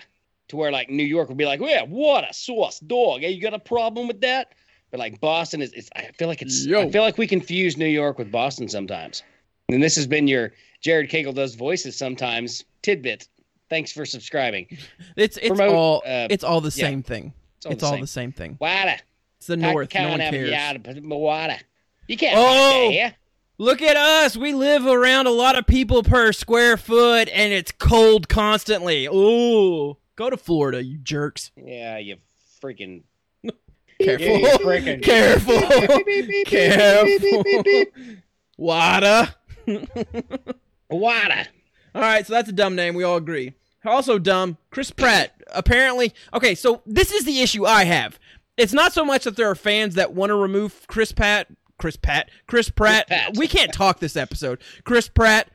to 0.49 0.55
where 0.55 0.71
like 0.71 0.89
New 0.89 1.03
York 1.03 1.29
would 1.29 1.37
be 1.37 1.45
like, 1.45 1.59
yeah, 1.61 1.83
what 1.83 2.29
a 2.29 2.33
sauce 2.33 2.79
dog. 2.79 3.21
Hey, 3.21 3.31
you 3.31 3.41
got 3.41 3.53
a 3.53 3.59
problem 3.59 4.07
with 4.07 4.21
that? 4.21 4.53
But 4.91 4.99
like 4.99 5.19
Boston 5.19 5.61
is, 5.61 5.73
it's, 5.73 5.89
I 5.95 6.11
feel 6.19 6.27
like 6.27 6.41
it's, 6.41 6.65
Yo. 6.65 6.81
I 6.81 6.91
feel 6.91 7.01
like 7.01 7.17
we 7.17 7.25
confuse 7.25 7.77
New 7.77 7.87
York 7.87 8.19
with 8.19 8.31
Boston 8.31 8.67
sometimes. 8.67 9.23
And 9.69 9.81
this 9.81 9.95
has 9.95 10.05
been 10.05 10.27
your 10.27 10.51
Jared 10.81 11.09
Cagle 11.09 11.33
does 11.33 11.55
voices 11.55 11.97
sometimes 11.97 12.63
tidbit. 12.83 13.27
Thanks 13.69 13.91
for 13.91 14.05
subscribing. 14.05 14.67
It's 15.15 15.37
it's 15.37 15.49
Promote, 15.49 15.75
all 15.75 16.03
uh, 16.05 16.27
it's 16.29 16.43
all 16.43 16.61
the 16.61 16.73
yeah. 16.75 16.87
same 16.87 17.03
thing. 17.03 17.33
It's 17.63 17.65
all, 17.65 17.71
it's 17.73 17.81
the, 17.81 17.85
all 17.87 17.93
same. 17.93 18.01
the 18.01 18.07
same 18.07 18.31
thing. 18.31 18.57
Wada. 18.59 18.97
It's 19.37 19.47
the 19.47 19.57
north. 19.57 19.93
No 19.93 20.09
one 20.09 20.19
cares. 20.19 20.51
Wada. 21.03 21.59
You 22.07 22.17
can't. 22.17 22.35
Oh! 22.37 22.89
Yeah. 22.91 23.13
Look 23.57 23.81
at 23.81 23.95
us. 23.95 24.35
We 24.35 24.53
live 24.53 24.85
around 24.85 25.27
a 25.27 25.31
lot 25.31 25.57
of 25.57 25.67
people 25.67 26.03
per 26.03 26.31
square 26.31 26.75
foot, 26.75 27.29
and 27.31 27.53
it's 27.53 27.71
cold 27.71 28.27
constantly. 28.27 29.05
Ooh, 29.05 29.97
go 30.15 30.29
to 30.29 30.37
Florida, 30.37 30.83
you 30.83 30.97
jerks. 30.97 31.51
Yeah, 31.55 31.97
you 31.99 32.17
freaking. 32.61 33.03
Careful. 34.01 34.25
Yeah, 34.27 34.57
freaking- 34.57 35.03
Careful. 35.03 35.61
Careful. 36.45 37.85
Wada. 38.57 39.35
Wada. 40.89 41.47
All 41.95 42.01
right, 42.01 42.25
so 42.25 42.33
that's 42.33 42.49
a 42.49 42.53
dumb 42.53 42.75
name. 42.75 42.95
We 42.95 43.03
all 43.03 43.17
agree. 43.17 43.53
Also 43.85 44.17
dumb, 44.19 44.57
Chris 44.71 44.91
Pratt. 44.91 45.33
Apparently, 45.53 46.13
okay. 46.33 46.55
So 46.55 46.81
this 46.85 47.11
is 47.11 47.25
the 47.25 47.41
issue 47.41 47.65
I 47.65 47.83
have. 47.85 48.19
It's 48.57 48.73
not 48.73 48.93
so 48.93 49.03
much 49.03 49.23
that 49.23 49.35
there 49.35 49.49
are 49.49 49.55
fans 49.55 49.95
that 49.95 50.13
want 50.13 50.29
to 50.29 50.35
remove 50.35 50.85
Chris 50.87 51.11
Pratt, 51.11 51.47
Chris 51.77 51.95
Pratt, 51.97 52.29
Chris 52.47 52.69
Pratt. 52.69 53.07
Pratt. 53.07 53.35
We 53.37 53.47
can't 53.47 53.73
talk 53.73 53.99
this 53.99 54.15
episode. 54.15 54.61
Chris 54.83 55.07
Pratt 55.09 55.49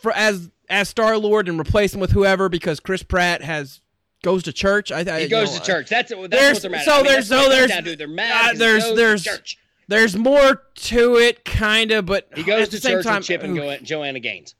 for 0.00 0.12
as 0.12 0.50
as 0.68 0.88
Star 0.88 1.18
Lord 1.18 1.48
and 1.48 1.58
replace 1.60 1.92
him 1.92 2.00
with 2.00 2.12
whoever 2.12 2.48
because 2.48 2.78
Chris 2.80 3.02
Pratt 3.02 3.42
has 3.42 3.80
goes 4.22 4.42
to 4.44 4.52
church. 4.52 4.92
I, 4.92 5.00
I 5.00 5.18
He 5.18 5.22
you 5.24 5.28
goes 5.30 5.52
know, 5.52 5.58
to 5.58 5.64
church. 5.64 5.88
That's, 5.88 6.10
that's 6.10 6.28
there's- 6.30 6.54
what 6.54 6.62
they're 6.62 6.70
mad 6.70 6.84
so. 6.84 6.92
I 6.92 6.96
mean, 6.98 7.04
there's- 7.06 7.28
that's 7.28 7.28
so 7.28 7.48
what 7.48 7.52
it 7.52 7.58
comes 7.58 7.58
there's- 7.58 7.70
down 7.70 7.84
to. 7.84 7.96
They're 7.96 8.08
mad 8.08 8.54
uh, 8.54 8.58
there's- 8.58 8.92
there's- 8.94 9.22
church. 9.24 9.58
There's 9.88 10.16
more 10.16 10.62
to 10.72 11.16
it, 11.16 11.44
kind 11.44 11.90
of, 11.90 12.06
but 12.06 12.28
He 12.36 12.44
goes 12.44 12.62
at 12.62 12.70
the 12.70 12.76
to 12.76 12.80
same 12.82 12.92
church 12.98 13.04
time, 13.06 13.16
with 13.16 13.26
Chip 13.26 13.42
and 13.42 13.84
Joanna 13.84 14.20
Gaines. 14.20 14.54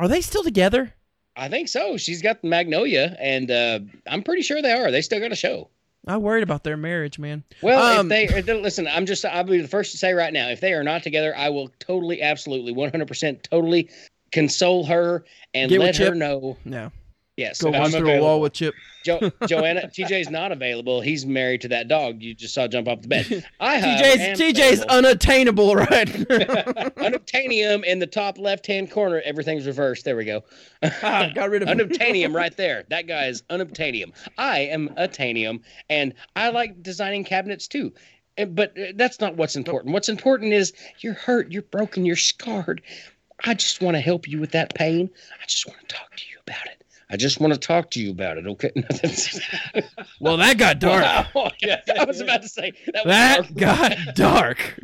are 0.00 0.08
they 0.08 0.20
still 0.20 0.42
together? 0.42 0.94
I 1.40 1.48
think 1.48 1.68
so. 1.68 1.96
She's 1.96 2.20
got 2.20 2.44
Magnolia, 2.44 3.16
and 3.18 3.50
uh, 3.50 3.80
I'm 4.06 4.22
pretty 4.22 4.42
sure 4.42 4.60
they 4.60 4.72
are. 4.72 4.90
They 4.90 5.00
still 5.00 5.20
got 5.20 5.32
a 5.32 5.36
show. 5.36 5.70
I'm 6.06 6.20
worried 6.20 6.42
about 6.42 6.64
their 6.64 6.76
marriage, 6.76 7.18
man. 7.18 7.44
Well, 7.62 8.00
Um, 8.00 8.06
if 8.06 8.30
they 8.30 8.38
if 8.38 8.44
they- 8.46 8.60
listen, 8.60 8.86
I'm 8.86 9.06
just 9.06 9.24
I'll 9.24 9.42
be 9.44 9.60
the 9.60 9.66
first 9.68 9.92
to 9.92 9.98
say 9.98 10.12
right 10.12 10.32
now, 10.34 10.48
if 10.50 10.60
they 10.60 10.74
are 10.74 10.84
not 10.84 11.02
together, 11.02 11.34
I 11.34 11.48
will 11.48 11.68
totally, 11.78 12.20
absolutely, 12.20 12.72
100, 12.72 13.08
percent 13.08 13.42
totally 13.42 13.88
console 14.32 14.84
her 14.84 15.24
and 15.54 15.70
let 15.72 15.96
her 15.96 16.14
know. 16.14 16.58
No, 16.66 16.92
Yes, 17.40 17.62
go 17.62 17.72
I'm 17.72 17.80
run 17.80 17.90
through 17.90 18.10
a 18.10 18.20
wall 18.20 18.42
with 18.42 18.52
Chip. 18.52 18.74
Jo- 19.02 19.32
Joanna 19.46 19.88
TJ's 19.88 20.28
not 20.28 20.52
available. 20.52 21.00
He's 21.00 21.24
married 21.24 21.62
to 21.62 21.68
that 21.68 21.88
dog 21.88 22.20
you 22.20 22.34
just 22.34 22.52
saw 22.52 22.68
jump 22.68 22.86
off 22.86 23.00
the 23.00 23.08
bed. 23.08 23.46
I 23.58 23.76
have 23.78 24.04
TJ's 24.04 24.38
TJ's 24.38 24.82
unattainable, 24.82 25.74
right? 25.74 26.06
unobtainium 26.06 27.82
in 27.84 27.98
the 27.98 28.06
top 28.06 28.36
left 28.36 28.66
hand 28.66 28.90
corner. 28.90 29.22
Everything's 29.24 29.66
reversed. 29.66 30.04
There 30.04 30.16
we 30.16 30.26
go. 30.26 30.44
Ah, 30.82 31.30
got 31.34 31.48
rid 31.48 31.62
of. 31.62 31.68
Unobtainium 31.68 32.34
right 32.34 32.54
there. 32.58 32.84
That 32.90 33.06
guy 33.06 33.28
is 33.28 33.40
unobtainium. 33.48 34.12
I 34.36 34.58
am 34.58 34.90
attainium, 34.98 35.62
and 35.88 36.12
I 36.36 36.50
like 36.50 36.82
designing 36.82 37.24
cabinets 37.24 37.68
too. 37.68 37.94
But 38.36 38.78
uh, 38.78 38.92
that's 38.96 39.18
not 39.18 39.36
what's 39.36 39.56
important. 39.56 39.94
What's 39.94 40.10
important 40.10 40.52
is 40.52 40.74
you're 40.98 41.14
hurt, 41.14 41.50
you're 41.50 41.62
broken, 41.62 42.04
you're 42.04 42.16
scarred. 42.16 42.82
I 43.46 43.54
just 43.54 43.80
want 43.80 43.96
to 43.96 44.00
help 44.02 44.28
you 44.28 44.40
with 44.40 44.50
that 44.50 44.74
pain. 44.74 45.08
I 45.42 45.46
just 45.46 45.66
want 45.66 45.80
to 45.80 45.94
talk 45.94 46.14
to 46.16 46.24
you 46.30 46.36
about 46.46 46.66
it. 46.66 46.79
I 47.10 47.16
just 47.16 47.40
want 47.40 47.52
to 47.52 47.58
talk 47.58 47.90
to 47.92 48.00
you 48.00 48.10
about 48.10 48.38
it. 48.38 48.46
Okay. 48.46 48.70
Well, 50.20 50.36
that 50.36 50.58
got 50.58 50.78
dark. 50.78 51.04
Wow. 51.34 51.50
I 51.98 52.04
was 52.04 52.20
about 52.20 52.42
to 52.42 52.48
say 52.48 52.72
that. 52.92 53.04
Was 53.04 53.10
That 53.12 53.54
dark. 53.54 54.14
got 54.14 54.14
dark. 54.14 54.80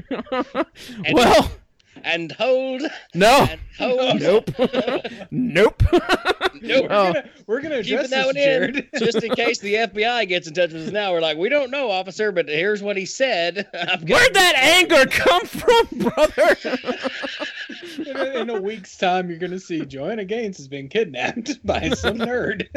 well, 1.13 1.51
and 2.07 2.31
hold 2.33 2.83
no. 3.15 3.49
and 3.51 3.61
hold. 3.79 4.21
Nope. 4.23 4.51
nope. 5.31 5.83
Nope. 6.63 6.87
Oh. 6.89 7.15
We're 7.47 7.61
gonna 7.61 7.83
Keeping 7.83 7.99
address 7.99 8.11
that 8.11 8.17
this, 8.17 8.27
one 8.27 8.35
Jared. 8.37 8.89
in, 8.93 9.01
just 9.01 9.23
in 9.23 9.35
case 9.35 9.59
the 9.59 9.75
FBI 9.75 10.29
gets 10.29 10.47
in 10.47 10.55
touch 10.55 10.73
with 10.73 10.87
us 10.87 10.93
now. 10.93 11.13
We're 11.13 11.21
like, 11.21 11.37
we 11.37 11.49
don't 11.49 11.71
know, 11.71 11.91
officer, 11.91 12.33
but 12.33 12.49
here's 12.49 12.83
what 12.83 12.97
he 12.97 13.05
said. 13.05 13.69
I've 13.75 14.09
Where'd 14.09 14.35
that 14.35 14.55
anger 14.57 15.05
come 15.07 15.47
from, 15.47 15.87
brother? 15.99 16.57
in, 17.99 18.17
a, 18.17 18.41
in 18.41 18.51
a 18.51 18.61
week's 18.61 18.97
time, 18.97 19.29
you're 19.29 19.39
gonna 19.39 19.59
see 19.59 19.85
Joanna 19.85 20.25
Gaines 20.25 20.57
has 20.59 20.69
been 20.69 20.89
kidnapped 20.89 21.65
by 21.67 21.91
some 21.91 22.19
nerd. 22.19 22.69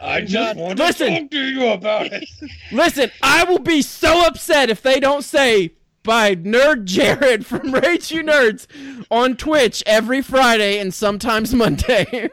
I 0.00 0.22
just 0.22 0.56
want 0.56 0.78
to 0.78 0.84
Listen. 0.84 1.14
talk 1.22 1.30
to 1.30 1.38
you 1.38 1.68
about 1.68 2.06
it. 2.06 2.28
Listen, 2.72 3.12
I 3.22 3.44
will 3.44 3.60
be 3.60 3.80
so 3.82 4.26
upset 4.26 4.70
if 4.70 4.82
they 4.82 4.98
don't 4.98 5.22
say 5.22 5.72
by 6.02 6.34
Nerd 6.34 6.84
Jared 6.84 7.46
from 7.46 7.72
Rage 7.72 8.10
You 8.10 8.22
Nerds 8.22 8.66
on 9.10 9.36
Twitch 9.36 9.82
every 9.86 10.22
Friday 10.22 10.78
and 10.78 10.92
sometimes 10.92 11.54
Monday. 11.62 12.06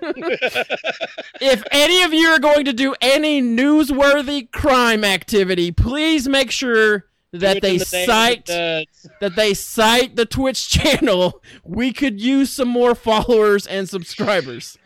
if 1.42 1.64
any 1.72 2.02
of 2.04 2.14
you 2.14 2.28
are 2.30 2.40
going 2.40 2.66
to 2.66 2.74
do 2.74 2.96
any 3.02 3.42
newsworthy 3.42 4.52
crime 4.52 5.04
activity, 5.04 5.72
please 5.72 6.28
make 6.28 6.52
sure 6.52 7.06
that 7.32 7.62
they 7.62 7.78
cite 7.78 8.46
that 8.48 9.36
they 9.36 9.54
cite 9.54 10.15
the 10.15 10.26
Twitch 10.26 10.70
channel. 10.70 11.42
We 11.63 11.94
could 11.94 12.20
use 12.20 12.52
some 12.52 12.68
more 12.68 12.96
followers 12.96 13.68
and 13.68 13.88
subscribers. 13.88 14.78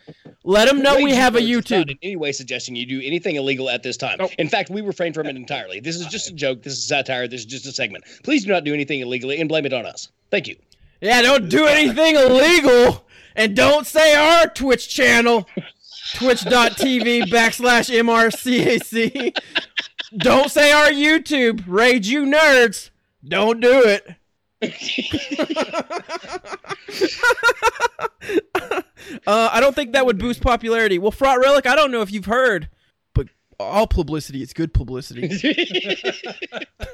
Let 0.44 0.68
them 0.68 0.82
know 0.82 0.98
we 0.98 1.14
have 1.14 1.36
a 1.36 1.40
YouTube. 1.40 1.90
In 1.90 1.98
any 2.04 2.16
way, 2.18 2.34
suggesting 2.34 2.76
you 2.76 2.86
do 2.86 3.02
anything 3.02 3.38
illegal 3.38 3.70
at 3.70 3.82
this 3.82 3.96
time. 3.96 4.18
Nope. 4.20 4.32
In 4.38 4.50
fact, 4.50 4.70
we 4.70 4.82
refrain 4.82 5.14
from 5.14 5.28
it 5.28 5.38
entirely. 5.38 5.80
This 5.80 5.96
is 5.96 6.06
just 6.08 6.30
a 6.30 6.34
joke. 6.34 6.64
This 6.64 6.74
is 6.74 6.86
satire. 6.86 7.28
This 7.30 7.42
is 7.42 7.46
just 7.46 7.66
a 7.66 7.72
segment. 7.72 8.04
Please 8.24 8.44
do 8.44 8.52
not 8.52 8.66
do 8.66 8.74
anything 8.74 9.00
illegally 9.00 9.40
and 9.40 9.48
blame 9.48 9.66
it 9.66 9.72
on 9.72 9.86
us. 9.86 10.10
Thank 10.32 10.48
you. 10.48 10.58
Yeah, 11.00 11.22
don't 11.22 11.50
do 11.50 11.66
anything 11.66 12.16
illegal. 12.16 13.06
And 13.36 13.56
don't 13.56 13.88
say 13.88 14.16
our 14.16 14.48
Twitch 14.48 14.90
channel, 14.90 15.48
twitch.tv 16.16 17.24
backslash 17.24 17.90
MRCAC. 17.90 19.36
Don't 20.18 20.50
say 20.52 20.72
our 20.72 20.90
YouTube, 20.90 21.64
Rage 21.68 22.08
You 22.08 22.26
Nerds. 22.26 22.90
Don't 23.28 23.60
do 23.60 23.84
it. 23.84 24.08
uh, 29.28 29.50
I 29.52 29.60
don't 29.60 29.76
think 29.76 29.94
that 29.94 30.06
would 30.06 30.18
boost 30.18 30.42
popularity. 30.42 30.98
Well, 31.00 31.12
Fraught 31.12 31.40
Relic, 31.40 31.66
I 31.68 31.76
don't 31.76 31.92
know 31.92 32.02
if 32.02 32.12
you've 32.12 32.26
heard, 32.26 32.70
but 33.14 33.28
all 33.60 33.88
publicity 33.88 34.42
is 34.42 34.54
good 34.54 34.74
publicity. 34.74 35.30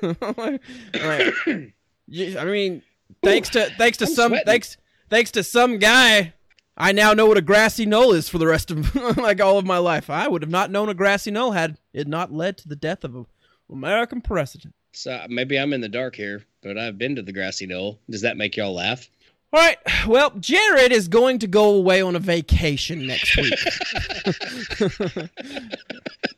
All 0.03 0.60
right. 0.95 1.34
Yeah, 2.12 2.41
I 2.41 2.45
mean, 2.45 2.82
thanks 3.21 3.49
to 3.49 3.69
thanks 3.77 3.99
to 3.99 4.05
I'm 4.05 4.12
some 4.15 4.29
sweating. 4.32 4.45
thanks 4.47 4.77
thanks 5.12 5.29
to 5.29 5.43
some 5.43 5.77
guy, 5.77 6.34
I 6.75 6.91
now 6.91 7.13
know 7.13 7.27
what 7.27 7.38
a 7.38 7.41
grassy 7.41 7.86
knoll 7.86 8.13
is 8.13 8.27
for 8.27 8.39
the 8.39 8.47
rest 8.47 8.71
of 8.71 8.95
like 9.15 9.39
all 9.39 9.60
of 9.60 9.65
my 9.67 9.77
life. 9.77 10.10
I 10.10 10.27
would 10.27 10.41
have 10.41 10.49
not 10.49 10.71
known 10.71 10.89
a 10.89 10.95
grassy 10.95 11.29
knoll 11.29 11.51
had 11.51 11.77
it 11.99 12.07
not 12.07 12.31
led 12.31 12.57
to 12.57 12.67
the 12.67 12.75
death 12.75 13.03
of 13.03 13.15
a 13.15 13.25
American 13.71 14.21
president. 14.21 14.73
So 14.93 15.25
maybe 15.29 15.59
I'm 15.59 15.73
in 15.73 15.81
the 15.81 15.89
dark 15.89 16.15
here, 16.15 16.43
but 16.63 16.77
I've 16.77 16.97
been 16.97 17.15
to 17.15 17.21
the 17.21 17.31
grassy 17.31 17.67
knoll. 17.67 17.99
Does 18.09 18.21
that 18.21 18.38
make 18.38 18.57
y'all 18.57 18.73
laugh? 18.73 19.07
All 19.51 19.59
right. 19.59 19.77
Well, 20.07 20.31
Jared 20.39 20.91
is 20.91 21.07
going 21.07 21.39
to 21.39 21.47
go 21.47 21.75
away 21.75 22.01
on 22.01 22.15
a 22.15 22.19
vacation 22.19 23.07
next 23.07 23.35
week. 23.35 23.53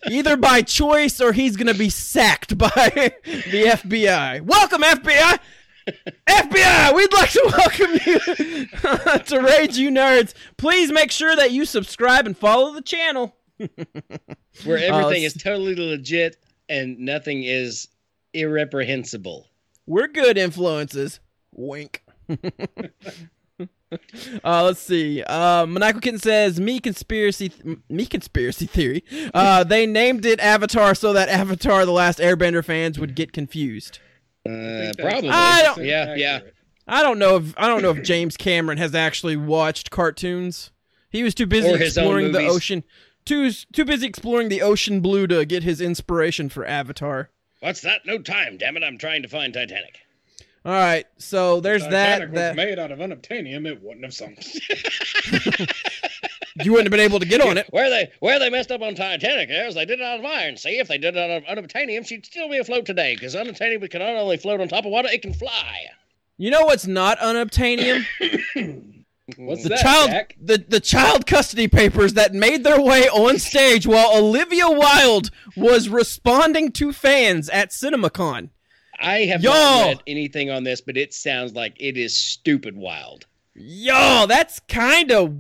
Either 0.10 0.38
by 0.38 0.62
choice 0.62 1.20
or 1.20 1.34
he's 1.34 1.58
going 1.58 1.68
to 1.68 1.74
be 1.78 1.90
sacked 1.90 2.58
by 2.58 2.70
the 3.26 3.64
FBI. 3.68 4.42
Welcome, 4.42 4.82
FBI! 4.82 5.40
FBI, 6.28 6.96
we'd 6.96 7.14
like 7.14 7.32
to 7.32 7.54
welcome 7.58 7.92
you 8.06 8.20
to 9.26 9.42
Rage 9.42 9.78
You 9.78 9.90
Nerds. 9.90 10.34
Please 10.58 10.92
make 10.92 11.12
sure 11.12 11.36
that 11.36 11.52
you 11.52 11.66
subscribe 11.66 12.28
and 12.28 12.38
follow 12.38 12.74
the 12.74 12.82
channel. 12.82 13.36
Where 14.64 14.78
everything 14.78 15.24
it's- 15.24 15.36
is 15.36 15.42
totally 15.42 15.76
legit 15.76 16.38
and 16.70 17.00
nothing 17.00 17.44
is 17.44 17.88
irreprehensible. 18.34 19.48
We're 19.86 20.08
good 20.08 20.38
influences. 20.38 21.20
Wink. 21.54 22.04
uh, 24.44 24.64
let's 24.64 24.80
see. 24.80 25.22
Uh, 25.24 25.66
Maniacal 25.66 26.02
Kitten 26.02 26.20
says, 26.20 26.60
"Me 26.60 26.80
conspiracy, 26.80 27.50
th- 27.50 27.78
me 27.90 28.06
conspiracy 28.06 28.66
theory." 28.66 29.04
Uh, 29.34 29.64
they 29.66 29.86
named 29.86 30.26
it 30.26 30.40
Avatar 30.40 30.96
so 30.96 31.14
that 31.14 31.30
Avatar: 31.30 31.86
The 31.86 31.92
Last 31.92 32.20
Airbender 32.20 32.64
fans 32.64 32.98
would 33.00 33.16
get 33.16 33.34
confused. 33.34 34.00
Uh, 34.48 34.92
probably. 34.98 35.30
I 35.30 35.62
don't- 35.64 35.86
Yeah, 35.86 36.16
yeah. 36.16 36.40
I 36.88 37.04
don't 37.04 37.20
know 37.20 37.38
if 37.38 37.54
I 37.58 37.68
don't 37.68 37.82
know 37.82 37.92
if 37.92 38.02
James 38.04 38.36
Cameron 38.38 38.78
has 38.78 38.96
actually 38.96 39.36
watched 39.38 39.92
cartoons, 39.92 40.72
He 41.10 41.24
was 41.24 41.36
too 41.36 41.46
busy 41.46 41.70
Or 41.70 41.78
his 41.78 41.98
own 41.98 42.04
exploring 42.06 42.32
the 42.32 42.48
ocean. 42.48 42.84
Too 43.26 43.52
too 43.52 43.86
busy 43.86 44.08
exploring 44.08 44.50
the 44.50 44.62
ocean 44.62 45.02
blue 45.02 45.28
to 45.28 45.46
get 45.46 45.64
his 45.64 45.80
inspiration 45.80 46.50
for 46.50 46.66
Avatar. 46.66 47.30
What's 47.60 47.82
that? 47.82 48.06
No 48.06 48.18
time, 48.18 48.58
damn 48.58 48.78
it! 48.78 48.84
I'm 48.84 48.98
trying 48.98 49.22
to 49.22 49.28
find 49.28 49.54
Titanic. 49.54 50.00
All 50.64 50.74
right, 50.74 51.06
so 51.18 51.60
there's 51.60 51.84
Titanic 51.84 52.34
that. 52.34 52.36
That 52.36 52.50
was 52.50 52.58
made 52.58 52.80
out 52.80 52.92
of 52.92 53.00
unobtainium. 53.00 53.68
It 53.68 53.82
wouldn't 53.82 54.04
have 54.04 54.14
sunk. 54.14 54.44
you 56.64 56.72
wouldn't 56.72 56.86
have 56.86 56.92
been 56.92 57.00
able 57.00 57.20
to 57.20 57.26
get 57.26 57.42
on 57.42 57.58
it. 57.58 57.68
Where 57.72 57.90
they 57.90 58.12
where 58.20 58.40
they 58.40 58.50
messed 58.50 58.72
up 58.72 58.82
on 58.82 58.96
Titanic 58.96 59.50
is 59.52 59.76
they 59.76 59.86
did 59.86 60.00
it 60.00 60.06
out 60.06 60.20
of 60.20 60.26
iron. 60.26 60.58
See, 60.58 60.80
if 60.80 60.88
they 60.88 60.98
did 60.98 61.16
it 61.16 61.20
out 61.20 61.44
of 61.44 61.58
unobtainium, 61.58 62.06
she'd 62.06 62.26
still 62.26 62.50
be 62.50 62.58
afloat 62.58 62.86
today. 62.86 63.16
Because 63.16 63.36
unobtainium 63.36 63.90
can 63.90 64.02
not 64.02 64.16
only 64.16 64.38
float 64.38 64.62
on 64.62 64.68
top 64.68 64.86
of 64.86 64.92
water, 64.92 65.10
it 65.12 65.22
can 65.22 65.34
fly. 65.34 65.86
You 66.38 66.52
know 66.52 66.66
what's 66.66 66.88
not 66.88 67.20
unobtainium? 67.20 68.06
What's 69.38 69.64
the 69.64 69.70
that, 69.70 69.80
child 69.80 70.10
Jack? 70.10 70.36
the, 70.42 70.64
the 70.68 70.80
child 70.80 71.26
custody 71.26 71.68
papers 71.68 72.14
that 72.14 72.34
made 72.34 72.64
their 72.64 72.82
way 72.82 73.08
on 73.10 73.40
stage 73.40 73.86
while 73.88 74.16
Olivia 74.16 74.70
Wilde 74.70 75.30
was 75.56 75.90
responding 75.90 76.72
to 76.74 76.94
fans 76.94 77.50
at 77.50 77.70
CinemaCon. 77.70 78.50
I 79.00 79.20
have 79.26 79.42
Yo! 79.42 79.52
not 79.52 79.88
read 79.88 80.04
anything 80.08 80.50
on 80.50 80.64
this, 80.64 80.82
but 80.82 80.98
it 80.98 81.14
sounds 81.14 81.54
like 81.54 81.76
it 81.80 81.98
is 81.98 82.16
stupid 82.16 82.76
wild. 82.76 83.26
Yo, 83.54 84.26
that's 84.28 84.60
kind 84.70 85.12
of 85.12 85.36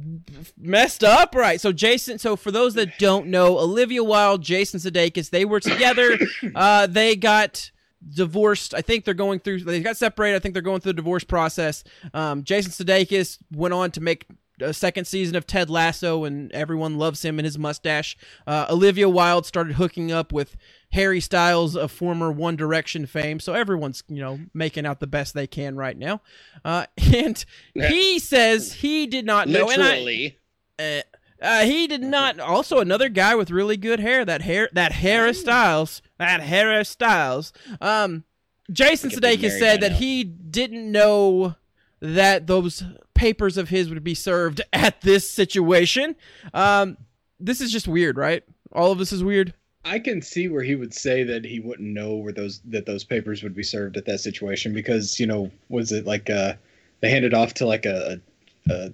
messed 0.57 1.03
up, 1.03 1.33
right? 1.33 1.61
So 1.61 1.71
Jason, 1.71 2.19
so 2.19 2.35
for 2.35 2.51
those 2.51 2.73
that 2.73 2.99
don't 2.99 3.27
know, 3.27 3.57
Olivia 3.57 4.03
Wilde, 4.03 4.43
Jason 4.43 4.79
Sudeikis, 4.79 5.29
they 5.29 5.45
were 5.45 5.61
together. 5.61 6.17
uh, 6.55 6.87
they 6.87 7.15
got 7.15 7.71
divorced. 8.07 8.73
I 8.73 8.81
think 8.81 9.05
they're 9.05 9.13
going 9.13 9.39
through. 9.39 9.63
They 9.63 9.81
got 9.81 9.97
separated. 9.97 10.35
I 10.35 10.39
think 10.39 10.53
they're 10.53 10.61
going 10.61 10.81
through 10.81 10.93
the 10.93 10.97
divorce 10.97 11.23
process. 11.23 11.83
Um, 12.13 12.43
Jason 12.43 12.71
Sudeikis 12.71 13.37
went 13.51 13.73
on 13.73 13.91
to 13.91 14.01
make 14.01 14.25
a 14.59 14.73
second 14.73 15.05
season 15.05 15.35
of 15.35 15.47
Ted 15.47 15.69
Lasso, 15.69 16.23
and 16.23 16.51
everyone 16.51 16.97
loves 16.97 17.23
him 17.25 17.39
and 17.39 17.45
his 17.45 17.57
mustache. 17.57 18.15
Uh, 18.45 18.67
Olivia 18.69 19.09
Wilde 19.09 19.45
started 19.45 19.73
hooking 19.73 20.11
up 20.11 20.31
with 20.31 20.55
Harry 20.91 21.19
Styles 21.19 21.75
of 21.75 21.91
former 21.91 22.31
One 22.31 22.55
Direction 22.55 23.05
fame, 23.05 23.39
so 23.39 23.53
everyone's 23.53 24.03
you 24.07 24.21
know 24.21 24.39
making 24.53 24.85
out 24.85 24.99
the 24.99 25.07
best 25.07 25.33
they 25.33 25.47
can 25.47 25.75
right 25.75 25.97
now. 25.97 26.21
Uh, 26.63 26.85
and 27.13 27.43
he 27.73 28.19
says 28.19 28.73
he 28.73 29.07
did 29.07 29.25
not 29.25 29.47
know, 29.47 29.69
and 29.69 29.81
I, 29.81 29.89
Literally. 29.89 30.37
uh, 30.77 31.01
uh, 31.41 31.63
he 31.63 31.87
did 31.87 32.01
not. 32.01 32.39
Also, 32.39 32.79
another 32.79 33.09
guy 33.09 33.35
with 33.35 33.51
really 33.51 33.77
good 33.77 33.99
hair. 33.99 34.23
That 34.23 34.41
hair. 34.41 34.69
That 34.73 34.91
Harry 34.93 35.33
Styles. 35.33 36.01
That 36.19 36.41
Harry 36.41 36.85
Styles. 36.85 37.51
Um, 37.79 38.23
Jason 38.71 39.09
Sudeikis 39.09 39.59
said 39.59 39.81
that 39.81 39.93
he 39.93 40.23
didn't 40.23 40.91
know 40.91 41.55
that 41.99 42.47
those 42.47 42.83
papers 43.13 43.57
of 43.57 43.69
his 43.69 43.89
would 43.89 44.03
be 44.03 44.15
served 44.15 44.61
at 44.73 45.01
this 45.01 45.29
situation. 45.29 46.15
Um, 46.53 46.97
this 47.39 47.61
is 47.61 47.71
just 47.71 47.87
weird, 47.87 48.17
right? 48.17 48.43
All 48.71 48.91
of 48.91 48.97
this 48.97 49.11
is 49.11 49.23
weird. 49.23 49.53
I 49.83 49.99
can 49.99 50.21
see 50.21 50.47
where 50.47 50.63
he 50.63 50.75
would 50.75 50.93
say 50.93 51.23
that 51.23 51.43
he 51.43 51.59
wouldn't 51.59 51.89
know 51.89 52.15
where 52.15 52.33
those 52.33 52.61
that 52.65 52.85
those 52.85 53.03
papers 53.03 53.41
would 53.41 53.55
be 53.55 53.63
served 53.63 53.97
at 53.97 54.05
that 54.05 54.19
situation 54.19 54.73
because 54.73 55.19
you 55.19 55.25
know 55.25 55.49
was 55.69 55.91
it 55.91 56.05
like 56.05 56.29
uh 56.29 56.53
they 56.99 57.09
handed 57.09 57.33
off 57.33 57.55
to 57.55 57.65
like 57.65 57.87
a, 57.87 58.21
a 58.69 58.91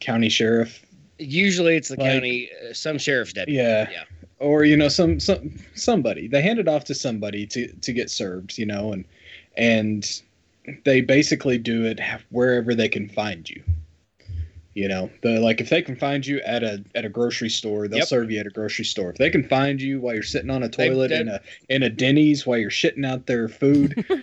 county 0.00 0.28
sheriff 0.28 0.84
Usually 1.18 1.76
it's 1.76 1.88
the 1.88 1.96
Like- 1.96 2.12
county, 2.12 2.50
uh, 2.68 2.72
some 2.72 2.98
sheriff's 2.98 3.32
deputy. 3.32 3.56
yeah 3.56 3.88
Yeah. 3.90 4.04
or 4.38 4.64
you 4.64 4.76
know 4.76 4.88
some 4.88 5.18
some 5.18 5.58
somebody 5.74 6.28
they 6.28 6.40
hand 6.42 6.58
it 6.58 6.68
off 6.68 6.84
to 6.84 6.94
somebody 6.94 7.46
to 7.46 7.66
to 7.68 7.92
get 7.92 8.08
served 8.10 8.56
you 8.58 8.66
know 8.66 8.92
and 8.92 9.04
and 9.56 10.22
they 10.84 11.00
basically 11.00 11.58
do 11.58 11.84
it 11.86 11.98
wherever 12.30 12.74
they 12.74 12.88
can 12.88 13.08
find 13.08 13.48
you 13.50 13.62
you 14.78 14.86
know 14.86 15.10
the 15.22 15.40
like 15.40 15.60
if 15.60 15.68
they 15.70 15.82
can 15.82 15.96
find 15.96 16.24
you 16.26 16.40
at 16.42 16.62
a 16.62 16.84
at 16.94 17.04
a 17.04 17.08
grocery 17.08 17.48
store 17.50 17.88
they'll 17.88 17.98
Yep. 17.98 18.08
serve 18.08 18.30
you 18.30 18.38
at 18.38 18.46
a 18.46 18.50
grocery 18.50 18.84
store 18.84 19.10
if 19.10 19.16
they 19.16 19.28
can 19.28 19.42
find 19.48 19.82
you 19.82 20.00
while 20.00 20.14
you're 20.14 20.22
sitting 20.22 20.50
on 20.50 20.62
a 20.62 20.68
toilet 20.68 21.10
in 21.10 21.26
a 21.28 21.40
in 21.68 21.82
a 21.82 21.88
denny's 21.90 22.46
while 22.46 22.58
you're 22.58 22.70
shitting 22.70 23.04
out 23.04 23.26
their 23.26 23.48
food 23.48 24.04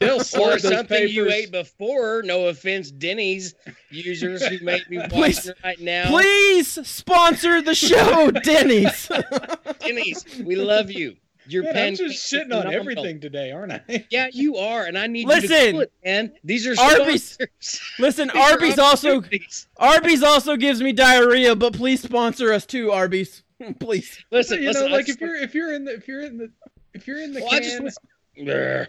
they'll 0.00 0.16
Or 0.20 0.24
serve 0.24 0.62
those 0.62 0.72
something 0.72 1.08
you 1.08 1.30
ate 1.30 1.50
before. 1.52 2.22
No 2.24 2.46
offense, 2.48 2.90
Denny's 2.90 3.54
users 3.90 4.44
who 4.46 4.58
may 4.64 4.80
be 4.88 4.98
Please- 5.08 5.36
watching 5.46 5.52
right 5.62 5.80
now. 5.80 6.08
Please 6.08 6.86
sponsor 6.86 7.62
the 7.62 7.74
show, 7.74 8.30
Denny's. 8.42 9.08
Denny's, 9.80 10.24
we 10.44 10.56
love 10.56 10.90
you. 10.90 11.16
Your 11.46 11.64
Man, 11.64 11.76
I'm 11.88 11.94
just 11.96 12.32
shitting 12.32 12.54
on 12.54 12.72
everything 12.72 13.20
today, 13.20 13.52
aren't 13.52 13.72
I? 13.72 14.06
Yeah, 14.10 14.28
you 14.32 14.56
are, 14.56 14.84
and 14.84 14.96
I 14.96 15.06
need 15.06 15.28
you 15.28 15.34
to 15.34 15.40
Listen, 15.40 15.74
do 15.74 15.80
it, 15.80 15.92
man. 16.04 16.32
These 16.42 16.66
are 16.66 16.80
Arby's- 16.80 17.38
Listen, 17.98 18.30
These 18.32 18.42
Arby's 18.42 18.78
also. 18.78 19.22
Arby's 19.76 20.22
also 20.22 20.56
gives 20.56 20.80
me 20.82 20.92
diarrhea, 20.92 21.54
but 21.54 21.72
please 21.74 22.00
sponsor 22.02 22.52
us 22.52 22.64
too, 22.66 22.90
Arby's. 22.92 23.42
please. 23.80 24.24
Listen, 24.30 24.60
you 24.62 24.68
listen. 24.68 24.86
know, 24.90 24.96
like 24.96 25.06
just 25.06 25.20
if 25.20 25.26
you're 25.26 25.36
if 25.36 25.54
you're 25.54 25.72
in 25.74 25.84
the 25.84 25.94
if 25.94 26.08
you're 26.08 26.22
in 26.22 26.38
the 26.38 26.50
if 26.94 27.06
you're 27.06 27.20
in 27.20 27.32
the 27.32 27.40
Well, 27.40 27.54
I 27.54 27.60
can, 27.60 27.70
just 27.70 27.82
was- 27.82 27.98
go 28.36 28.86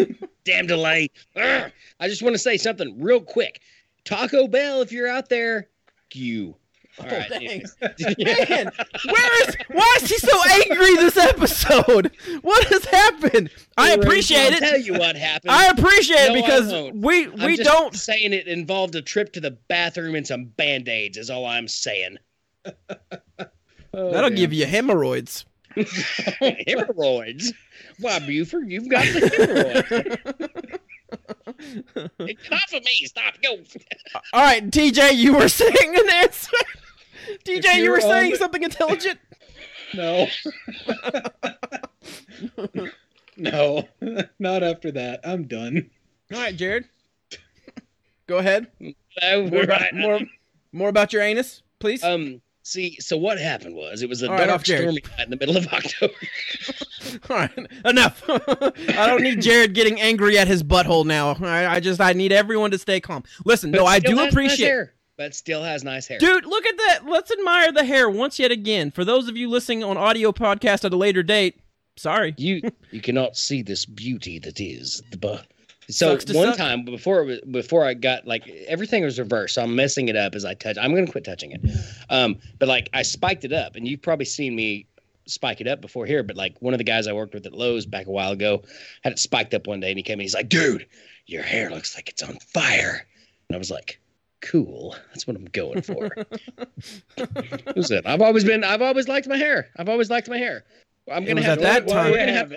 on. 0.00 0.16
damn 0.44 0.66
delay. 0.66 1.10
I 1.36 1.70
just 2.02 2.22
want 2.22 2.34
to 2.34 2.38
say 2.38 2.56
something 2.56 3.00
real 3.00 3.20
quick. 3.20 3.60
Taco 4.04 4.46
Bell, 4.46 4.82
if 4.82 4.92
you're 4.92 5.08
out 5.08 5.28
there, 5.28 5.68
you. 6.14 6.56
All 6.98 7.06
Oh, 7.06 7.10
right. 7.10 7.28
thanks. 7.28 7.76
Man, 7.80 8.70
where 9.04 9.48
is 9.48 9.56
why 9.70 9.96
is 10.00 10.08
he 10.08 10.16
so 10.18 10.38
angry 10.50 10.96
this 10.96 11.16
episode? 11.18 12.10
What 12.42 12.64
has 12.68 12.84
happened? 12.86 13.50
I 13.76 13.92
appreciate 13.92 14.54
I'll 14.54 14.58
tell 14.60 14.80
you 14.80 14.94
what 14.94 15.14
happened. 15.16 15.50
I 15.50 15.66
appreciate 15.66 16.28
No, 16.28 16.34
it 16.34 16.42
because 16.42 16.72
won't. 16.72 16.96
we 16.96 17.24
I'm 17.26 17.32
we 17.44 17.56
just 17.56 17.68
don't 17.68 17.94
saying 17.94 18.32
it 18.32 18.46
involved 18.48 18.94
a 18.94 19.02
trip 19.02 19.32
to 19.34 19.40
the 19.40 19.50
bathroom 19.50 20.14
and 20.14 20.26
some 20.26 20.44
band-aids 20.46 21.18
is 21.18 21.28
all 21.30 21.44
I'm 21.46 21.68
saying. 21.68 22.16
Oh, 23.94 24.10
that'll 24.12 24.28
damn. 24.28 24.36
give 24.36 24.52
you 24.52 24.66
hemorrhoids. 24.66 25.46
hemorrhoids. 26.66 27.52
Why, 27.98 28.18
Buford, 28.18 28.70
you've 28.70 28.90
got 28.90 29.04
the 29.06 29.80
hemorrhoids. 29.88 30.78
Get 32.18 32.52
off 32.52 32.72
of 32.74 32.84
me. 32.84 33.06
Stop. 33.06 33.34
Go. 33.42 33.56
All 34.34 34.42
right, 34.42 34.68
TJ, 34.70 35.14
you 35.16 35.34
were 35.34 35.48
saying 35.48 35.74
an 35.96 36.10
answer. 36.10 36.50
TJ, 37.44 37.74
you 37.76 37.90
were 37.90 38.00
saying 38.00 38.32
the- 38.32 38.36
something 38.38 38.62
intelligent. 38.62 39.18
No. 39.94 40.26
no. 43.36 43.88
Not 44.38 44.62
after 44.64 44.90
that. 44.92 45.20
I'm 45.22 45.44
done. 45.46 45.90
All 46.34 46.40
right, 46.40 46.56
Jared. 46.56 46.86
Go 48.26 48.38
ahead. 48.38 48.66
More 48.80 48.94
we're 49.44 49.62
about, 49.62 49.94
more, 49.94 50.20
more 50.72 50.88
about 50.88 51.12
your 51.12 51.22
anus, 51.22 51.62
please. 51.78 52.02
Um. 52.02 52.40
See, 52.64 52.96
so 52.98 53.16
what 53.16 53.38
happened 53.38 53.76
was 53.76 54.02
it 54.02 54.08
was 54.08 54.24
a 54.24 54.26
All 54.26 54.32
right, 54.32 54.46
dark, 54.46 54.50
off 54.50 54.64
Jared. 54.64 54.82
stormy 54.82 55.00
night 55.16 55.24
in 55.26 55.30
the 55.30 55.36
middle 55.36 55.56
of 55.56 55.68
October. 55.68 56.14
All 57.30 57.36
right, 57.36 57.66
enough. 57.84 58.24
I 58.28 59.06
don't 59.06 59.22
need 59.22 59.40
Jared 59.40 59.72
getting 59.72 60.00
angry 60.00 60.36
at 60.36 60.48
his 60.48 60.64
butthole 60.64 61.06
now. 61.06 61.36
I, 61.40 61.76
I 61.76 61.80
just 61.80 62.00
I 62.00 62.12
need 62.12 62.32
everyone 62.32 62.72
to 62.72 62.78
stay 62.78 62.98
calm. 63.00 63.22
Listen, 63.44 63.70
no, 63.70 63.86
I 63.86 64.00
do 64.00 64.08
has 64.08 64.16
nice 64.16 64.32
appreciate. 64.32 64.88
But 65.16 65.34
still 65.34 65.62
has 65.62 65.82
nice 65.82 66.06
hair. 66.06 66.18
Dude, 66.18 66.46
look 66.46 66.66
at 66.66 66.76
that. 66.76 67.00
Let's 67.06 67.30
admire 67.30 67.72
the 67.72 67.84
hair 67.84 68.08
once 68.08 68.38
yet 68.38 68.50
again. 68.50 68.90
For 68.90 69.04
those 69.04 69.28
of 69.28 69.36
you 69.36 69.48
listening 69.48 69.82
on 69.82 69.96
audio 69.96 70.32
podcast 70.32 70.84
at 70.84 70.92
a 70.92 70.96
later 70.96 71.22
date, 71.22 71.58
sorry. 71.96 72.34
You 72.36 72.62
you 72.90 73.00
cannot 73.00 73.36
see 73.36 73.62
this 73.62 73.86
beauty 73.86 74.38
that 74.40 74.60
is 74.60 75.02
the 75.10 75.16
butt. 75.16 75.46
So 75.88 76.10
one 76.10 76.20
suck. 76.26 76.56
time 76.56 76.84
before 76.84 77.38
before 77.50 77.84
I 77.84 77.94
got 77.94 78.26
like 78.26 78.48
everything 78.66 79.04
was 79.04 79.18
reversed, 79.18 79.54
so 79.54 79.62
I'm 79.62 79.76
messing 79.76 80.08
it 80.08 80.16
up 80.16 80.34
as 80.34 80.44
I 80.44 80.54
touch. 80.54 80.76
I'm 80.78 80.94
gonna 80.94 81.06
quit 81.06 81.24
touching 81.24 81.52
it. 81.52 81.60
Um, 82.10 82.38
but 82.58 82.68
like 82.68 82.90
I 82.92 83.02
spiked 83.02 83.44
it 83.44 83.52
up, 83.52 83.76
and 83.76 83.86
you've 83.86 84.02
probably 84.02 84.24
seen 84.24 84.54
me 84.56 84.86
spike 85.26 85.60
it 85.60 85.68
up 85.68 85.80
before 85.80 86.04
here. 86.04 86.22
But 86.22 86.36
like 86.36 86.56
one 86.60 86.74
of 86.74 86.78
the 86.78 86.84
guys 86.84 87.06
I 87.06 87.12
worked 87.12 87.34
with 87.34 87.46
at 87.46 87.52
Lowe's 87.52 87.86
back 87.86 88.06
a 88.06 88.10
while 88.10 88.32
ago 88.32 88.62
had 89.02 89.12
it 89.12 89.18
spiked 89.18 89.54
up 89.54 89.66
one 89.66 89.80
day, 89.80 89.90
and 89.90 89.98
he 89.98 90.02
came 90.02 90.14
and 90.14 90.22
he's 90.22 90.34
like, 90.34 90.48
"Dude, 90.48 90.86
your 91.26 91.44
hair 91.44 91.70
looks 91.70 91.94
like 91.94 92.08
it's 92.08 92.22
on 92.22 92.36
fire," 92.52 93.06
and 93.48 93.54
I 93.54 93.58
was 93.58 93.70
like. 93.70 94.00
Cool. 94.46 94.94
That's 95.08 95.26
what 95.26 95.36
I'm 95.36 95.46
going 95.46 95.82
for. 95.82 96.08
Listen, 97.74 98.02
I've 98.06 98.22
always 98.22 98.44
been. 98.44 98.62
I've 98.62 98.82
always 98.82 99.08
liked 99.08 99.26
my 99.26 99.36
hair. 99.36 99.70
I've 99.76 99.88
always 99.88 100.08
liked 100.08 100.28
my 100.28 100.38
hair. 100.38 100.64
I'm 101.10 101.24
gonna 101.24 101.42
have 101.42 101.58
at 101.58 101.62
that 101.62 101.88
time- 101.88 102.10
We're 102.12 102.18
gonna 102.18 102.32
have, 102.32 102.54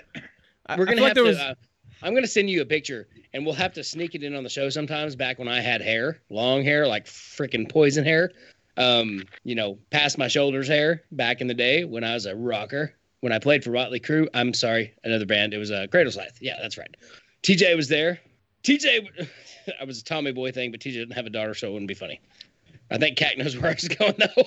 We're 0.77 0.85
gonna 0.85 1.01
have 1.01 1.13
to. 1.15 1.23
Was... 1.23 1.37
Uh, 1.37 1.55
I'm 2.03 2.13
gonna 2.13 2.27
send 2.27 2.49
you 2.49 2.61
a 2.61 2.65
picture, 2.65 3.07
and 3.33 3.43
we'll 3.43 3.55
have 3.55 3.73
to 3.73 3.83
sneak 3.83 4.13
it 4.13 4.23
in 4.23 4.35
on 4.35 4.43
the 4.43 4.49
show 4.49 4.69
sometimes. 4.69 5.15
Back 5.15 5.39
when 5.39 5.47
I 5.47 5.61
had 5.61 5.81
hair, 5.81 6.21
long 6.29 6.63
hair, 6.63 6.87
like 6.87 7.05
freaking 7.05 7.67
poison 7.67 8.05
hair, 8.05 8.31
um, 8.77 9.23
you 9.43 9.55
know, 9.55 9.79
past 9.89 10.17
my 10.17 10.27
shoulders 10.27 10.67
hair. 10.67 11.03
Back 11.11 11.41
in 11.41 11.47
the 11.47 11.55
day 11.55 11.85
when 11.85 12.03
I 12.03 12.13
was 12.13 12.27
a 12.27 12.35
rocker, 12.35 12.93
when 13.21 13.33
I 13.33 13.39
played 13.39 13.63
for 13.63 13.71
Watley 13.71 13.99
Crew. 13.99 14.27
I'm 14.35 14.53
sorry, 14.53 14.93
another 15.03 15.25
band. 15.25 15.55
It 15.55 15.57
was 15.57 15.71
a 15.71 15.83
uh, 15.83 15.87
Cradle 15.87 16.11
Scythe. 16.11 16.37
Yeah, 16.39 16.57
that's 16.61 16.77
right. 16.77 16.95
TJ 17.41 17.75
was 17.75 17.87
there. 17.87 18.19
TJ, 18.63 19.27
I 19.79 19.83
was 19.85 19.99
a 19.99 20.03
Tommy 20.03 20.31
boy 20.31 20.51
thing, 20.51 20.71
but 20.71 20.79
TJ 20.79 20.93
didn't 20.93 21.13
have 21.13 21.25
a 21.25 21.29
daughter, 21.29 21.53
so 21.53 21.67
it 21.67 21.71
wouldn't 21.71 21.87
be 21.87 21.93
funny. 21.93 22.19
I 22.91 22.97
think 22.97 23.17
Cat 23.17 23.37
knows 23.37 23.55
where 23.57 23.71
I 23.71 23.73
was 23.75 23.87
going 23.99 24.15
though. 24.17 24.43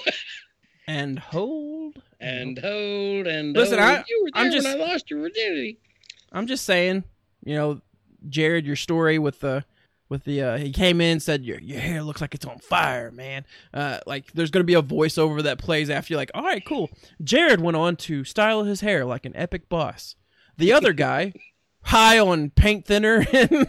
And 0.87 1.19
hold. 1.19 2.03
and 2.21 2.59
hold 2.59 3.27
and 3.27 3.55
Listen, 3.55 3.79
hold. 3.79 3.91
I- 3.91 4.05
you 4.09 4.23
were 4.25 4.31
there 4.35 4.43
I'm 4.45 4.51
just- 4.53 4.67
when 4.67 4.81
I 4.81 4.85
lost 4.93 5.11
your 5.11 5.21
virginity. 5.21 5.79
I'm 6.33 6.47
just 6.47 6.65
saying, 6.65 7.05
you 7.45 7.55
know, 7.55 7.81
Jared, 8.29 8.67
your 8.67 8.77
story 8.77 9.19
with 9.19 9.41
the 9.41 9.65
with 10.09 10.25
the 10.25 10.43
uh, 10.43 10.57
he 10.59 10.73
came 10.73 11.01
in 11.01 11.13
and 11.13 11.23
said 11.23 11.45
your 11.45 11.59
your 11.61 11.79
hair 11.81 12.03
looks 12.03 12.21
like 12.21 12.35
it's 12.35 12.45
on 12.47 12.59
fire, 12.59 13.11
man. 13.11 13.45
Uh, 13.75 13.99
like 14.07 14.33
there's 14.33 14.51
gonna 14.51 14.65
be 14.65 14.75
a 14.75 14.83
voiceover 14.83 15.43
that 15.43 15.59
plays 15.59 15.89
after 15.91 16.13
you. 16.15 16.17
Like, 16.19 16.31
all 16.35 16.43
right, 16.43 16.65
cool. 16.65 16.91
Jared 17.23 17.61
went 17.61 17.77
on 17.77 17.97
to 17.97 18.25
style 18.25 18.65
his 18.65 18.81
hair 18.81 19.05
like 19.05 19.25
an 19.27 19.37
epic 19.37 19.69
boss. 19.69 20.17
The 20.59 20.73
other 20.73 20.93
guy. 20.93 21.33
High 21.85 22.19
on 22.19 22.51
paint 22.51 22.87
thinner 22.87 23.27
and 23.33 23.67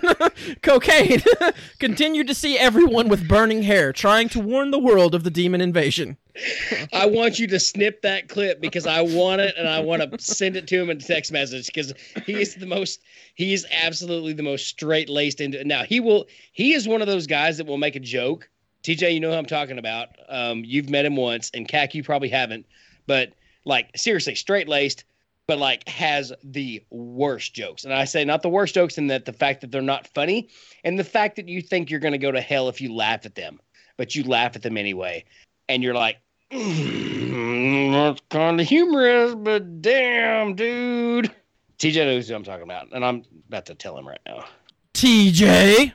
cocaine, 0.62 1.22
continued 1.80 2.28
to 2.28 2.34
see 2.34 2.58
everyone 2.58 3.10
with 3.10 3.28
burning 3.28 3.64
hair, 3.64 3.92
trying 3.92 4.30
to 4.30 4.40
warn 4.40 4.72
the 4.72 4.80
world 4.80 5.16
of 5.16 5.24
the 5.24 5.30
demon 5.32 5.62
invasion. 5.62 6.18
I 6.94 7.06
want 7.06 7.40
you 7.40 7.48
to 7.48 7.60
snip 7.60 8.02
that 8.02 8.30
clip 8.30 8.60
because 8.60 8.88
I 8.88 9.02
want 9.02 9.42
it 9.42 9.56
and 9.58 9.68
I 9.68 9.80
want 9.80 10.02
to 10.02 10.24
send 10.24 10.56
it 10.56 10.68
to 10.68 10.82
him 10.82 10.90
in 10.90 10.98
a 10.98 11.00
text 11.00 11.32
message 11.32 11.68
because 11.68 11.94
he 12.26 12.42
is 12.42 12.56
the 12.56 12.66
most 12.66 13.02
he 13.36 13.54
is 13.54 13.68
absolutely 13.84 14.34
the 14.34 14.44
most 14.44 14.68
straight 14.68 15.10
laced 15.10 15.42
into 15.42 15.64
now 15.64 15.84
he 15.84 16.00
will 16.00 16.26
he 16.52 16.74
is 16.74 16.88
one 16.88 17.02
of 17.02 17.08
those 17.08 17.28
guys 17.28 17.58
that 17.58 17.68
will 17.68 17.78
make 17.78 17.96
a 17.96 18.00
joke. 18.00 18.50
TJ, 18.84 19.14
you 19.14 19.20
know 19.20 19.32
who 19.32 19.38
I'm 19.38 19.46
talking 19.46 19.78
about. 19.78 20.10
Um, 20.28 20.64
you've 20.66 20.90
met 20.90 21.06
him 21.06 21.16
once, 21.16 21.50
and 21.54 21.66
Cac, 21.68 21.96
you 21.96 22.04
probably 22.04 22.28
haven't, 22.28 22.66
but 23.08 23.34
like 23.64 23.90
seriously, 23.96 24.36
straight 24.36 24.68
laced, 24.68 25.06
but 25.48 25.58
like 25.58 25.88
has 25.88 26.32
the 26.44 26.84
worst 26.90 27.54
jokes. 27.54 27.84
And 27.84 27.94
I 27.94 28.06
say 28.06 28.24
not 28.26 28.42
the 28.42 28.50
worst 28.50 28.74
jokes 28.76 28.98
in 28.98 29.08
that 29.08 29.26
the 29.26 29.34
fact 29.34 29.62
that 29.62 29.72
they're 29.72 29.82
not 29.82 30.08
funny 30.08 30.50
and 30.84 30.98
the 30.98 31.04
fact 31.04 31.36
that 31.36 31.48
you 31.48 31.62
think 31.62 31.90
you're 31.90 32.00
gonna 32.00 32.18
go 32.18 32.32
to 32.32 32.42
hell 32.42 32.70
if 32.70 32.80
you 32.82 32.94
laugh 32.94 33.26
at 33.26 33.36
them, 33.36 33.60
but 33.98 34.16
you 34.16 34.24
laugh 34.24 34.56
at 34.56 34.62
them 34.62 34.78
anyway. 34.78 35.26
And 35.70 35.82
you're 35.84 35.94
like, 35.94 36.18
"Mm, 36.52 37.92
that's 37.92 38.22
kind 38.30 38.60
of 38.60 38.68
humorous, 38.68 39.34
but 39.36 39.82
damn, 39.82 40.56
dude. 40.56 41.32
TJ 41.80 42.06
knows 42.06 42.28
who 42.30 42.36
I'm 42.36 42.44
talking 42.44 42.64
about, 42.64 42.88
and 42.94 43.04
I'm 43.04 43.24
about 43.48 43.66
to 43.68 43.76
tell 43.76 43.98
him 43.98 44.08
right 44.08 44.20
now. 44.26 44.46
TJ. 44.94 45.92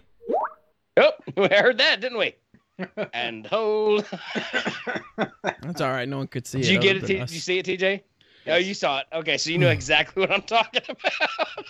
Oh, 0.96 1.10
we 1.36 1.48
heard 1.48 1.78
that, 1.78 2.00
didn't 2.00 2.18
we? 2.18 2.34
and 3.12 3.46
hold. 3.46 4.06
That's 5.16 5.80
all 5.80 5.90
right. 5.90 6.08
No 6.08 6.18
one 6.18 6.26
could 6.28 6.46
see 6.46 6.60
Did 6.60 6.70
it. 6.70 6.72
you 6.74 6.80
get 6.80 6.96
it? 6.96 7.06
T- 7.06 7.18
Did 7.18 7.30
you 7.30 7.40
see 7.40 7.58
it, 7.58 7.66
TJ? 7.66 8.02
Oh, 8.46 8.56
you 8.56 8.74
saw 8.74 9.00
it. 9.00 9.06
Okay, 9.12 9.36
so 9.36 9.50
you 9.50 9.58
know 9.58 9.70
exactly 9.70 10.20
what 10.20 10.32
I'm 10.32 10.42
talking 10.42 10.82
about. 10.88 11.64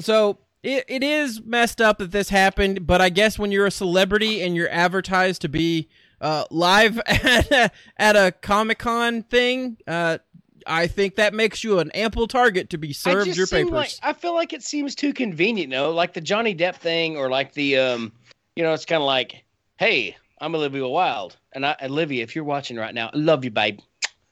So 0.00 0.38
it, 0.62 0.84
it 0.88 1.02
is 1.02 1.42
messed 1.44 1.80
up 1.80 1.98
that 1.98 2.10
this 2.10 2.28
happened, 2.28 2.86
but 2.86 3.00
I 3.00 3.10
guess 3.10 3.38
when 3.38 3.52
you're 3.52 3.66
a 3.66 3.70
celebrity 3.70 4.42
and 4.42 4.56
you're 4.56 4.70
advertised 4.70 5.42
to 5.42 5.48
be 5.48 5.88
uh, 6.20 6.44
live 6.50 6.98
at 7.06 7.50
a, 7.50 7.70
at 7.98 8.16
a 8.16 8.32
Comic 8.32 8.78
Con 8.78 9.22
thing, 9.22 9.76
uh, 9.86 10.18
I 10.66 10.86
think 10.86 11.16
that 11.16 11.34
makes 11.34 11.62
you 11.62 11.78
an 11.80 11.90
ample 11.90 12.26
target 12.26 12.70
to 12.70 12.78
be 12.78 12.94
served 12.94 13.36
your 13.36 13.46
papers. 13.46 13.70
Like, 13.70 13.92
I 14.02 14.14
feel 14.14 14.34
like 14.34 14.54
it 14.54 14.62
seems 14.62 14.94
too 14.94 15.12
convenient, 15.12 15.70
know, 15.70 15.90
like 15.90 16.14
the 16.14 16.22
Johnny 16.22 16.54
Depp 16.54 16.76
thing, 16.76 17.18
or 17.18 17.28
like 17.28 17.52
the, 17.52 17.76
um, 17.76 18.12
you 18.56 18.62
know, 18.62 18.72
it's 18.72 18.86
kind 18.86 19.02
of 19.02 19.06
like, 19.06 19.44
hey, 19.76 20.16
I'm 20.40 20.54
Olivia 20.54 20.88
Wilde, 20.88 21.36
and 21.52 21.66
I, 21.66 21.76
Olivia, 21.82 22.22
if 22.22 22.34
you're 22.34 22.44
watching 22.44 22.78
right 22.78 22.94
now, 22.94 23.10
I 23.12 23.16
love 23.16 23.44
you, 23.44 23.50
babe, 23.50 23.80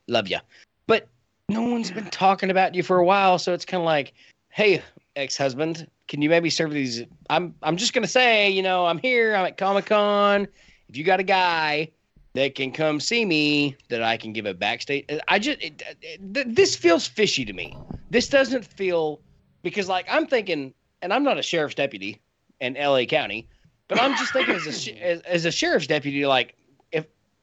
love 0.08 0.28
you, 0.28 0.38
but 0.86 1.08
no 1.48 1.62
one's 1.62 1.90
been 1.90 2.10
talking 2.10 2.50
about 2.50 2.74
you 2.74 2.82
for 2.82 2.98
a 2.98 3.04
while, 3.04 3.38
so 3.38 3.52
it's 3.52 3.64
kind 3.64 3.80
of 3.80 3.84
like, 3.84 4.12
hey, 4.50 4.82
ex-husband, 5.16 5.86
can 6.08 6.22
you 6.22 6.28
maybe 6.28 6.50
serve 6.50 6.72
these? 6.72 7.02
I'm, 7.30 7.54
I'm 7.62 7.76
just 7.76 7.92
gonna 7.92 8.06
say, 8.06 8.50
you 8.50 8.62
know, 8.62 8.86
I'm 8.86 8.98
here, 8.98 9.34
I'm 9.34 9.46
at 9.46 9.56
Comic 9.56 9.86
Con. 9.86 10.46
If 10.88 10.96
you 10.96 11.04
got 11.04 11.20
a 11.20 11.24
guy 11.24 11.90
that 12.34 12.54
can 12.54 12.72
come 12.72 13.00
see 13.00 13.24
me 13.24 13.76
that 13.88 14.02
I 14.02 14.16
can 14.16 14.32
give 14.32 14.46
a 14.46 14.54
backstage. 14.54 15.04
I 15.28 15.38
just 15.38 15.60
it, 15.62 15.82
it, 16.00 16.54
this 16.54 16.76
feels 16.76 17.06
fishy 17.06 17.44
to 17.44 17.52
me. 17.52 17.76
This 18.10 18.28
doesn't 18.28 18.64
feel 18.64 19.20
because 19.62 19.88
like 19.88 20.06
I'm 20.10 20.26
thinking, 20.26 20.72
and 21.02 21.12
I'm 21.12 21.24
not 21.24 21.38
a 21.38 21.42
sheriff's 21.42 21.74
deputy 21.74 22.20
in 22.60 22.76
L.A. 22.76 23.06
County, 23.06 23.48
but 23.88 24.00
I'm 24.00 24.16
just 24.16 24.32
thinking 24.32 24.54
as 24.54 24.66
a 24.66 25.02
as, 25.02 25.20
as 25.20 25.44
a 25.44 25.50
sheriff's 25.50 25.86
deputy, 25.86 26.24
like 26.26 26.54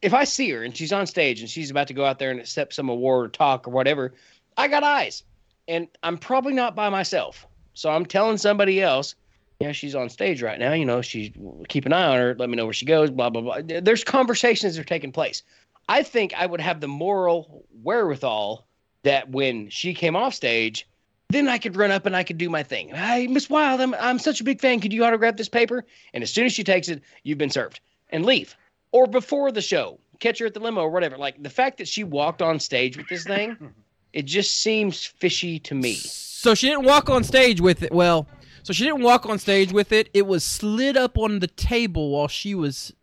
if 0.01 0.13
I 0.13 0.23
see 0.23 0.49
her 0.51 0.63
and 0.63 0.75
she's 0.75 0.93
on 0.93 1.07
stage 1.07 1.41
and 1.41 1.49
she's 1.49 1.69
about 1.69 1.87
to 1.87 1.93
go 1.93 2.05
out 2.05 2.19
there 2.19 2.31
and 2.31 2.39
accept 2.39 2.73
some 2.73 2.89
award 2.89 3.25
or 3.25 3.29
talk 3.29 3.67
or 3.67 3.71
whatever, 3.71 4.13
I 4.57 4.67
got 4.67 4.83
eyes, 4.83 5.23
and 5.67 5.87
I'm 6.03 6.17
probably 6.17 6.53
not 6.53 6.75
by 6.75 6.89
myself, 6.89 7.47
so 7.73 7.89
I'm 7.89 8.05
telling 8.05 8.37
somebody 8.37 8.81
else. 8.81 9.15
Yeah, 9.59 9.73
she's 9.73 9.95
on 9.95 10.09
stage 10.09 10.41
right 10.41 10.57
now. 10.57 10.71
You 10.71 10.85
know, 10.85 11.01
she's 11.01 11.31
keep 11.67 11.85
an 11.85 11.91
eye 11.91 12.05
on 12.05 12.17
her. 12.17 12.35
Let 12.35 12.49
me 12.49 12.55
know 12.55 12.65
where 12.65 12.73
she 12.73 12.85
goes. 12.85 13.11
Blah 13.11 13.29
blah 13.29 13.41
blah. 13.41 13.81
There's 13.81 14.05
conversations 14.05 14.75
that 14.75 14.81
are 14.81 14.85
taking 14.85 15.11
place. 15.11 15.43
I 15.89 16.03
think 16.03 16.33
I 16.33 16.45
would 16.45 16.61
have 16.61 16.79
the 16.79 16.87
moral 16.87 17.65
wherewithal 17.83 18.65
that 19.03 19.29
when 19.29 19.69
she 19.69 19.93
came 19.93 20.15
off 20.15 20.33
stage, 20.33 20.87
then 21.29 21.47
I 21.49 21.57
could 21.57 21.75
run 21.75 21.91
up 21.91 22.05
and 22.05 22.15
I 22.15 22.23
could 22.23 22.37
do 22.37 22.49
my 22.49 22.63
thing. 22.63 22.89
Hey, 22.89 23.27
Miss 23.27 23.49
Wilde, 23.49 23.81
I'm 23.81 23.93
I'm 23.95 24.19
such 24.19 24.39
a 24.39 24.45
big 24.45 24.61
fan. 24.61 24.79
Could 24.79 24.93
you 24.93 25.03
autograph 25.03 25.35
this 25.35 25.49
paper? 25.49 25.85
And 26.13 26.23
as 26.23 26.31
soon 26.31 26.45
as 26.45 26.53
she 26.53 26.63
takes 26.63 26.87
it, 26.87 27.01
you've 27.23 27.37
been 27.37 27.49
served 27.49 27.81
and 28.11 28.25
leave. 28.25 28.55
Or 28.91 29.05
before 29.07 29.51
the 29.51 29.61
show, 29.61 29.99
catch 30.19 30.39
her 30.39 30.45
at 30.45 30.53
the 30.53 30.59
limo 30.59 30.81
or 30.81 30.89
whatever. 30.89 31.17
Like 31.17 31.41
the 31.41 31.49
fact 31.49 31.77
that 31.77 31.87
she 31.87 32.03
walked 32.03 32.41
on 32.41 32.59
stage 32.59 32.97
with 32.97 33.07
this 33.07 33.23
thing, 33.23 33.57
it 34.13 34.23
just 34.25 34.61
seems 34.61 35.05
fishy 35.05 35.59
to 35.59 35.75
me. 35.75 35.93
So 35.93 36.55
she 36.55 36.67
didn't 36.69 36.85
walk 36.85 37.09
on 37.09 37.23
stage 37.23 37.61
with 37.61 37.83
it. 37.83 37.91
Well, 37.91 38.27
so 38.63 38.73
she 38.73 38.83
didn't 38.85 39.01
walk 39.03 39.25
on 39.25 39.37
stage 39.39 39.71
with 39.71 39.91
it. 39.91 40.09
It 40.13 40.25
was 40.25 40.43
slid 40.43 40.97
up 40.97 41.17
on 41.17 41.39
the 41.39 41.47
table 41.47 42.11
while 42.11 42.27
she 42.27 42.55
was 42.55 42.93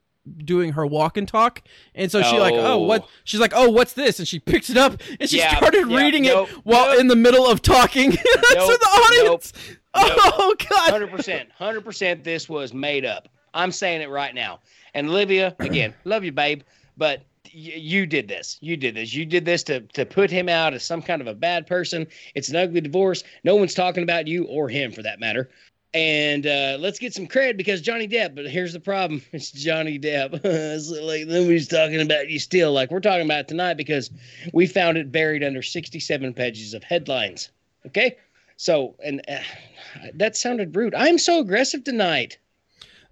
doing 0.44 0.72
her 0.72 0.84
walk 0.84 1.16
and 1.16 1.28
talk. 1.28 1.62
And 1.94 2.10
so 2.10 2.20
she 2.22 2.36
like, 2.38 2.54
oh, 2.54 2.72
Oh. 2.72 2.78
what? 2.78 3.06
She's 3.22 3.38
like, 3.38 3.52
oh, 3.54 3.70
what's 3.70 3.92
this? 3.92 4.18
And 4.18 4.26
she 4.26 4.40
picks 4.40 4.70
it 4.70 4.76
up 4.76 5.00
and 5.20 5.30
she 5.30 5.38
Yeah, 5.38 5.56
started 5.56 5.88
yeah, 5.88 5.96
reading 5.96 6.24
nope, 6.24 6.50
it 6.50 6.56
while 6.64 6.90
nope. 6.90 6.98
in 7.00 7.06
the 7.06 7.14
middle 7.14 7.46
of 7.46 7.62
talking 7.62 8.10
to 8.12 8.18
Nope, 8.54 8.80
the 8.80 8.86
audience. 8.86 9.52
Oh 9.98 10.54
God! 10.58 10.90
Hundred 10.90 11.10
percent, 11.10 11.48
hundred 11.52 11.82
percent. 11.82 12.22
This 12.22 12.50
was 12.50 12.74
made 12.74 13.06
up. 13.06 13.30
I'm 13.56 13.72
saying 13.72 14.02
it 14.02 14.10
right 14.10 14.34
now. 14.34 14.60
And 14.94 15.08
Olivia, 15.08 15.56
again, 15.60 15.94
love 16.04 16.22
you, 16.24 16.32
babe, 16.32 16.62
but 16.96 17.22
y- 17.46 17.72
you 17.76 18.06
did 18.06 18.28
this. 18.28 18.58
You 18.60 18.76
did 18.76 18.94
this. 18.94 19.14
You 19.14 19.24
did 19.24 19.44
this 19.44 19.62
to 19.64 19.80
to 19.80 20.04
put 20.06 20.30
him 20.30 20.48
out 20.48 20.74
as 20.74 20.84
some 20.84 21.02
kind 21.02 21.20
of 21.20 21.26
a 21.26 21.34
bad 21.34 21.66
person. 21.66 22.06
It's 22.34 22.48
an 22.48 22.56
ugly 22.56 22.80
divorce. 22.80 23.24
No 23.42 23.56
one's 23.56 23.74
talking 23.74 24.02
about 24.02 24.26
you 24.28 24.44
or 24.44 24.68
him 24.68 24.92
for 24.92 25.02
that 25.02 25.18
matter. 25.18 25.50
And 25.94 26.46
uh, 26.46 26.76
let's 26.78 26.98
get 26.98 27.14
some 27.14 27.26
cred 27.26 27.56
because 27.56 27.80
Johnny 27.80 28.06
Depp. 28.06 28.34
But 28.34 28.46
here's 28.46 28.74
the 28.74 28.80
problem: 28.80 29.22
it's 29.32 29.50
Johnny 29.50 29.98
Depp. 29.98 30.40
it's 30.44 30.90
like 30.90 31.26
nobody's 31.26 31.68
talking 31.68 32.00
about 32.00 32.28
you 32.28 32.38
still. 32.38 32.72
Like 32.72 32.90
we're 32.90 33.00
talking 33.00 33.24
about 33.24 33.48
tonight 33.48 33.74
because 33.74 34.10
we 34.52 34.66
found 34.66 34.98
it 34.98 35.10
buried 35.10 35.42
under 35.42 35.62
67 35.62 36.34
pages 36.34 36.74
of 36.74 36.82
headlines. 36.84 37.50
Okay, 37.86 38.16
so 38.56 38.96
and 39.02 39.22
uh, 39.28 39.38
that 40.14 40.36
sounded 40.36 40.76
rude. 40.76 40.94
I'm 40.94 41.18
so 41.18 41.40
aggressive 41.40 41.84
tonight. 41.84 42.38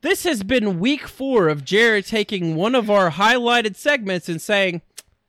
This 0.05 0.24
has 0.24 0.42
been 0.42 0.80
week 0.80 1.09
four 1.09 1.48
of 1.48 1.64
Jared 1.64 2.05
taking 2.05 2.57
one 2.57 2.74
of 2.74 2.90
our 2.90 3.11
highlighted 3.11 3.74
segments 3.74 4.28
and 4.28 4.38
saying, 4.38 4.82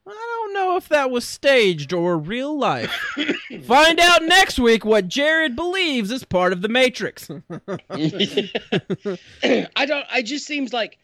I 0.05 0.11
don't 0.11 0.53
know 0.53 0.76
if 0.76 0.89
that 0.89 1.09
was 1.09 1.26
staged 1.26 1.93
or 1.93 2.17
real 2.17 2.59
life. 2.59 2.91
Find 3.63 4.01
out 4.01 4.23
next 4.23 4.59
week 4.59 4.84
what 4.84 5.07
Jared 5.07 5.55
believes 5.55 6.11
is 6.11 6.26
part 6.26 6.51
of 6.51 6.61
the 6.61 6.67
Matrix. 6.67 7.30
I 7.89 9.86
don't. 9.86 10.05
I 10.11 10.21
just 10.21 10.45
seems 10.45 10.73
like 10.73 10.97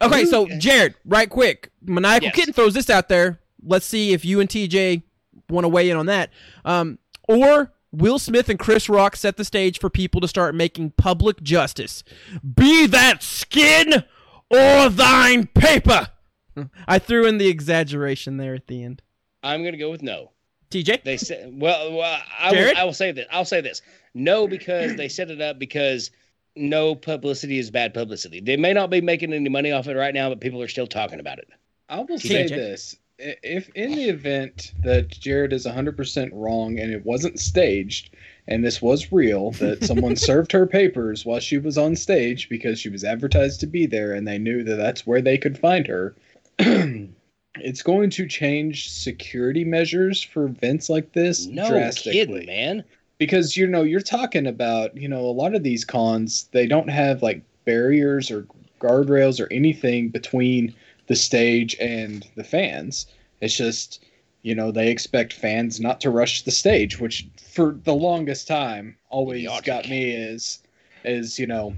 okay, 0.00 0.24
so 0.24 0.48
Jared, 0.58 0.94
right 1.04 1.28
quick. 1.28 1.70
Maniacal 1.82 2.28
Yes. 2.28 2.34
Kitten 2.34 2.54
throws 2.54 2.72
this 2.72 2.88
out 2.88 3.10
there. 3.10 3.40
Let's 3.62 3.84
see 3.84 4.14
if 4.14 4.24
you 4.24 4.40
and 4.40 4.48
TJ 4.48 5.02
want 5.50 5.64
to 5.64 5.68
weigh 5.68 5.90
in 5.90 5.98
on 5.98 6.06
that. 6.06 6.30
Um, 6.64 6.98
or 7.28 7.74
Will 7.96 8.18
Smith 8.18 8.48
and 8.48 8.58
Chris 8.58 8.88
Rock 8.88 9.16
set 9.16 9.36
the 9.36 9.44
stage 9.44 9.78
for 9.78 9.88
people 9.88 10.20
to 10.20 10.28
start 10.28 10.54
making 10.54 10.90
public 10.92 11.42
justice. 11.42 12.04
Be 12.54 12.86
that 12.86 13.22
skin 13.22 14.04
or 14.50 14.88
thine 14.90 15.46
paper. 15.46 16.08
I 16.88 16.98
threw 16.98 17.26
in 17.26 17.38
the 17.38 17.48
exaggeration 17.48 18.36
there 18.36 18.54
at 18.54 18.66
the 18.66 18.82
end. 18.82 19.02
I'm 19.42 19.64
gonna 19.64 19.76
go 19.76 19.90
with 19.90 20.02
no. 20.02 20.32
TJ? 20.70 21.04
They 21.04 21.16
said, 21.16 21.52
well, 21.52 21.92
well 21.92 22.20
I, 22.38 22.52
will, 22.52 22.72
I 22.76 22.84
will 22.84 22.92
say 22.92 23.12
this. 23.12 23.26
I'll 23.30 23.44
say 23.44 23.60
this. 23.60 23.82
No, 24.14 24.48
because 24.48 24.96
they 24.96 25.08
set 25.08 25.30
it 25.30 25.40
up 25.40 25.58
because 25.58 26.10
no 26.56 26.94
publicity 26.94 27.58
is 27.58 27.70
bad 27.70 27.94
publicity. 27.94 28.40
They 28.40 28.56
may 28.56 28.72
not 28.72 28.90
be 28.90 29.00
making 29.00 29.32
any 29.32 29.48
money 29.48 29.72
off 29.72 29.86
it 29.86 29.96
right 29.96 30.14
now, 30.14 30.28
but 30.28 30.40
people 30.40 30.60
are 30.62 30.68
still 30.68 30.86
talking 30.86 31.20
about 31.20 31.38
it. 31.38 31.48
I 31.88 32.00
will 32.00 32.18
say 32.18 32.48
this: 32.48 32.94
I- 32.94 33.05
if 33.18 33.68
in 33.70 33.92
the 33.92 34.08
event 34.08 34.72
that 34.82 35.08
Jared 35.08 35.52
is 35.52 35.66
100% 35.66 36.30
wrong 36.32 36.78
and 36.78 36.92
it 36.92 37.04
wasn't 37.04 37.40
staged, 37.40 38.14
and 38.46 38.64
this 38.64 38.82
was 38.82 39.12
real, 39.12 39.52
that 39.52 39.84
someone 39.84 40.16
served 40.16 40.52
her 40.52 40.66
papers 40.66 41.24
while 41.24 41.40
she 41.40 41.58
was 41.58 41.78
on 41.78 41.96
stage 41.96 42.48
because 42.48 42.78
she 42.78 42.88
was 42.88 43.04
advertised 43.04 43.60
to 43.60 43.66
be 43.66 43.86
there, 43.86 44.12
and 44.12 44.26
they 44.26 44.38
knew 44.38 44.62
that 44.64 44.76
that's 44.76 45.06
where 45.06 45.20
they 45.22 45.38
could 45.38 45.58
find 45.58 45.86
her. 45.86 46.14
it's 46.58 47.82
going 47.82 48.10
to 48.10 48.26
change 48.26 48.90
security 48.90 49.64
measures 49.64 50.22
for 50.22 50.44
events 50.44 50.88
like 50.88 51.12
this 51.12 51.46
No 51.46 51.68
drastically 51.68 52.12
kidding, 52.12 52.46
man. 52.46 52.84
because 53.18 53.56
you 53.56 53.66
know 53.66 53.82
you're 53.82 54.00
talking 54.00 54.46
about 54.46 54.96
you 54.96 55.08
know 55.08 55.20
a 55.20 55.32
lot 55.32 55.54
of 55.54 55.62
these 55.62 55.84
cons 55.84 56.48
they 56.52 56.66
don't 56.66 56.88
have 56.88 57.22
like 57.22 57.42
barriers 57.64 58.30
or 58.30 58.46
guardrails 58.80 59.40
or 59.40 59.50
anything 59.52 60.08
between 60.08 60.74
the 61.06 61.16
stage 61.16 61.76
and 61.80 62.26
the 62.36 62.44
fans. 62.44 63.06
It's 63.40 63.56
just 63.56 64.04
you 64.46 64.54
know 64.54 64.70
they 64.70 64.90
expect 64.90 65.32
fans 65.32 65.80
not 65.80 66.00
to 66.00 66.08
rush 66.08 66.42
the 66.42 66.52
stage 66.52 67.00
which 67.00 67.26
for 67.52 67.76
the 67.82 67.92
longest 67.92 68.46
time 68.46 68.96
always 69.10 69.48
got 69.64 69.88
me 69.88 70.12
is 70.12 70.62
is 71.04 71.36
you 71.36 71.48
know 71.48 71.74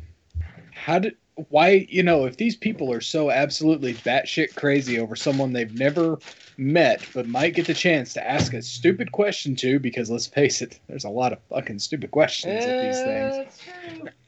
how 0.74 0.98
did 0.98 1.16
why 1.48 1.86
you 1.88 2.02
know 2.02 2.26
if 2.26 2.36
these 2.36 2.56
people 2.56 2.92
are 2.92 3.00
so 3.00 3.30
absolutely 3.30 3.94
batshit 3.94 4.54
crazy 4.54 4.98
over 4.98 5.16
someone 5.16 5.54
they've 5.54 5.78
never 5.78 6.18
met 6.58 7.02
but 7.14 7.26
might 7.26 7.54
get 7.54 7.66
the 7.66 7.72
chance 7.72 8.12
to 8.12 8.30
ask 8.30 8.52
a 8.52 8.60
stupid 8.60 9.12
question 9.12 9.56
to 9.56 9.78
because 9.78 10.10
let's 10.10 10.26
face 10.26 10.60
it 10.60 10.78
there's 10.88 11.04
a 11.04 11.08
lot 11.08 11.32
of 11.32 11.38
fucking 11.48 11.78
stupid 11.78 12.10
questions 12.10 12.66
at 12.66 12.78
these 12.80 13.02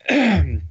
things 0.09 0.63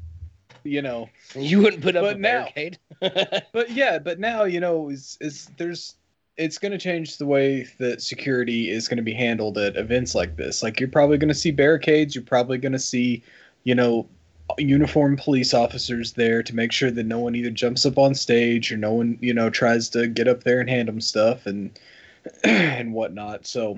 you 0.69 0.81
know. 0.81 1.09
You 1.35 1.59
wouldn't 1.61 1.81
put 1.83 1.95
up 1.95 2.03
But 2.03 2.15
a 2.17 2.19
now- 2.19 2.29
barricade. 2.55 2.77
but 3.53 3.71
yeah 3.71 3.97
but 3.97 4.19
now 4.19 4.43
you 4.43 4.59
know 4.59 4.89
is 4.89 5.17
is 5.21 5.49
there's 5.57 5.95
it's 6.37 6.57
going 6.57 6.71
to 6.71 6.77
change 6.77 7.17
the 7.17 7.25
way 7.25 7.65
that 7.79 8.01
security 8.01 8.69
is 8.69 8.87
going 8.87 8.97
to 8.97 9.03
be 9.03 9.13
handled 9.13 9.57
at 9.57 9.75
events 9.75 10.15
like 10.15 10.37
this. 10.37 10.63
Like 10.63 10.79
you're 10.79 10.87
probably 10.89 11.17
going 11.17 11.27
to 11.29 11.33
see 11.35 11.51
barricades. 11.51 12.15
You're 12.15 12.23
probably 12.23 12.57
going 12.57 12.71
to 12.73 12.79
see 12.79 13.23
you 13.63 13.75
know 13.75 14.07
uniformed 14.57 15.19
police 15.19 15.53
officers 15.53 16.13
there 16.13 16.41
to 16.41 16.55
make 16.55 16.71
sure 16.71 16.89
that 16.91 17.05
no 17.05 17.19
one 17.19 17.35
either 17.35 17.51
jumps 17.51 17.85
up 17.85 17.97
on 17.97 18.15
stage 18.15 18.71
or 18.71 18.77
no 18.77 18.91
one 18.93 19.17
you 19.21 19.33
know 19.33 19.49
tries 19.49 19.89
to 19.89 20.07
get 20.07 20.27
up 20.27 20.43
there 20.43 20.59
and 20.59 20.69
hand 20.69 20.87
them 20.87 20.99
stuff 21.01 21.45
and 21.45 21.77
and 22.43 22.93
whatnot. 22.93 23.45
So 23.45 23.77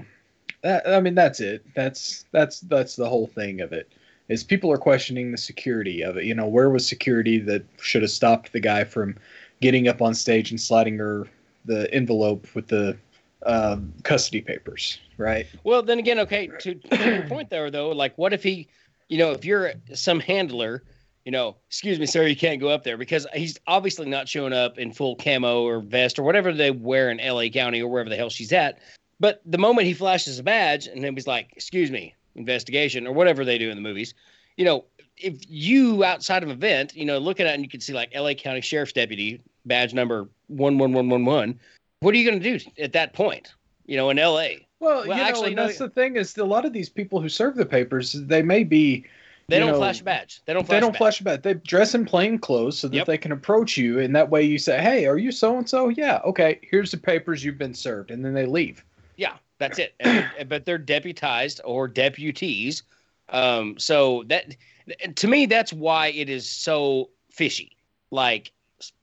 that 0.61 0.87
i 0.87 0.99
mean 1.01 1.15
that's 1.15 1.39
it. 1.39 1.65
That's 1.75 2.25
that's 2.31 2.61
that's 2.61 2.95
the 2.95 3.09
whole 3.09 3.27
thing 3.27 3.61
of 3.61 3.73
it 3.73 3.91
is 4.27 4.43
people 4.43 4.71
are 4.71 4.77
questioning 4.77 5.31
the 5.31 5.37
security 5.37 6.01
of 6.01 6.17
it 6.17 6.25
you 6.25 6.33
know 6.33 6.47
where 6.47 6.69
was 6.69 6.87
security 6.87 7.39
that 7.39 7.63
should 7.81 8.01
have 8.01 8.11
stopped 8.11 8.51
the 8.53 8.59
guy 8.59 8.83
from 8.83 9.15
getting 9.61 9.87
up 9.87 10.01
on 10.01 10.13
stage 10.13 10.51
and 10.51 10.59
sliding 10.59 10.97
her 10.97 11.27
the 11.65 11.91
envelope 11.93 12.47
with 12.55 12.67
the 12.67 12.97
um, 13.45 13.93
custody 14.03 14.41
papers 14.41 14.99
right 15.17 15.47
Well, 15.63 15.83
then 15.83 15.99
again, 15.99 16.19
okay, 16.19 16.47
to, 16.59 16.75
to 16.75 17.05
your 17.05 17.27
point 17.27 17.49
there, 17.49 17.71
though, 17.71 17.89
like, 17.89 18.17
what 18.17 18.33
if 18.33 18.43
he, 18.43 18.67
you 19.07 19.17
know, 19.17 19.31
if 19.31 19.45
you're 19.45 19.73
some 19.93 20.19
handler, 20.19 20.83
you 21.25 21.31
know, 21.31 21.55
excuse 21.67 21.99
me, 21.99 22.05
sir, 22.05 22.25
you 22.25 22.35
can't 22.35 22.59
go 22.59 22.69
up 22.69 22.83
there 22.83 22.97
because 22.97 23.27
he's 23.33 23.57
obviously 23.67 24.09
not 24.09 24.27
showing 24.27 24.53
up 24.53 24.79
in 24.79 24.91
full 24.91 25.15
camo 25.15 25.63
or 25.63 25.79
vest 25.79 26.17
or 26.17 26.23
whatever 26.23 26.51
they 26.51 26.71
wear 26.71 27.11
in 27.11 27.17
LA 27.17 27.47
County 27.47 27.81
or 27.81 27.87
wherever 27.87 28.09
the 28.09 28.15
hell 28.15 28.29
she's 28.29 28.51
at. 28.51 28.79
But 29.19 29.41
the 29.45 29.59
moment 29.59 29.85
he 29.85 29.93
flashes 29.93 30.39
a 30.39 30.43
badge 30.43 30.87
and 30.87 31.03
then 31.03 31.13
he's 31.13 31.27
like, 31.27 31.53
excuse 31.55 31.91
me, 31.91 32.15
investigation 32.35 33.07
or 33.07 33.13
whatever 33.13 33.43
they 33.45 33.57
do 33.57 33.69
in 33.69 33.75
the 33.75 33.81
movies, 33.81 34.13
you 34.57 34.65
know, 34.65 34.85
if 35.17 35.35
you 35.47 36.03
outside 36.03 36.43
of 36.43 36.49
an 36.49 36.55
event, 36.55 36.95
you 36.95 37.05
know, 37.05 37.17
looking 37.19 37.45
at 37.45 37.51
it 37.51 37.55
and 37.55 37.63
you 37.63 37.69
can 37.69 37.79
see 37.81 37.93
like 37.93 38.11
LA 38.15 38.33
County 38.33 38.61
Sheriff's 38.61 38.93
Deputy 38.93 39.41
badge 39.65 39.93
number 39.93 40.27
11111, 40.49 41.59
what 41.99 42.13
are 42.13 42.17
you 42.17 42.27
going 42.29 42.41
to 42.41 42.57
do 42.57 42.65
at 42.81 42.93
that 42.93 43.13
point? 43.13 43.53
You 43.85 43.97
know, 43.97 44.09
in 44.09 44.17
LA. 44.17 44.31
well, 44.31 44.49
Well, 44.79 45.05
you 45.05 45.09
know, 45.15 45.21
actually, 45.23 45.55
no- 45.55 45.67
that's 45.67 45.77
the 45.77 45.89
thing 45.89 46.15
is 46.15 46.37
a 46.37 46.45
lot 46.45 46.65
of 46.65 46.73
these 46.73 46.89
people 46.89 47.21
who 47.21 47.29
serve 47.29 47.55
the 47.55 47.65
papers 47.65 48.13
they 48.13 48.41
may 48.41 48.63
be 48.63 49.05
They 49.47 49.59
don't 49.59 49.71
know, 49.71 49.77
flash 49.77 50.01
a 50.01 50.03
badge. 50.03 50.41
They 50.45 50.53
don't 50.53 50.65
flash 50.65 50.75
they 50.77 50.79
don't 50.79 50.89
a 50.89 50.99
badge. 50.99 51.17
flash 51.21 51.41
they 51.43 51.53
dress 51.55 51.93
in 51.93 52.05
plain 52.05 52.37
clothes 52.39 52.79
so 52.79 52.87
that 52.87 52.95
Yep. 52.95 53.07
they 53.07 53.17
can 53.17 53.31
approach 53.31 53.77
you 53.77 53.99
and 53.99 54.15
that 54.15 54.29
way 54.29 54.43
you 54.43 54.57
say 54.57 54.81
hey 54.81 55.05
are 55.07 55.17
you 55.17 55.31
so 55.31 55.57
and 55.57 55.67
so 55.69 55.89
yeah 55.89 56.21
okay 56.23 56.59
here's 56.63 56.91
the 56.91 56.97
papers 56.97 57.43
you've 57.43 57.57
been 57.57 57.73
served 57.73 58.11
and 58.11 58.23
then 58.23 58.33
they 58.33 58.45
leave 58.45 58.83
Yeah, 59.17 59.33
that's 59.61 59.79
it. 59.79 59.93
And- 59.99 60.49
but 60.49 60.65
they're 60.65 60.77
deputized 60.77 61.61
or 61.63 61.87
deputies. 61.87 62.83
Um, 63.29 63.77
so 63.79 64.23
that 64.27 64.55
to 65.15 65.27
me, 65.27 65.45
that's 65.45 65.71
why 65.71 66.07
it 66.07 66.29
is 66.29 66.49
so 66.49 67.09
fishy. 67.29 67.77
Like, 68.09 68.51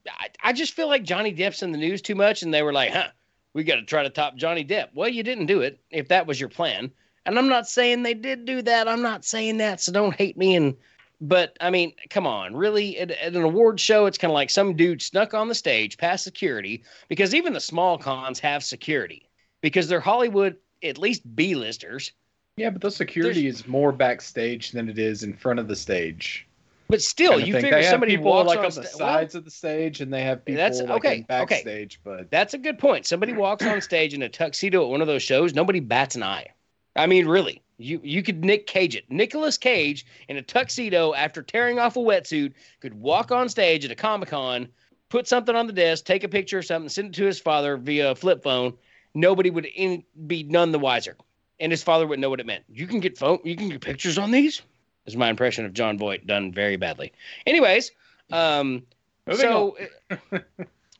I, 0.07 0.27
I 0.43 0.53
just 0.53 0.73
feel 0.73 0.87
like 0.87 1.03
Johnny 1.03 1.33
Depp's 1.33 1.63
in 1.63 1.71
the 1.71 1.77
news 1.77 2.01
too 2.01 2.15
much, 2.15 2.43
and 2.43 2.53
they 2.53 2.61
were 2.61 2.73
like, 2.73 2.91
"Huh, 2.91 3.07
we 3.53 3.63
got 3.63 3.75
to 3.75 3.83
try 3.83 4.03
to 4.03 4.09
top 4.09 4.35
Johnny 4.35 4.63
Depp." 4.63 4.89
Well, 4.93 5.09
you 5.09 5.23
didn't 5.23 5.47
do 5.47 5.61
it 5.61 5.79
if 5.89 6.09
that 6.09 6.27
was 6.27 6.39
your 6.39 6.49
plan. 6.49 6.91
And 7.25 7.37
I'm 7.37 7.49
not 7.49 7.67
saying 7.67 8.03
they 8.03 8.13
did 8.13 8.45
do 8.45 8.61
that. 8.63 8.87
I'm 8.87 9.01
not 9.01 9.25
saying 9.25 9.57
that, 9.57 9.81
so 9.81 9.91
don't 9.91 10.15
hate 10.15 10.37
me. 10.37 10.55
And 10.55 10.75
but 11.21 11.57
I 11.61 11.69
mean, 11.69 11.93
come 12.09 12.27
on, 12.27 12.55
really? 12.55 12.97
At, 12.99 13.11
at 13.11 13.35
an 13.35 13.41
award 13.41 13.79
show, 13.79 14.05
it's 14.05 14.17
kind 14.17 14.31
of 14.31 14.35
like 14.35 14.49
some 14.49 14.75
dude 14.75 15.01
snuck 15.01 15.33
on 15.33 15.47
the 15.47 15.55
stage 15.55 15.97
past 15.97 16.23
security 16.23 16.83
because 17.07 17.33
even 17.33 17.53
the 17.53 17.59
small 17.59 17.97
cons 17.97 18.39
have 18.39 18.63
security 18.63 19.28
because 19.61 19.87
they're 19.87 19.99
Hollywood, 19.99 20.57
at 20.83 20.97
least 20.97 21.23
B-listers. 21.35 22.11
yeah 22.57 22.69
but 22.69 22.81
the 22.81 22.91
security 22.91 23.47
is 23.47 23.67
more 23.67 23.91
backstage 23.91 24.71
than 24.71 24.89
it 24.89 24.97
is 24.99 25.23
in 25.23 25.33
front 25.33 25.59
of 25.59 25.67
the 25.67 25.75
stage 25.75 26.45
But 26.87 27.01
still, 27.01 27.39
you 27.39 27.53
figure 27.53 27.83
somebody 27.83 28.17
walks 28.17 28.47
like 28.47 28.59
on, 28.59 28.65
on 28.65 28.71
the 28.71 28.83
sta- 28.83 28.97
sides 28.97 29.33
well, 29.33 29.39
of 29.39 29.45
the 29.45 29.51
stage 29.51 30.01
and 30.01 30.11
they 30.13 30.23
have 30.23 30.43
people 30.43 30.57
That's- 30.57 30.81
like 30.81 30.89
okay, 30.91 31.15
in 31.17 31.19
okay. 31.23 31.25
backstage 31.27 31.99
but 32.03 32.31
that's 32.31 32.53
a 32.53 32.57
good 32.57 32.79
point. 32.79 33.05
Somebody 33.05 33.33
walks 33.33 33.65
on 33.65 33.79
stage 33.81 34.13
in 34.13 34.21
a 34.23 34.29
tuxedo 34.29 34.83
at 34.83 34.89
one 34.89 35.01
of 35.01 35.07
those 35.07 35.23
shows, 35.23 35.53
nobody 35.53 35.79
bats 35.79 36.15
an 36.15 36.23
eye. 36.23 36.47
I 36.95 37.05
mean, 37.05 37.27
really, 37.27 37.61
you 37.77 38.01
you 38.03 38.23
could 38.23 38.43
Nick 38.43 38.65
Cage 38.67 38.95
it. 38.95 39.05
Nicolas 39.09 39.57
Cage 39.57 40.05
in 40.27 40.37
a 40.37 40.41
tuxedo 40.41 41.13
after 41.13 41.41
tearing 41.43 41.79
off 41.79 41.95
a 41.95 41.99
wetsuit 41.99 42.53
could 42.81 42.93
walk 42.95 43.31
on 43.31 43.47
stage 43.47 43.85
at 43.85 43.91
a 43.91 43.95
Comic 43.95 44.29
Con, 44.29 44.67
put 45.09 45.27
something 45.27 45.55
on 45.55 45.67
the 45.67 45.73
desk, 45.73 46.03
take 46.05 46.23
a 46.23 46.27
picture 46.27 46.57
or 46.57 46.61
something, 46.63 46.89
send 46.89 47.09
it 47.09 47.13
to 47.13 47.25
his 47.25 47.39
father 47.39 47.77
via 47.77 48.11
a 48.11 48.15
flip 48.15 48.41
phone. 48.43 48.73
Nobody 49.13 49.49
would 49.49 49.65
in, 49.65 50.03
be 50.27 50.43
none 50.43 50.71
the 50.71 50.79
wiser, 50.79 51.15
and 51.59 51.71
his 51.71 51.83
father 51.83 52.05
wouldn't 52.05 52.21
know 52.21 52.29
what 52.29 52.39
it 52.39 52.45
meant. 52.45 52.63
You 52.69 52.87
can 52.87 52.99
get 52.99 53.17
phone, 53.17 53.39
you 53.43 53.55
can 53.55 53.69
get 53.69 53.81
pictures 53.81 54.17
on 54.17 54.31
these. 54.31 54.61
Is 55.05 55.15
my 55.15 55.29
impression 55.29 55.65
of 55.65 55.73
Jon 55.73 55.97
Voight 55.97 56.27
done 56.27 56.51
very 56.51 56.75
badly. 56.75 57.11
Anyways, 57.47 57.91
um, 58.31 58.83
Moving 59.25 59.41
so. 59.45 59.77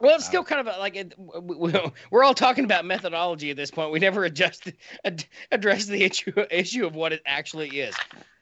Well, 0.02 0.16
it's 0.16 0.26
still 0.26 0.46
kind 0.46 0.66
of 0.66 0.74
a, 0.74 0.80
like 0.80 0.96
it, 0.96 1.14
we- 1.18 1.56
we- 1.58 1.74
we're 2.10 2.24
all 2.24 2.34
talking 2.34 2.64
about 2.64 2.86
methodology 2.86 3.52
at 3.52 3.58
this 3.58 3.70
point. 3.70 3.92
We 3.92 4.00
never 4.00 4.24
adjust 4.24 4.72
ad, 5.04 5.26
address 5.52 5.86
the 5.86 6.04
issue 6.04 6.32
issue 6.50 6.88
of 6.88 6.96
what 6.96 7.12
it 7.12 7.22
actually 7.26 7.82
is, 7.82 7.94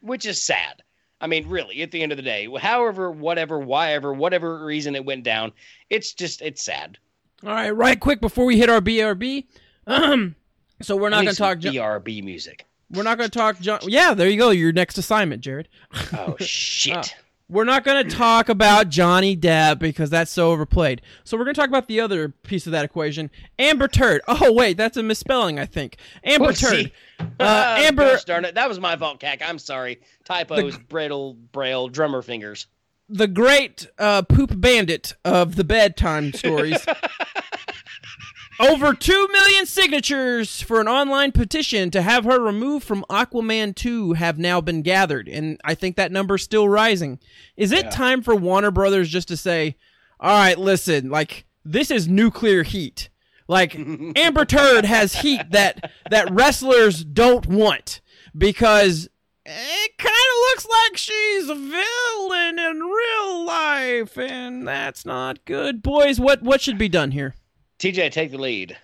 which 0.01 0.25
is 0.25 0.41
sad. 0.41 0.83
I 1.19 1.25
mean, 1.25 1.49
really, 1.49 1.81
at 1.81 1.89
the 1.89 2.03
end 2.03 2.11
of 2.11 2.17
the 2.17 2.21
day, 2.21 2.47
however, 2.59 3.09
whatever, 3.09 3.57
why 3.57 3.93
ever, 3.93 4.13
whatever 4.13 4.63
reason 4.63 4.95
it 4.95 5.03
went 5.03 5.23
down, 5.23 5.51
it's 5.89 6.13
just 6.13 6.43
it's 6.43 6.63
sad. 6.63 6.99
All 7.43 7.49
right, 7.51 7.69
right 7.69 7.99
quick 7.99 8.19
before 8.21 8.45
we 8.45 8.57
hit 8.57 8.69
our 8.69 8.81
BRB. 8.81 9.45
Um, 9.85 10.35
so 10.81 10.95
we're 10.95 11.09
not 11.09 11.23
going 11.23 11.35
to 11.35 11.35
talk. 11.35 11.59
BRB 11.59 12.23
music. 12.23 12.65
we're 12.91 13.03
not 13.03 13.17
going 13.17 13.29
to 13.29 13.37
talk. 13.37 13.59
John. 13.59 13.79
Yeah, 13.83 14.13
there 14.13 14.27
you 14.29 14.37
go. 14.37 14.49
Your 14.49 14.71
next 14.71 14.97
assignment, 14.97 15.41
Jared. 15.41 15.67
Oh 16.13 16.35
shit! 16.39 16.95
Oh. 16.97 17.21
We're 17.49 17.63
not 17.63 17.85
going 17.85 18.05
to 18.05 18.13
talk 18.13 18.49
about 18.49 18.89
Johnny 18.89 19.37
Depp 19.37 19.79
because 19.79 20.09
that's 20.09 20.29
so 20.29 20.51
overplayed. 20.51 21.01
So 21.23 21.37
we're 21.37 21.45
going 21.45 21.53
to 21.53 21.61
talk 21.61 21.69
about 21.69 21.87
the 21.87 22.01
other 22.01 22.27
piece 22.27 22.65
of 22.65 22.73
that 22.73 22.83
equation, 22.83 23.29
Amber 23.57 23.87
Turd. 23.87 24.19
Oh 24.27 24.51
wait, 24.51 24.75
that's 24.75 24.97
a 24.97 25.03
misspelling, 25.03 25.57
I 25.57 25.65
think. 25.65 25.95
Amber 26.25 26.47
Whoopsie. 26.49 26.83
Turd. 26.83 26.91
Uh, 27.19 27.75
Oh, 27.79 27.81
Amber, 27.81 28.11
gosh 28.11 28.25
darn 28.25 28.45
it, 28.45 28.53
that 28.55 28.69
was 28.69 28.79
my 28.79 28.95
fault, 28.95 29.19
Cac. 29.19 29.41
I'm 29.43 29.57
sorry. 29.57 30.01
Typos, 30.23 30.77
brittle, 30.77 31.33
braille, 31.33 31.87
drummer 31.87 32.21
fingers. 32.21 32.67
The 33.09 33.27
great 33.27 33.87
uh, 33.97 34.21
poop 34.23 34.59
bandit 34.59 35.13
of 35.23 35.55
the 35.55 35.63
bedtime 35.63 36.33
stories. 36.33 36.85
Over 38.59 38.95
2 38.95 39.27
million 39.31 39.67
signatures 39.67 40.61
for 40.63 40.81
an 40.81 40.87
online 40.87 41.31
petition 41.31 41.91
to 41.91 42.01
have 42.01 42.23
her 42.23 42.41
removed 42.41 42.87
from 42.87 43.05
Aquaman 43.07 43.75
2 43.75 44.13
have 44.13 44.39
now 44.39 44.61
been 44.61 44.81
gathered, 44.81 45.27
and 45.27 45.61
I 45.63 45.75
think 45.75 45.95
that 45.95 46.11
number's 46.11 46.41
still 46.41 46.67
rising. 46.67 47.19
Is 47.55 47.71
it 47.71 47.85
Yeah. 47.85 47.89
time 47.91 48.23
for 48.23 48.35
Warner 48.35 48.71
Brothers 48.71 49.09
just 49.09 49.27
to 49.27 49.37
say, 49.37 49.75
all 50.19 50.35
right, 50.35 50.57
listen, 50.57 51.11
like, 51.11 51.45
this 51.63 51.91
is 51.91 52.07
nuclear 52.07 52.63
heat? 52.63 53.09
Like, 53.47 53.75
Amber 54.15 54.43
Turd 54.43 54.85
has 54.85 55.13
heat 55.17 55.51
that, 55.51 55.91
that 56.09 56.31
wrestlers 56.31 57.03
don't 57.03 57.45
want 57.45 58.01
because 58.35 59.07
it 59.49 59.97
kind 59.97 60.13
of 60.13 60.37
looks 60.49 60.67
like 60.67 60.97
she's 60.97 61.47
a 61.49 61.55
villain 61.55 62.59
in 62.59 62.79
real 62.81 63.45
life, 63.45 64.17
and 64.17 64.67
that's 64.67 65.05
not 65.05 65.43
good. 65.45 65.81
Boys, 65.81 66.19
what, 66.19 66.41
what 66.43 66.59
should 66.61 66.77
be 66.77 66.89
done 66.89 67.11
here? 67.11 67.33
TJ, 67.79 68.11
take 68.11 68.31
the 68.31 68.37
lead. 68.37 68.77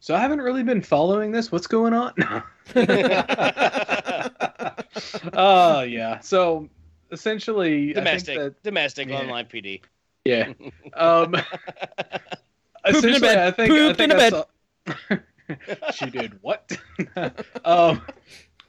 so 0.00 0.14
i 0.14 0.18
haven't 0.18 0.40
really 0.40 0.62
been 0.62 0.80
following 0.82 1.32
this 1.32 1.50
what's 1.50 1.66
going 1.66 1.92
on 1.92 2.12
oh 5.32 5.80
yeah 5.82 6.18
so 6.20 6.68
essentially 7.10 7.92
domestic, 7.92 8.38
I 8.38 8.42
think 8.42 8.54
that, 8.54 8.62
domestic 8.62 9.08
yeah. 9.08 9.18
online 9.20 9.46
PD. 9.46 9.80
yeah 10.24 10.52
um 10.94 11.34
in 11.34 11.42
a 12.84 12.90
essentially, 12.98 13.20
bed. 13.20 13.38
I 13.38 13.50
think, 13.50 13.72
I 13.72 13.76
Pooped 13.76 13.96
think 13.98 14.12
in 14.12 14.18
a 14.18 14.22
I 14.22 14.30
bed. 14.30 14.44
saw- 15.10 15.18
she 15.92 16.10
did 16.10 16.38
what? 16.42 16.76
um, 17.64 18.02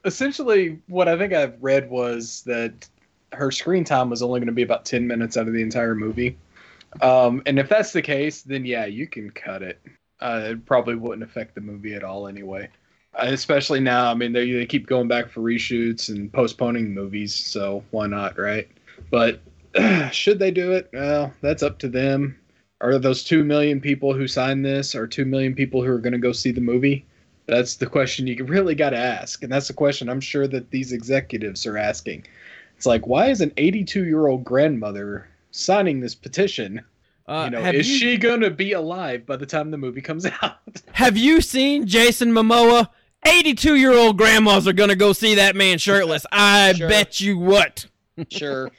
essentially, 0.05 0.79
what 0.87 1.07
I 1.07 1.17
think 1.17 1.33
I've 1.33 1.61
read 1.61 1.89
was 1.89 2.43
that 2.43 2.87
her 3.33 3.51
screen 3.51 3.83
time 3.83 4.09
was 4.09 4.21
only 4.21 4.39
going 4.39 4.47
to 4.47 4.53
be 4.53 4.61
about 4.61 4.85
ten 4.85 5.07
minutes 5.07 5.35
out 5.35 5.47
of 5.47 5.53
the 5.53 5.61
entire 5.61 5.95
movie. 5.95 6.37
Um, 7.01 7.41
and 7.45 7.59
if 7.59 7.67
that's 7.67 7.91
the 7.91 8.01
case, 8.01 8.43
then 8.43 8.65
yeah, 8.65 8.85
you 8.85 9.07
can 9.07 9.29
cut 9.31 9.61
it. 9.61 9.81
Uh, 10.21 10.41
it 10.51 10.65
probably 10.65 10.95
wouldn't 10.95 11.23
affect 11.23 11.55
the 11.55 11.61
movie 11.61 11.93
at 11.93 12.03
all 12.03 12.27
anyway. 12.27 12.69
Uh, 13.13 13.27
especially 13.27 13.79
now, 13.79 14.09
I 14.09 14.13
mean, 14.13 14.31
they 14.31 14.51
they 14.51 14.65
keep 14.65 14.87
going 14.87 15.07
back 15.07 15.29
for 15.29 15.41
reshoots 15.41 16.09
and 16.09 16.31
postponing 16.31 16.93
movies, 16.93 17.33
so 17.33 17.83
why 17.91 18.07
not, 18.07 18.37
right? 18.37 18.69
But 19.11 19.41
should 20.11 20.39
they 20.39 20.51
do 20.51 20.71
it? 20.71 20.89
Well, 20.93 21.33
that's 21.41 21.63
up 21.63 21.79
to 21.79 21.89
them. 21.89 22.39
Are 22.81 22.97
those 22.99 23.23
two 23.23 23.43
million 23.43 23.81
people 23.81 24.13
who 24.13 24.27
signed 24.27 24.65
this, 24.65 24.95
or 24.95 25.07
two 25.07 25.25
million 25.25 25.55
people 25.55 25.83
who 25.83 25.91
are 25.91 25.99
going 25.99 26.13
to 26.13 26.19
go 26.19 26.31
see 26.31 26.51
the 26.51 26.61
movie? 26.61 27.05
That's 27.47 27.75
the 27.75 27.85
question 27.85 28.25
you 28.27 28.43
really 28.43 28.73
got 28.75 28.89
to 28.91 28.97
ask, 28.97 29.43
and 29.43 29.51
that's 29.51 29.67
the 29.67 29.73
question 29.73 30.09
I'm 30.09 30.21
sure 30.21 30.47
that 30.47 30.71
these 30.71 30.91
executives 30.91 31.65
are 31.65 31.77
asking. 31.77 32.25
It's 32.75 32.85
like, 32.85 33.05
why 33.07 33.29
is 33.29 33.41
an 33.41 33.51
82 33.57 34.05
year 34.05 34.27
old 34.27 34.43
grandmother 34.43 35.27
signing 35.51 35.99
this 35.99 36.15
petition? 36.15 36.81
Uh, 37.27 37.43
you 37.45 37.51
know, 37.51 37.69
is 37.71 37.89
you, 37.89 37.97
she 37.97 38.17
gonna 38.17 38.49
be 38.49 38.73
alive 38.73 39.25
by 39.25 39.35
the 39.35 39.45
time 39.45 39.71
the 39.71 39.77
movie 39.77 40.01
comes 40.01 40.25
out? 40.41 40.57
Have 40.93 41.17
you 41.17 41.41
seen 41.41 41.85
Jason 41.87 42.31
Momoa? 42.31 42.89
82 43.25 43.75
year 43.75 43.93
old 43.93 44.17
grandmas 44.17 44.67
are 44.67 44.73
gonna 44.73 44.95
go 44.95 45.11
see 45.13 45.35
that 45.35 45.55
man 45.55 45.77
shirtless. 45.79 46.25
I 46.31 46.73
Sure. 46.73 46.89
bet 46.89 47.19
you 47.21 47.37
what. 47.37 47.85
Sure. 48.29 48.71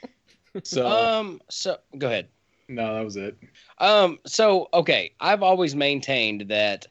so 0.63 0.87
um. 0.87 1.41
So 1.49 1.77
go 1.97 2.07
ahead. 2.07 2.27
no, 2.69 2.95
that 2.95 3.03
was 3.05 3.15
it. 3.17 3.37
Um, 3.77 4.17
so 4.25 4.67
okay, 4.73 5.13
I've 5.19 5.43
always 5.43 5.75
maintained 5.75 6.47
that 6.49 6.87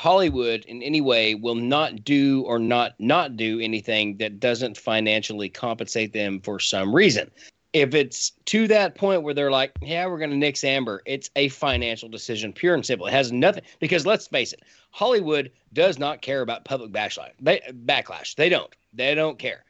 Hollywood 0.00 0.64
in 0.64 0.82
any 0.82 1.02
way 1.02 1.34
will 1.34 1.54
not 1.54 2.04
do 2.04 2.42
or 2.46 2.58
not 2.58 2.94
not 2.98 3.36
do 3.36 3.60
anything 3.60 4.16
that 4.16 4.40
doesn't 4.40 4.78
financially 4.78 5.50
compensate 5.50 6.14
them 6.14 6.40
for 6.40 6.58
some 6.58 6.94
reason. 6.94 7.30
If 7.74 7.94
it's 7.94 8.30
to 8.46 8.66
that 8.68 8.94
point 8.94 9.24
where 9.24 9.34
they're 9.34 9.50
like, 9.50 9.72
yeah, 9.82 10.06
we're 10.06 10.16
going 10.16 10.30
to 10.30 10.36
nix 10.36 10.64
Amber, 10.64 11.02
it's 11.04 11.28
a 11.36 11.50
financial 11.50 12.08
decision, 12.08 12.50
pure 12.50 12.74
and 12.74 12.84
simple. 12.84 13.08
It 13.08 13.12
has 13.12 13.30
nothing 13.30 13.62
because 13.78 14.06
let's 14.06 14.26
face 14.26 14.54
it, 14.54 14.62
Hollywood 14.90 15.52
does 15.74 15.98
not 15.98 16.22
care 16.22 16.40
about 16.40 16.64
public 16.64 16.92
backlash. 16.92 17.32
They 17.38 17.60
backlash. 17.84 18.36
They 18.36 18.48
don't. 18.48 18.74
They 18.94 19.14
don't 19.14 19.38
care. 19.38 19.66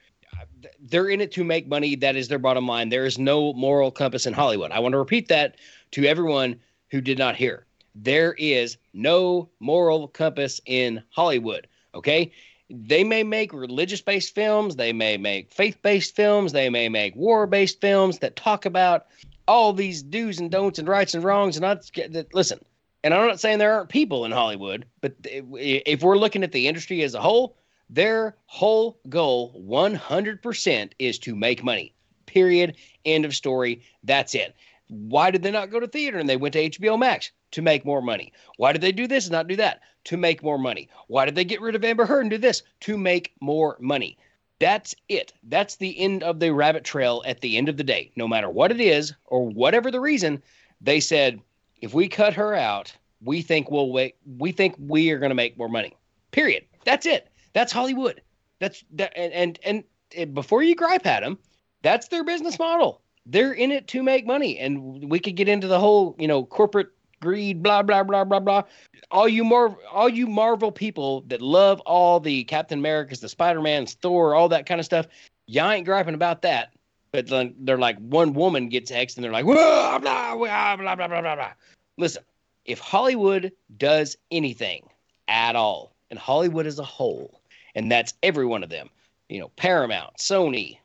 They're 0.78 1.08
in 1.08 1.20
it 1.20 1.32
to 1.32 1.42
make 1.42 1.66
money. 1.66 1.96
That 1.96 2.14
is 2.14 2.28
their 2.28 2.38
bottom 2.38 2.68
line. 2.68 2.90
There 2.90 3.04
is 3.04 3.18
no 3.18 3.52
moral 3.54 3.90
compass 3.90 4.26
in 4.26 4.32
Hollywood. 4.34 4.70
I 4.70 4.78
want 4.78 4.92
to 4.92 4.98
repeat 4.98 5.26
that 5.26 5.56
to 5.90 6.06
everyone 6.06 6.60
who 6.90 7.00
did 7.00 7.18
not 7.18 7.34
hear. 7.34 7.66
There 7.94 8.34
is 8.34 8.76
no 8.92 9.48
moral 9.58 10.08
compass 10.08 10.60
in 10.66 11.02
Hollywood. 11.10 11.66
Okay. 11.94 12.32
They 12.72 13.02
may 13.02 13.24
make 13.24 13.52
religious 13.52 14.00
based 14.00 14.32
films, 14.32 14.76
they 14.76 14.92
may 14.92 15.16
make 15.16 15.50
faith 15.50 15.82
based 15.82 16.14
films, 16.14 16.52
they 16.52 16.70
may 16.70 16.88
make 16.88 17.16
war 17.16 17.48
based 17.48 17.80
films 17.80 18.20
that 18.20 18.36
talk 18.36 18.64
about 18.64 19.06
all 19.48 19.72
these 19.72 20.04
do's 20.04 20.38
and 20.38 20.52
don'ts 20.52 20.78
and 20.78 20.86
rights 20.86 21.12
and 21.12 21.24
wrongs. 21.24 21.56
And 21.56 21.64
that, 21.64 22.28
listen, 22.32 22.60
and 23.02 23.12
I'm 23.12 23.26
not 23.26 23.40
saying 23.40 23.58
there 23.58 23.72
aren't 23.72 23.88
people 23.88 24.24
in 24.24 24.30
Hollywood, 24.30 24.86
but 25.00 25.14
if 25.24 26.02
we're 26.02 26.16
looking 26.18 26.44
at 26.44 26.52
the 26.52 26.68
industry 26.68 27.02
as 27.02 27.14
a 27.14 27.20
whole, 27.20 27.56
their 27.88 28.36
whole 28.46 29.00
goal 29.08 29.60
100% 29.66 30.92
is 31.00 31.18
to 31.18 31.34
make 31.34 31.64
money. 31.64 31.92
Period. 32.26 32.76
End 33.04 33.24
of 33.24 33.34
story. 33.34 33.82
That's 34.04 34.36
it. 34.36 34.54
Why 34.88 35.32
did 35.32 35.42
they 35.42 35.50
not 35.50 35.70
go 35.70 35.80
to 35.80 35.88
theater 35.88 36.18
and 36.18 36.28
they 36.28 36.36
went 36.36 36.52
to 36.52 36.70
HBO 36.70 36.96
Max? 36.96 37.32
To 37.52 37.62
make 37.62 37.84
more 37.84 38.02
money. 38.02 38.32
Why 38.56 38.72
did 38.72 38.80
they 38.80 38.92
do 38.92 39.06
this 39.06 39.26
and 39.26 39.32
not 39.32 39.48
do 39.48 39.56
that? 39.56 39.80
To 40.04 40.16
make 40.16 40.42
more 40.42 40.58
money. 40.58 40.88
Why 41.08 41.24
did 41.24 41.34
they 41.34 41.44
get 41.44 41.60
rid 41.60 41.74
of 41.74 41.84
Amber 41.84 42.06
Heard 42.06 42.22
and 42.22 42.30
do 42.30 42.38
this? 42.38 42.62
To 42.80 42.96
make 42.96 43.34
more 43.40 43.76
money. 43.80 44.16
That's 44.60 44.94
it. 45.08 45.32
That's 45.44 45.76
the 45.76 45.98
end 45.98 46.22
of 46.22 46.38
the 46.38 46.52
rabbit 46.52 46.84
trail 46.84 47.22
at 47.26 47.40
the 47.40 47.56
end 47.56 47.68
of 47.68 47.76
the 47.76 47.84
day. 47.84 48.12
No 48.14 48.28
matter 48.28 48.50
what 48.50 48.70
it 48.70 48.80
is 48.80 49.14
or 49.26 49.46
whatever 49.48 49.90
the 49.90 50.00
reason, 50.00 50.42
they 50.80 51.00
said, 51.00 51.40
if 51.80 51.94
we 51.94 52.08
cut 52.08 52.34
her 52.34 52.54
out, 52.54 52.92
we 53.22 53.42
think 53.42 53.70
we'll 53.70 53.90
wait. 53.90 54.16
We 54.38 54.52
think 54.52 54.74
we 54.78 55.10
are 55.10 55.18
going 55.18 55.30
to 55.30 55.34
make 55.34 55.58
more 55.58 55.68
money. 55.68 55.96
Period. 56.30 56.64
That's 56.84 57.06
it. 57.06 57.28
That's 57.52 57.72
Hollywood. 57.72 58.22
That's 58.58 58.84
that. 58.92 59.12
And, 59.16 59.32
and 59.32 59.58
and 59.64 59.84
and 60.16 60.34
before 60.34 60.62
you 60.62 60.74
gripe 60.74 61.06
at 61.06 61.20
them, 61.20 61.38
that's 61.82 62.08
their 62.08 62.24
business 62.24 62.58
model. 62.58 63.00
They're 63.26 63.52
in 63.52 63.70
it 63.70 63.86
to 63.88 64.02
make 64.02 64.26
money, 64.26 64.58
and 64.58 65.10
we 65.10 65.18
could 65.18 65.36
get 65.36 65.48
into 65.48 65.66
the 65.66 65.78
whole, 65.78 66.16
you 66.18 66.28
know, 66.28 66.44
corporate 66.44 66.88
greed, 67.20 67.62
blah 67.62 67.82
blah 67.82 68.02
blah 68.02 68.24
blah 68.24 68.40
blah. 68.40 68.62
All 69.10 69.28
you 69.28 69.44
Mar- 69.44 69.76
all 69.90 70.08
you 70.08 70.26
Marvel 70.26 70.72
people 70.72 71.22
that 71.28 71.42
love 71.42 71.80
all 71.80 72.20
the 72.20 72.44
Captain 72.44 72.78
Americas, 72.78 73.20
the 73.20 73.28
Spider 73.28 73.60
Mans, 73.60 73.94
Thor, 73.94 74.34
all 74.34 74.48
that 74.48 74.66
kind 74.66 74.80
of 74.80 74.84
stuff, 74.84 75.06
y'all 75.46 75.70
ain't 75.70 75.86
griping 75.86 76.14
about 76.14 76.42
that. 76.42 76.72
But 77.12 77.26
then 77.26 77.54
they're 77.58 77.78
like 77.78 77.98
one 77.98 78.34
woman 78.34 78.68
gets 78.68 78.90
hexed, 78.90 79.16
and 79.16 79.24
they're 79.24 79.32
like, 79.32 79.44
blah 79.44 79.98
blah 79.98 80.36
blah 80.36 80.76
blah 80.76 80.96
blah 80.96 81.08
blah 81.08 81.34
blah. 81.34 81.52
Listen, 81.98 82.22
if 82.64 82.78
Hollywood 82.78 83.52
does 83.76 84.16
anything 84.30 84.88
at 85.28 85.56
all, 85.56 85.92
and 86.10 86.18
Hollywood 86.18 86.66
as 86.66 86.78
a 86.78 86.84
whole, 86.84 87.40
and 87.74 87.90
that's 87.90 88.14
every 88.22 88.46
one 88.46 88.62
of 88.62 88.70
them, 88.70 88.90
you 89.28 89.40
know, 89.40 89.48
Paramount, 89.56 90.16
Sony, 90.16 90.78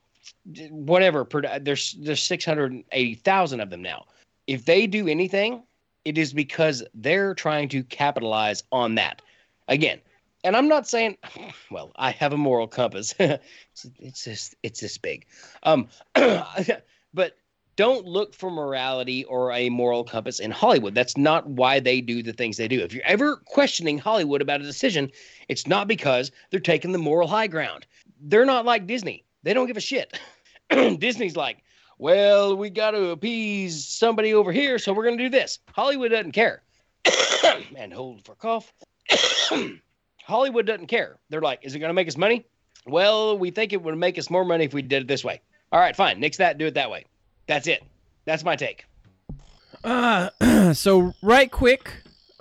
whatever. 0.69 1.27
There's 1.61 1.95
there's 1.99 2.23
six 2.23 2.43
hundred 2.43 2.83
eighty 2.91 3.15
thousand 3.15 3.59
of 3.59 3.69
them 3.69 3.81
now. 3.81 4.05
If 4.47 4.65
they 4.65 4.87
do 4.87 5.07
anything, 5.07 5.63
it 6.05 6.17
is 6.17 6.31
because 6.31 6.83
they're 6.93 7.33
trying 7.33 7.67
to 7.69 7.83
capitalize 7.83 8.63
on 8.71 8.95
that. 8.95 9.21
Again, 9.67 9.99
and 10.43 10.55
I'm 10.55 10.67
not 10.67 10.87
saying, 10.87 11.17
well, 11.71 11.91
I 11.95 12.11
have 12.11 12.31
a 12.31 12.37
moral 12.37 12.67
compass. 12.67 13.13
it's, 13.19 13.41
it's 13.99 14.23
just 14.23 14.55
it's 14.63 14.79
this 14.79 14.97
big, 14.97 15.25
um, 15.63 15.87
but 17.13 17.37
don't 17.75 18.05
look 18.05 18.33
for 18.33 18.49
morality 18.49 19.25
or 19.25 19.51
a 19.51 19.69
moral 19.69 20.03
compass 20.03 20.39
in 20.39 20.51
Hollywood. 20.51 20.95
That's 20.95 21.17
not 21.17 21.45
why 21.47 21.79
they 21.79 21.99
do 21.99 22.23
the 22.23 22.31
things 22.31 22.55
they 22.55 22.69
do. 22.69 22.79
If 22.81 22.93
you're 22.93 23.03
ever 23.05 23.37
questioning 23.37 23.97
Hollywood 23.97 24.41
about 24.41 24.61
a 24.61 24.63
decision, 24.63 25.11
it's 25.49 25.67
not 25.67 25.87
because 25.87 26.31
they're 26.51 26.59
taking 26.61 26.93
the 26.93 26.99
moral 26.99 27.27
high 27.27 27.47
ground. 27.47 27.85
They're 28.21 28.45
not 28.45 28.65
like 28.65 28.87
Disney. 28.87 29.25
They 29.43 29.53
don't 29.53 29.67
give 29.67 29.77
a 29.77 29.81
shit. 29.81 30.17
Disney's 30.99 31.35
like, 31.35 31.57
well, 31.97 32.55
we 32.55 32.69
got 32.69 32.91
to 32.91 33.09
appease 33.09 33.85
somebody 33.85 34.33
over 34.33 34.51
here, 34.51 34.77
so 34.77 34.93
we're 34.93 35.05
going 35.05 35.17
to 35.17 35.23
do 35.23 35.29
this. 35.29 35.59
Hollywood 35.73 36.11
doesn't 36.11 36.33
care. 36.33 36.61
and 37.77 37.93
hold 37.93 38.25
for 38.25 38.35
cough. 38.35 38.73
Hollywood 40.23 40.65
doesn't 40.65 40.87
care. 40.87 41.19
They're 41.29 41.41
like, 41.41 41.59
is 41.63 41.75
it 41.75 41.79
going 41.79 41.89
to 41.89 41.93
make 41.93 42.07
us 42.07 42.17
money? 42.17 42.45
Well, 42.87 43.37
we 43.37 43.51
think 43.51 43.73
it 43.73 43.81
would 43.81 43.97
make 43.97 44.17
us 44.17 44.29
more 44.29 44.45
money 44.45 44.65
if 44.65 44.73
we 44.73 44.81
did 44.81 45.03
it 45.03 45.07
this 45.07 45.23
way. 45.23 45.41
All 45.71 45.79
right, 45.79 45.95
fine. 45.95 46.19
Nix 46.19 46.37
that. 46.37 46.57
Do 46.57 46.65
it 46.65 46.73
that 46.75 46.89
way. 46.89 47.05
That's 47.47 47.67
it. 47.67 47.83
That's 48.25 48.43
my 48.43 48.55
take. 48.55 48.85
Uh, 49.83 50.29
so 50.73 51.13
right 51.21 51.51
quick, 51.51 51.91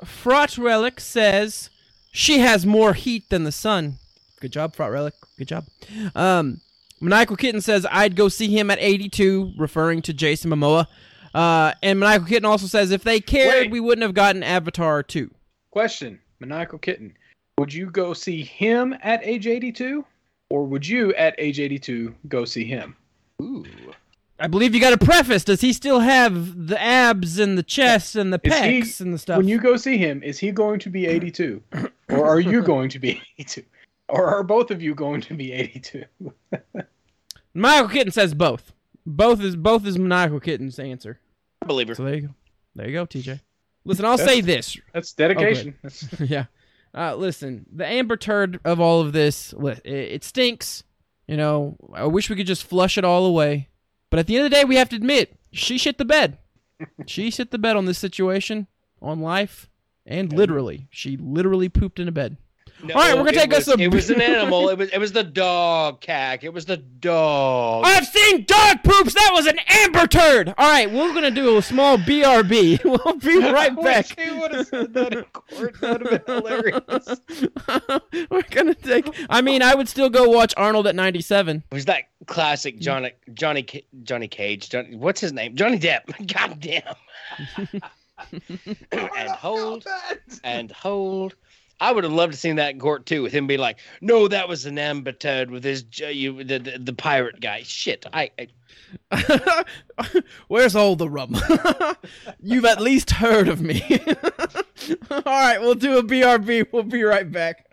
Fraught 0.05 0.59
Relic 0.59 1.01
says 1.01 1.71
she 2.13 2.39
has 2.41 2.67
more 2.67 2.95
heat 2.95 3.29
than 3.31 3.45
the 3.45 3.53
sun. 3.53 3.99
Good 4.41 4.53
job, 4.53 4.75
Fraught 4.75 4.93
Relic. 4.93 5.15
Good 5.39 5.49
job. 5.49 5.65
Um, 6.15 6.61
Maniacal 7.01 7.37
Kitten 7.37 7.61
says 7.61 7.87
I'd 7.91 8.17
go 8.17 8.29
see 8.29 8.49
him 8.49 8.71
at 8.71 8.79
82, 8.81 9.53
referring 9.59 10.03
to 10.03 10.13
Jason 10.13 10.51
Momoa. 10.51 10.87
Uh, 11.35 11.73
and 11.83 11.99
Maniacal 11.99 12.27
Kitten 12.29 12.45
also 12.45 12.67
says 12.67 12.91
if 12.91 13.03
they 13.03 13.21
cared, 13.21 13.65
Wait. 13.65 13.71
we 13.71 13.81
wouldn't 13.81 14.03
have 14.03 14.15
gotten 14.15 14.43
Avatar 14.43 15.03
2. 15.03 15.31
Question, 15.71 16.21
maniacal 16.39 16.79
kitten. 16.79 17.13
Would 17.59 17.75
you 17.75 17.91
go 17.91 18.15
see 18.15 18.43
him 18.43 18.95
at 19.03 19.21
age 19.25 19.47
82, 19.49 20.05
or 20.51 20.65
would 20.67 20.87
you 20.87 21.13
at 21.15 21.35
age 21.39 21.59
82 21.59 22.15
go 22.29 22.45
see 22.45 22.65
him? 22.65 22.97
Ooh. 23.43 23.65
I 24.39 24.47
believe 24.49 24.75
you 24.75 24.81
got 24.81 24.93
a 24.93 24.99
preface. 25.05 25.45
Does 25.45 25.61
he 25.61 25.73
still 25.73 26.01
have 26.01 26.67
the 26.69 26.81
abs 26.81 27.39
and 27.39 27.57
the 27.59 27.63
chest 27.65 28.15
and 28.17 28.33
the 28.33 28.41
Is 28.43 28.53
he- 28.55 28.61
pecs 28.81 29.01
and 29.01 29.13
the 29.15 29.19
stuff? 29.19 29.37
When 29.39 29.49
you 29.49 29.59
go 29.61 29.77
see 29.77 29.97
him, 29.97 30.23
is 30.23 30.39
he 30.39 30.53
going 30.53 30.79
to 30.81 30.91
be 30.91 31.07
82, 31.07 31.61
or 32.11 32.25
are 32.27 32.41
you 32.41 32.63
going 32.73 32.89
to 32.91 32.99
be 33.01 33.21
82, 33.39 33.65
or 34.09 34.27
are 34.27 34.43
both 34.43 34.71
of 34.71 34.83
you 34.83 34.95
going 34.95 35.21
to 35.23 35.35
be 35.35 35.53
82? 35.53 36.05
Maniacal 37.55 37.89
Kitten 37.89 38.13
says 38.13 38.35
both. 38.35 38.73
Both 39.07 39.41
is 39.41 39.57
both 39.57 39.87
is 39.87 39.99
Maniacal 39.99 40.41
Kitten's 40.41 40.79
answer. 40.79 41.21
I 41.63 41.67
believe 41.67 41.89
her. 41.89 41.95
So 41.95 42.05
there 42.05 42.15
you 42.15 42.21
go. 42.23 42.35
There 42.75 42.89
you 42.89 42.93
go, 42.95 43.07
TJ. 43.07 43.41
Listen, 43.85 44.05
I'll 44.05 44.19
say 44.19 44.41
this. 44.41 44.77
That's 44.93 45.13
dedication. 45.13 45.75
That's, 45.83 46.09
yeah. 46.21 46.47
Uh, 46.95 47.15
listen, 47.17 47.67
the 47.73 47.87
amber 47.87 48.17
turd 48.17 48.61
of 48.65 48.81
all 48.81 49.01
of 49.01 49.13
this, 49.13 49.53
it, 49.61 49.83
it 49.85 50.25
stinks. 50.25 50.85
You 51.27 51.37
know, 51.37 51.77
I 51.93 52.07
wish 52.07 52.31
we 52.31 52.37
could 52.37 52.47
just 52.47 52.65
flush 52.65 52.97
it 52.99 53.05
all 53.05 53.27
away. 53.27 53.69
But 54.11 54.21
at 54.21 54.27
the 54.27 54.37
end 54.37 54.47
of 54.47 54.51
the 54.51 54.57
day, 54.57 54.65
we 54.65 54.77
have 54.77 54.89
to 54.91 54.97
admit, 54.97 55.37
she 55.53 55.77
shit 55.77 55.99
the 55.99 56.05
bed. 56.05 56.39
she 57.07 57.31
shit 57.31 57.51
the 57.51 57.59
bed 57.59 57.77
on 57.77 57.85
this 57.85 57.99
situation, 57.99 58.69
on 59.03 59.21
life, 59.21 59.69
and 60.07 60.33
literally. 60.33 60.87
She 60.91 61.17
literally 61.17 61.69
pooped 61.69 61.99
in 61.99 62.09
a 62.09 62.13
bed. 62.13 62.37
No, 62.87 62.95
All 62.95 63.01
right, 63.01 63.13
we're 63.17 63.25
gonna 63.25 63.31
it 63.31 63.41
take 63.41 63.55
us 63.55 63.67
was- 63.67 63.79
a- 63.79 63.83
It 63.83 63.93
was 63.95 64.11
an 64.11 64.21
animal. 64.35 64.69
It 64.69 64.77
was 64.79 64.91
it 64.91 64.99
was 64.99 65.13
the 65.13 65.25
dog, 65.25 66.01
Cac. 66.01 66.45
It 66.45 66.53
was 66.53 66.67
the 66.67 66.77
dog. 66.77 67.85
I've 67.87 68.07
seen 68.07 68.45
dog 68.45 68.83
poops. 68.83 69.15
That 69.15 69.31
was 69.33 69.47
an 69.47 69.59
amber 69.69 70.07
turd. 70.07 70.53
All 70.59 70.69
right, 70.71 70.91
we're 70.91 71.15
gonna 71.15 71.31
do 71.31 71.57
a 71.57 71.63
small 71.63 71.97
BRB. 71.99 72.81
We'll 72.85 73.17
be 73.17 73.39
right 73.53 73.75
back. 73.83 74.19
he 74.19 74.31
would 74.31 74.53
have 74.53 74.67
said 74.67 74.93
that 74.95 75.13
in 75.15 75.25
court. 75.25 75.81
That 75.81 76.03
would 76.03 76.13
have 76.13 76.27
been 76.27 76.37
hilarious. 76.37 78.29
we're 78.31 78.43
gonna 78.51 78.75
take. 78.75 79.07
I 79.31 79.41
mean, 79.41 79.63
I 79.63 79.75
would 79.75 79.89
still 79.89 80.11
go 80.11 80.29
watch 80.29 80.53
Arnold 80.57 80.87
at 80.87 80.95
97. 80.95 81.63
Was 81.73 81.85
that 81.87 82.05
classic 82.27 82.79
Johnny 82.81 83.13
Johnny 83.33 83.67
Johnny 84.03 84.29
Cage. 84.29 84.69
Johnny, 84.69 84.97
what's 84.97 85.21
his 85.21 85.33
name? 85.33 85.57
Johnny 85.57 85.79
Depp. 85.79 86.03
God 86.33 86.61
damn. 86.61 86.95
and 88.93 89.31
hold 89.31 89.85
and 90.45 90.71
hold. 90.71 91.35
I 91.81 91.93
would 91.93 92.05
have 92.05 92.13
loved 92.13 92.33
to 92.33 92.39
seen 92.39 92.57
that 92.57 92.71
in 92.71 92.79
court 92.79 93.07
too, 93.07 93.23
with 93.23 93.33
him 93.33 93.47
be 93.47 93.57
like, 93.57 93.79
"No, 94.01 94.29
that 94.29 94.49
was 94.49 94.67
an 94.67 94.79
amber 94.79 95.13
with 95.51 95.65
his 95.65 95.85
you 95.99 96.45
the, 96.45 96.59
the 96.59 96.79
the 96.79 96.93
pirate 96.93 97.41
guy." 97.41 97.63
Shit, 97.63 98.07
I, 98.13 98.31
I 98.39 98.49
Where's 100.49 100.77
all 100.77 100.97
the 100.97 101.09
rum? 101.09 101.37
You've 102.41 102.65
at 102.65 102.81
least 102.81 103.13
heard 103.13 103.49
of 103.49 103.61
me. 103.61 103.83
all 105.11 105.23
right, 105.25 105.61
we'll 105.61 105.75
do 105.75 105.99
a 105.99 106.03
BRB. 106.03 106.67
We'll 106.73 106.83
be 106.85 107.03
right 107.03 107.31
back. 107.31 107.67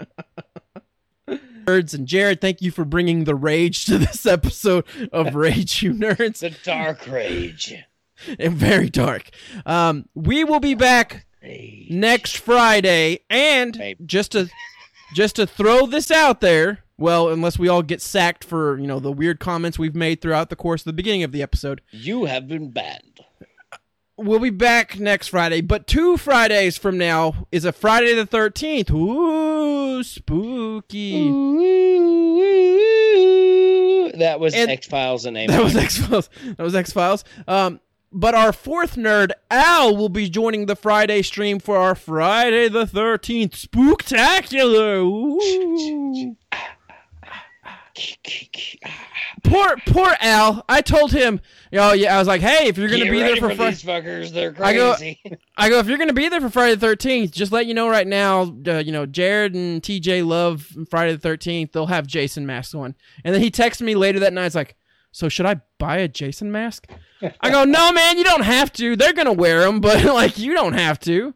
nerds. 1.28 1.94
And 1.94 2.08
Jared, 2.08 2.42
thank 2.42 2.62
you 2.62 2.72
for 2.72 2.86
bringing 2.86 3.26
the 3.26 3.36
rage 3.36 3.86
to 3.86 3.98
this 3.98 4.26
episode 4.26 4.86
of 5.12 5.36
Rage 5.36 5.84
You 5.84 5.94
Nerds. 5.94 6.40
The 6.40 6.52
Dark 6.64 7.08
Rage. 7.08 7.74
And 8.40 8.54
very 8.54 8.90
dark. 8.90 9.30
Um, 9.66 10.06
we 10.14 10.44
will 10.44 10.60
be 10.60 10.76
back 10.76 11.26
Next 11.44 12.38
Friday. 12.38 13.20
And 13.30 13.96
just 14.06 14.32
to 14.34 14.50
just 15.14 15.36
to 15.38 15.46
throw 15.48 15.86
this 15.88 16.12
out 16.12 16.40
there, 16.42 16.84
well, 16.98 17.30
unless 17.30 17.58
we 17.60 17.68
all 17.68 17.82
get 17.82 18.02
sacked 18.02 18.44
for 18.44 18.78
you 18.80 18.88
know 18.88 19.00
the 19.00 19.12
weird 19.12 19.40
comments 19.40 19.80
we've 19.80 19.96
made 19.96 20.22
throughout 20.22 20.50
the 20.50 20.56
course 20.56 20.82
of 20.82 20.86
the 20.86 20.94
beginning 20.94 21.24
of 21.24 21.32
the 21.32 21.42
episode, 21.42 21.82
You 21.92 22.26
have 22.26 22.48
been 22.48 22.70
banned. 22.72 23.22
we'll 24.18 24.40
be 24.40 24.52
back 24.52 25.00
next 25.00 25.30
Friday. 25.30 25.62
But 25.62 25.88
two 25.88 26.16
Fridays 26.18 26.78
from 26.78 26.98
now 26.98 27.48
is 27.52 27.66
a 27.66 27.72
Friday 27.72 28.14
the 28.14 28.26
thirteenth. 28.26 28.92
Ooh, 28.92 30.04
spooky! 30.04 31.30
That 34.20 34.40
was 34.40 34.54
X 34.54 34.86
Files 34.88 35.26
and 35.26 35.36
That 35.36 35.64
was 35.64 35.76
X 35.76 35.98
Files. 35.98 36.30
That 36.58 36.60
was 36.64 36.76
X 36.76 36.92
Files. 36.94 37.24
Um, 37.48 37.80
but 38.12 38.36
our 38.36 38.52
fourth 38.52 38.96
nerd, 38.96 39.32
Al, 39.50 39.96
will 39.96 40.10
be 40.10 40.30
joining 40.30 40.66
the 40.66 40.76
Friday 40.76 41.22
stream 41.22 41.60
for 41.60 41.78
our 41.78 41.96
Friday 41.96 42.68
the 42.68 42.86
thirteenth 42.86 43.54
spooktacular. 43.54 44.98
Ooh. 44.98 46.36
Poor, 49.44 49.76
poor 49.88 50.16
Al. 50.22 50.64
I 50.70 50.82
told 50.82 51.12
him, 51.12 51.42
oh 51.74 51.94
yeah, 51.94 52.16
I 52.16 52.20
was 52.20 52.28
like, 52.28 52.42
hey, 52.42 52.68
if 52.68 52.78
you're 52.78 52.88
gonna 52.88 53.04
Get 53.04 53.12
be 53.12 53.20
there 53.20 53.36
for, 53.36 53.50
for 53.50 53.56
Friday, 53.56 53.72
these 53.72 53.84
fuckers. 53.84 54.32
They're 54.32 54.54
crazy. 54.54 55.20
I 55.26 55.30
go- 55.30 55.36
I 55.58 55.70
go, 55.70 55.80
if 55.80 55.88
you're 55.88 55.98
gonna 55.98 56.14
be 56.14 56.30
there 56.30 56.42
for 56.42 56.50
Friday 56.50 56.76
the 56.76 56.82
thirteenth, 56.82 57.32
just 57.32 57.52
let 57.52 57.66
you 57.66 57.74
know 57.74 57.90
right 57.90 58.08
now. 58.08 58.44
Uh, 58.66 58.78
you 58.78 58.92
know, 58.92 59.06
Jared 59.06 59.56
and 59.56 59.82
TJ 59.82 60.26
love 60.26 60.68
Friday 60.90 61.14
the 61.14 61.20
thirteenth. 61.20 61.72
They'll 61.74 61.88
have 61.88 62.08
Jason 62.08 62.46
masks 62.46 62.74
on. 62.74 62.96
And 63.24 63.34
then 63.36 63.42
he 63.42 63.52
texted 63.52 63.82
me 63.82 63.96
later 63.96 64.20
that 64.20 64.34
night. 64.34 64.46
It's 64.48 64.56
like, 64.56 64.76
so 65.12 65.28
should 65.28 65.46
I 65.46 65.62
buy 65.78 65.98
a 65.98 66.08
Jason 66.08 66.52
mask? 66.52 66.88
I 67.42 67.50
go, 67.50 67.64
no, 67.66 67.92
man, 67.92 68.18
you 68.18 68.24
don't 68.24 68.44
have 68.44 68.72
to. 68.74 68.96
They're 68.96 69.14
gonna 69.14 69.34
wear 69.34 69.62
them, 69.62 69.80
but 69.80 70.04
like 70.06 70.38
you 70.38 70.54
don't 70.54 70.74
have 70.74 71.00
to. 71.02 71.34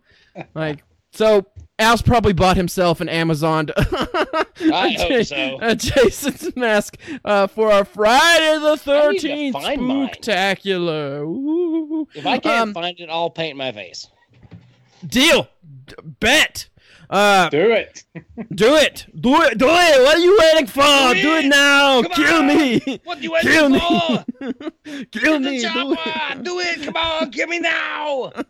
Like, 0.53 0.83
so 1.13 1.45
Al's 1.79 2.01
probably 2.01 2.33
bought 2.33 2.57
himself 2.57 3.01
an 3.01 3.09
Amazon. 3.09 3.69
I 3.77 4.95
hope 4.97 5.25
so. 5.25 5.57
A 5.61 5.75
Jason's 5.75 6.55
mask 6.55 6.97
uh, 7.23 7.47
for 7.47 7.71
our 7.71 7.85
Friday 7.85 8.57
the 8.59 8.91
I 8.91 9.11
need 9.11 9.21
to 9.21 9.55
thirteenth 9.55 9.55
spooktacular. 9.55 12.05
If 12.15 12.25
I 12.25 12.37
can't 12.37 12.69
Um, 12.69 12.73
find 12.73 12.99
it, 12.99 13.09
I'll 13.09 13.29
paint 13.29 13.57
my 13.57 13.71
face. 13.71 14.07
Deal. 15.05 15.47
Bet. 16.19 16.67
Uh, 17.09 17.49
Do 17.49 17.71
it. 17.71 18.03
do 18.55 18.75
it. 18.75 19.05
Do 19.19 19.41
it. 19.43 19.57
Do 19.57 19.67
it. 19.67 20.03
What 20.03 20.15
are 20.15 20.19
you 20.19 20.37
waiting 20.39 20.67
for? 20.67 20.81
Do 21.13 21.21
Do 21.21 21.35
it, 21.35 21.45
it. 21.45 21.49
now. 21.49 22.01
Come 22.03 22.11
Kill 22.11 22.35
on. 22.37 22.47
me. 22.47 22.99
What 23.03 23.17
do 23.19 23.23
you 23.23 23.37
Kill 23.41 23.69
waiting 23.69 23.71
me. 23.71 23.79
for? 23.79 24.25
Kill 25.11 25.39
Get 25.39 25.41
me. 25.41 25.61
Do 25.61 25.93
it. 25.93 26.43
Do 26.43 26.59
it. 26.59 26.83
Come 26.85 26.95
on. 26.95 27.31
Kill 27.31 27.47
me 27.47 27.59
now. 27.59 28.31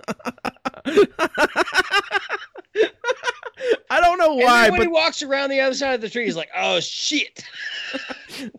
I 3.89 4.01
don't 4.01 4.17
know 4.17 4.33
why, 4.33 4.69
but 4.69 4.81
he 4.81 4.87
walks 4.87 5.23
around 5.23 5.49
the 5.49 5.61
other 5.61 5.73
side 5.75 5.93
of 5.95 6.01
the 6.01 6.09
tree, 6.09 6.25
he's 6.25 6.35
like, 6.35 6.49
"Oh 6.55 6.79
shit!" 6.81 7.43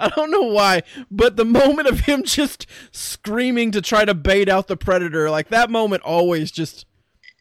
I 0.00 0.08
don't 0.08 0.30
know 0.30 0.42
why, 0.44 0.82
but 1.10 1.36
the 1.36 1.44
moment 1.44 1.86
of 1.88 2.00
him 2.00 2.22
just 2.24 2.66
screaming 2.92 3.70
to 3.72 3.82
try 3.82 4.04
to 4.06 4.14
bait 4.14 4.48
out 4.48 4.68
the 4.68 4.76
predator, 4.76 5.28
like 5.30 5.48
that 5.48 5.70
moment 5.70 6.02
always 6.02 6.50
just 6.50 6.86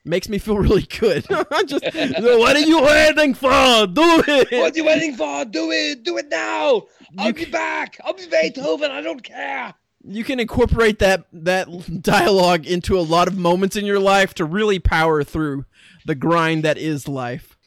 makes 0.06 0.30
me 0.30 0.38
feel 0.38 0.58
really 0.58 0.84
good. 0.84 1.26
just, 1.68 1.84
what 1.84 2.56
are 2.56 2.60
you 2.60 2.82
waiting 2.82 3.34
for? 3.34 3.49
Do 3.88 4.24
it. 4.28 4.51
What 4.51 4.74
are 4.74 4.78
you 4.78 4.86
waiting 4.86 5.16
for? 5.16 5.45
Do 5.45 5.72
it. 5.72 6.03
Do 6.03 6.18
it 6.18 6.30
now. 6.30 6.84
I'll 7.18 7.28
You 7.28 7.34
be 7.34 7.45
c- 7.45 7.51
back. 7.51 7.99
I'll 8.03 8.14
be 8.14 8.28
Beethoven. 8.28 8.91
I 8.91 9.01
don't 9.01 9.24
care. 9.24 9.74
you 10.03 10.24
can 10.24 10.39
incorporate 10.39 10.99
that 10.99 11.26
that 11.34 11.68
dialogue 12.01 12.66
into 12.68 12.97
a 12.97 13.01
lot 13.01 13.28
of 13.28 13.38
moments 13.38 13.76
in 13.76 13.86
your 13.86 13.99
life 13.99 14.34
to 14.36 14.45
really 14.45 14.80
power 14.80 15.24
through 15.24 15.66
the 16.06 16.16
grind 16.16 16.64
that 16.64 16.78
is 16.78 17.08
life. 17.08 17.58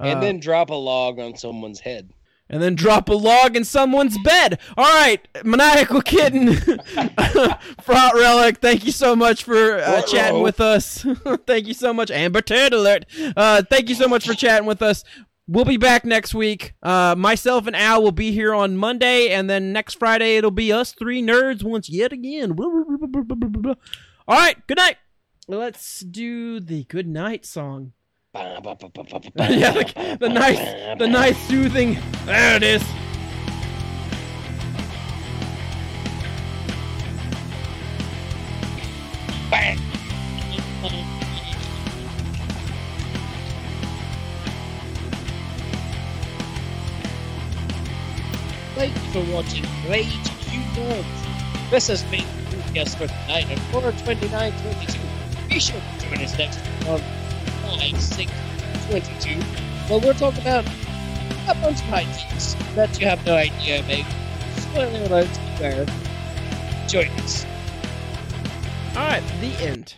And 0.00 0.18
Uh, 0.18 0.20
then 0.20 0.38
drop 0.40 0.70
a 0.70 0.74
log 0.74 1.18
on 1.18 1.36
someone's 1.36 1.80
head. 1.80 2.10
And 2.50 2.62
then 2.62 2.74
drop 2.74 3.08
a 3.08 3.14
log 3.14 3.56
in 3.56 3.64
someone's 3.64 4.18
bed. 4.18 4.58
All 4.76 4.84
right, 4.84 5.26
maniacal 5.44 6.00
kitten, 6.00 6.54
fraught 7.82 8.14
relic. 8.14 8.58
Thank 8.58 8.84
you 8.84 8.92
so 8.92 9.14
much 9.14 9.44
for 9.44 9.78
uh, 9.78 10.02
chatting 10.02 10.42
with 10.42 10.60
us. 10.60 11.06
thank 11.46 11.66
you 11.66 11.74
so 11.74 11.92
much, 11.92 12.10
Amber 12.10 12.40
Turd 12.40 12.72
Alert. 12.72 13.06
Uh, 13.36 13.62
thank 13.68 13.88
you 13.88 13.94
so 13.94 14.08
much 14.08 14.26
for 14.26 14.34
chatting 14.34 14.66
with 14.66 14.82
us. 14.82 15.04
We'll 15.46 15.64
be 15.64 15.78
back 15.78 16.04
next 16.04 16.34
week. 16.34 16.74
Uh, 16.82 17.14
myself 17.16 17.66
and 17.66 17.74
Al 17.74 18.02
will 18.02 18.12
be 18.12 18.32
here 18.32 18.54
on 18.54 18.76
Monday, 18.76 19.30
and 19.30 19.48
then 19.48 19.72
next 19.72 19.98
Friday 19.98 20.36
it'll 20.36 20.50
be 20.50 20.72
us 20.72 20.92
three 20.92 21.22
nerds 21.22 21.62
once 21.62 21.88
yet 21.88 22.12
again. 22.12 22.54
All 22.60 23.76
right, 24.28 24.66
good 24.66 24.76
night. 24.76 24.96
Let's 25.46 26.00
do 26.00 26.60
the 26.60 26.84
good 26.84 27.08
night 27.08 27.46
song. 27.46 27.92
yeah, 28.34 29.72
the, 29.72 30.18
the 30.20 30.28
nice, 30.28 30.98
the 30.98 31.06
nice 31.08 31.38
soothing. 31.48 31.98
There 32.26 32.56
it 32.56 32.62
is. 32.62 32.82
Thank 48.74 48.94
you 48.94 49.10
for 49.10 49.32
watching 49.32 49.64
Rage 49.88 50.06
You 50.52 50.60
Nerds. 50.76 51.70
This 51.70 51.88
has 51.88 52.02
been 52.04 52.24
the 52.50 52.56
podcast 52.58 52.96
for 52.96 53.06
tonight 53.08 53.50
on 53.50 53.56
42922. 53.72 55.48
Be 55.48 55.58
sure 55.58 55.80
to 55.80 56.06
join 56.06 56.22
us 56.22 56.38
next 56.38 56.60
week 56.86 57.17
on 57.68 57.78
5622, 57.78 59.40
where 59.88 60.00
we're 60.00 60.14
talking 60.14 60.40
about 60.40 60.64
a 61.48 61.54
bunch 61.60 61.80
of 61.82 61.92
ideas 61.92 62.56
that 62.74 62.98
you 63.00 63.06
have 63.06 63.24
no 63.26 63.34
idea 63.34 63.80
about. 63.80 64.04
Spoiler 64.60 65.04
alert, 65.06 65.40
beware. 65.56 65.86
Join 66.88 67.08
us. 67.20 67.44
All 68.96 69.06
right, 69.06 69.22
the 69.40 69.52
end. 69.64 69.97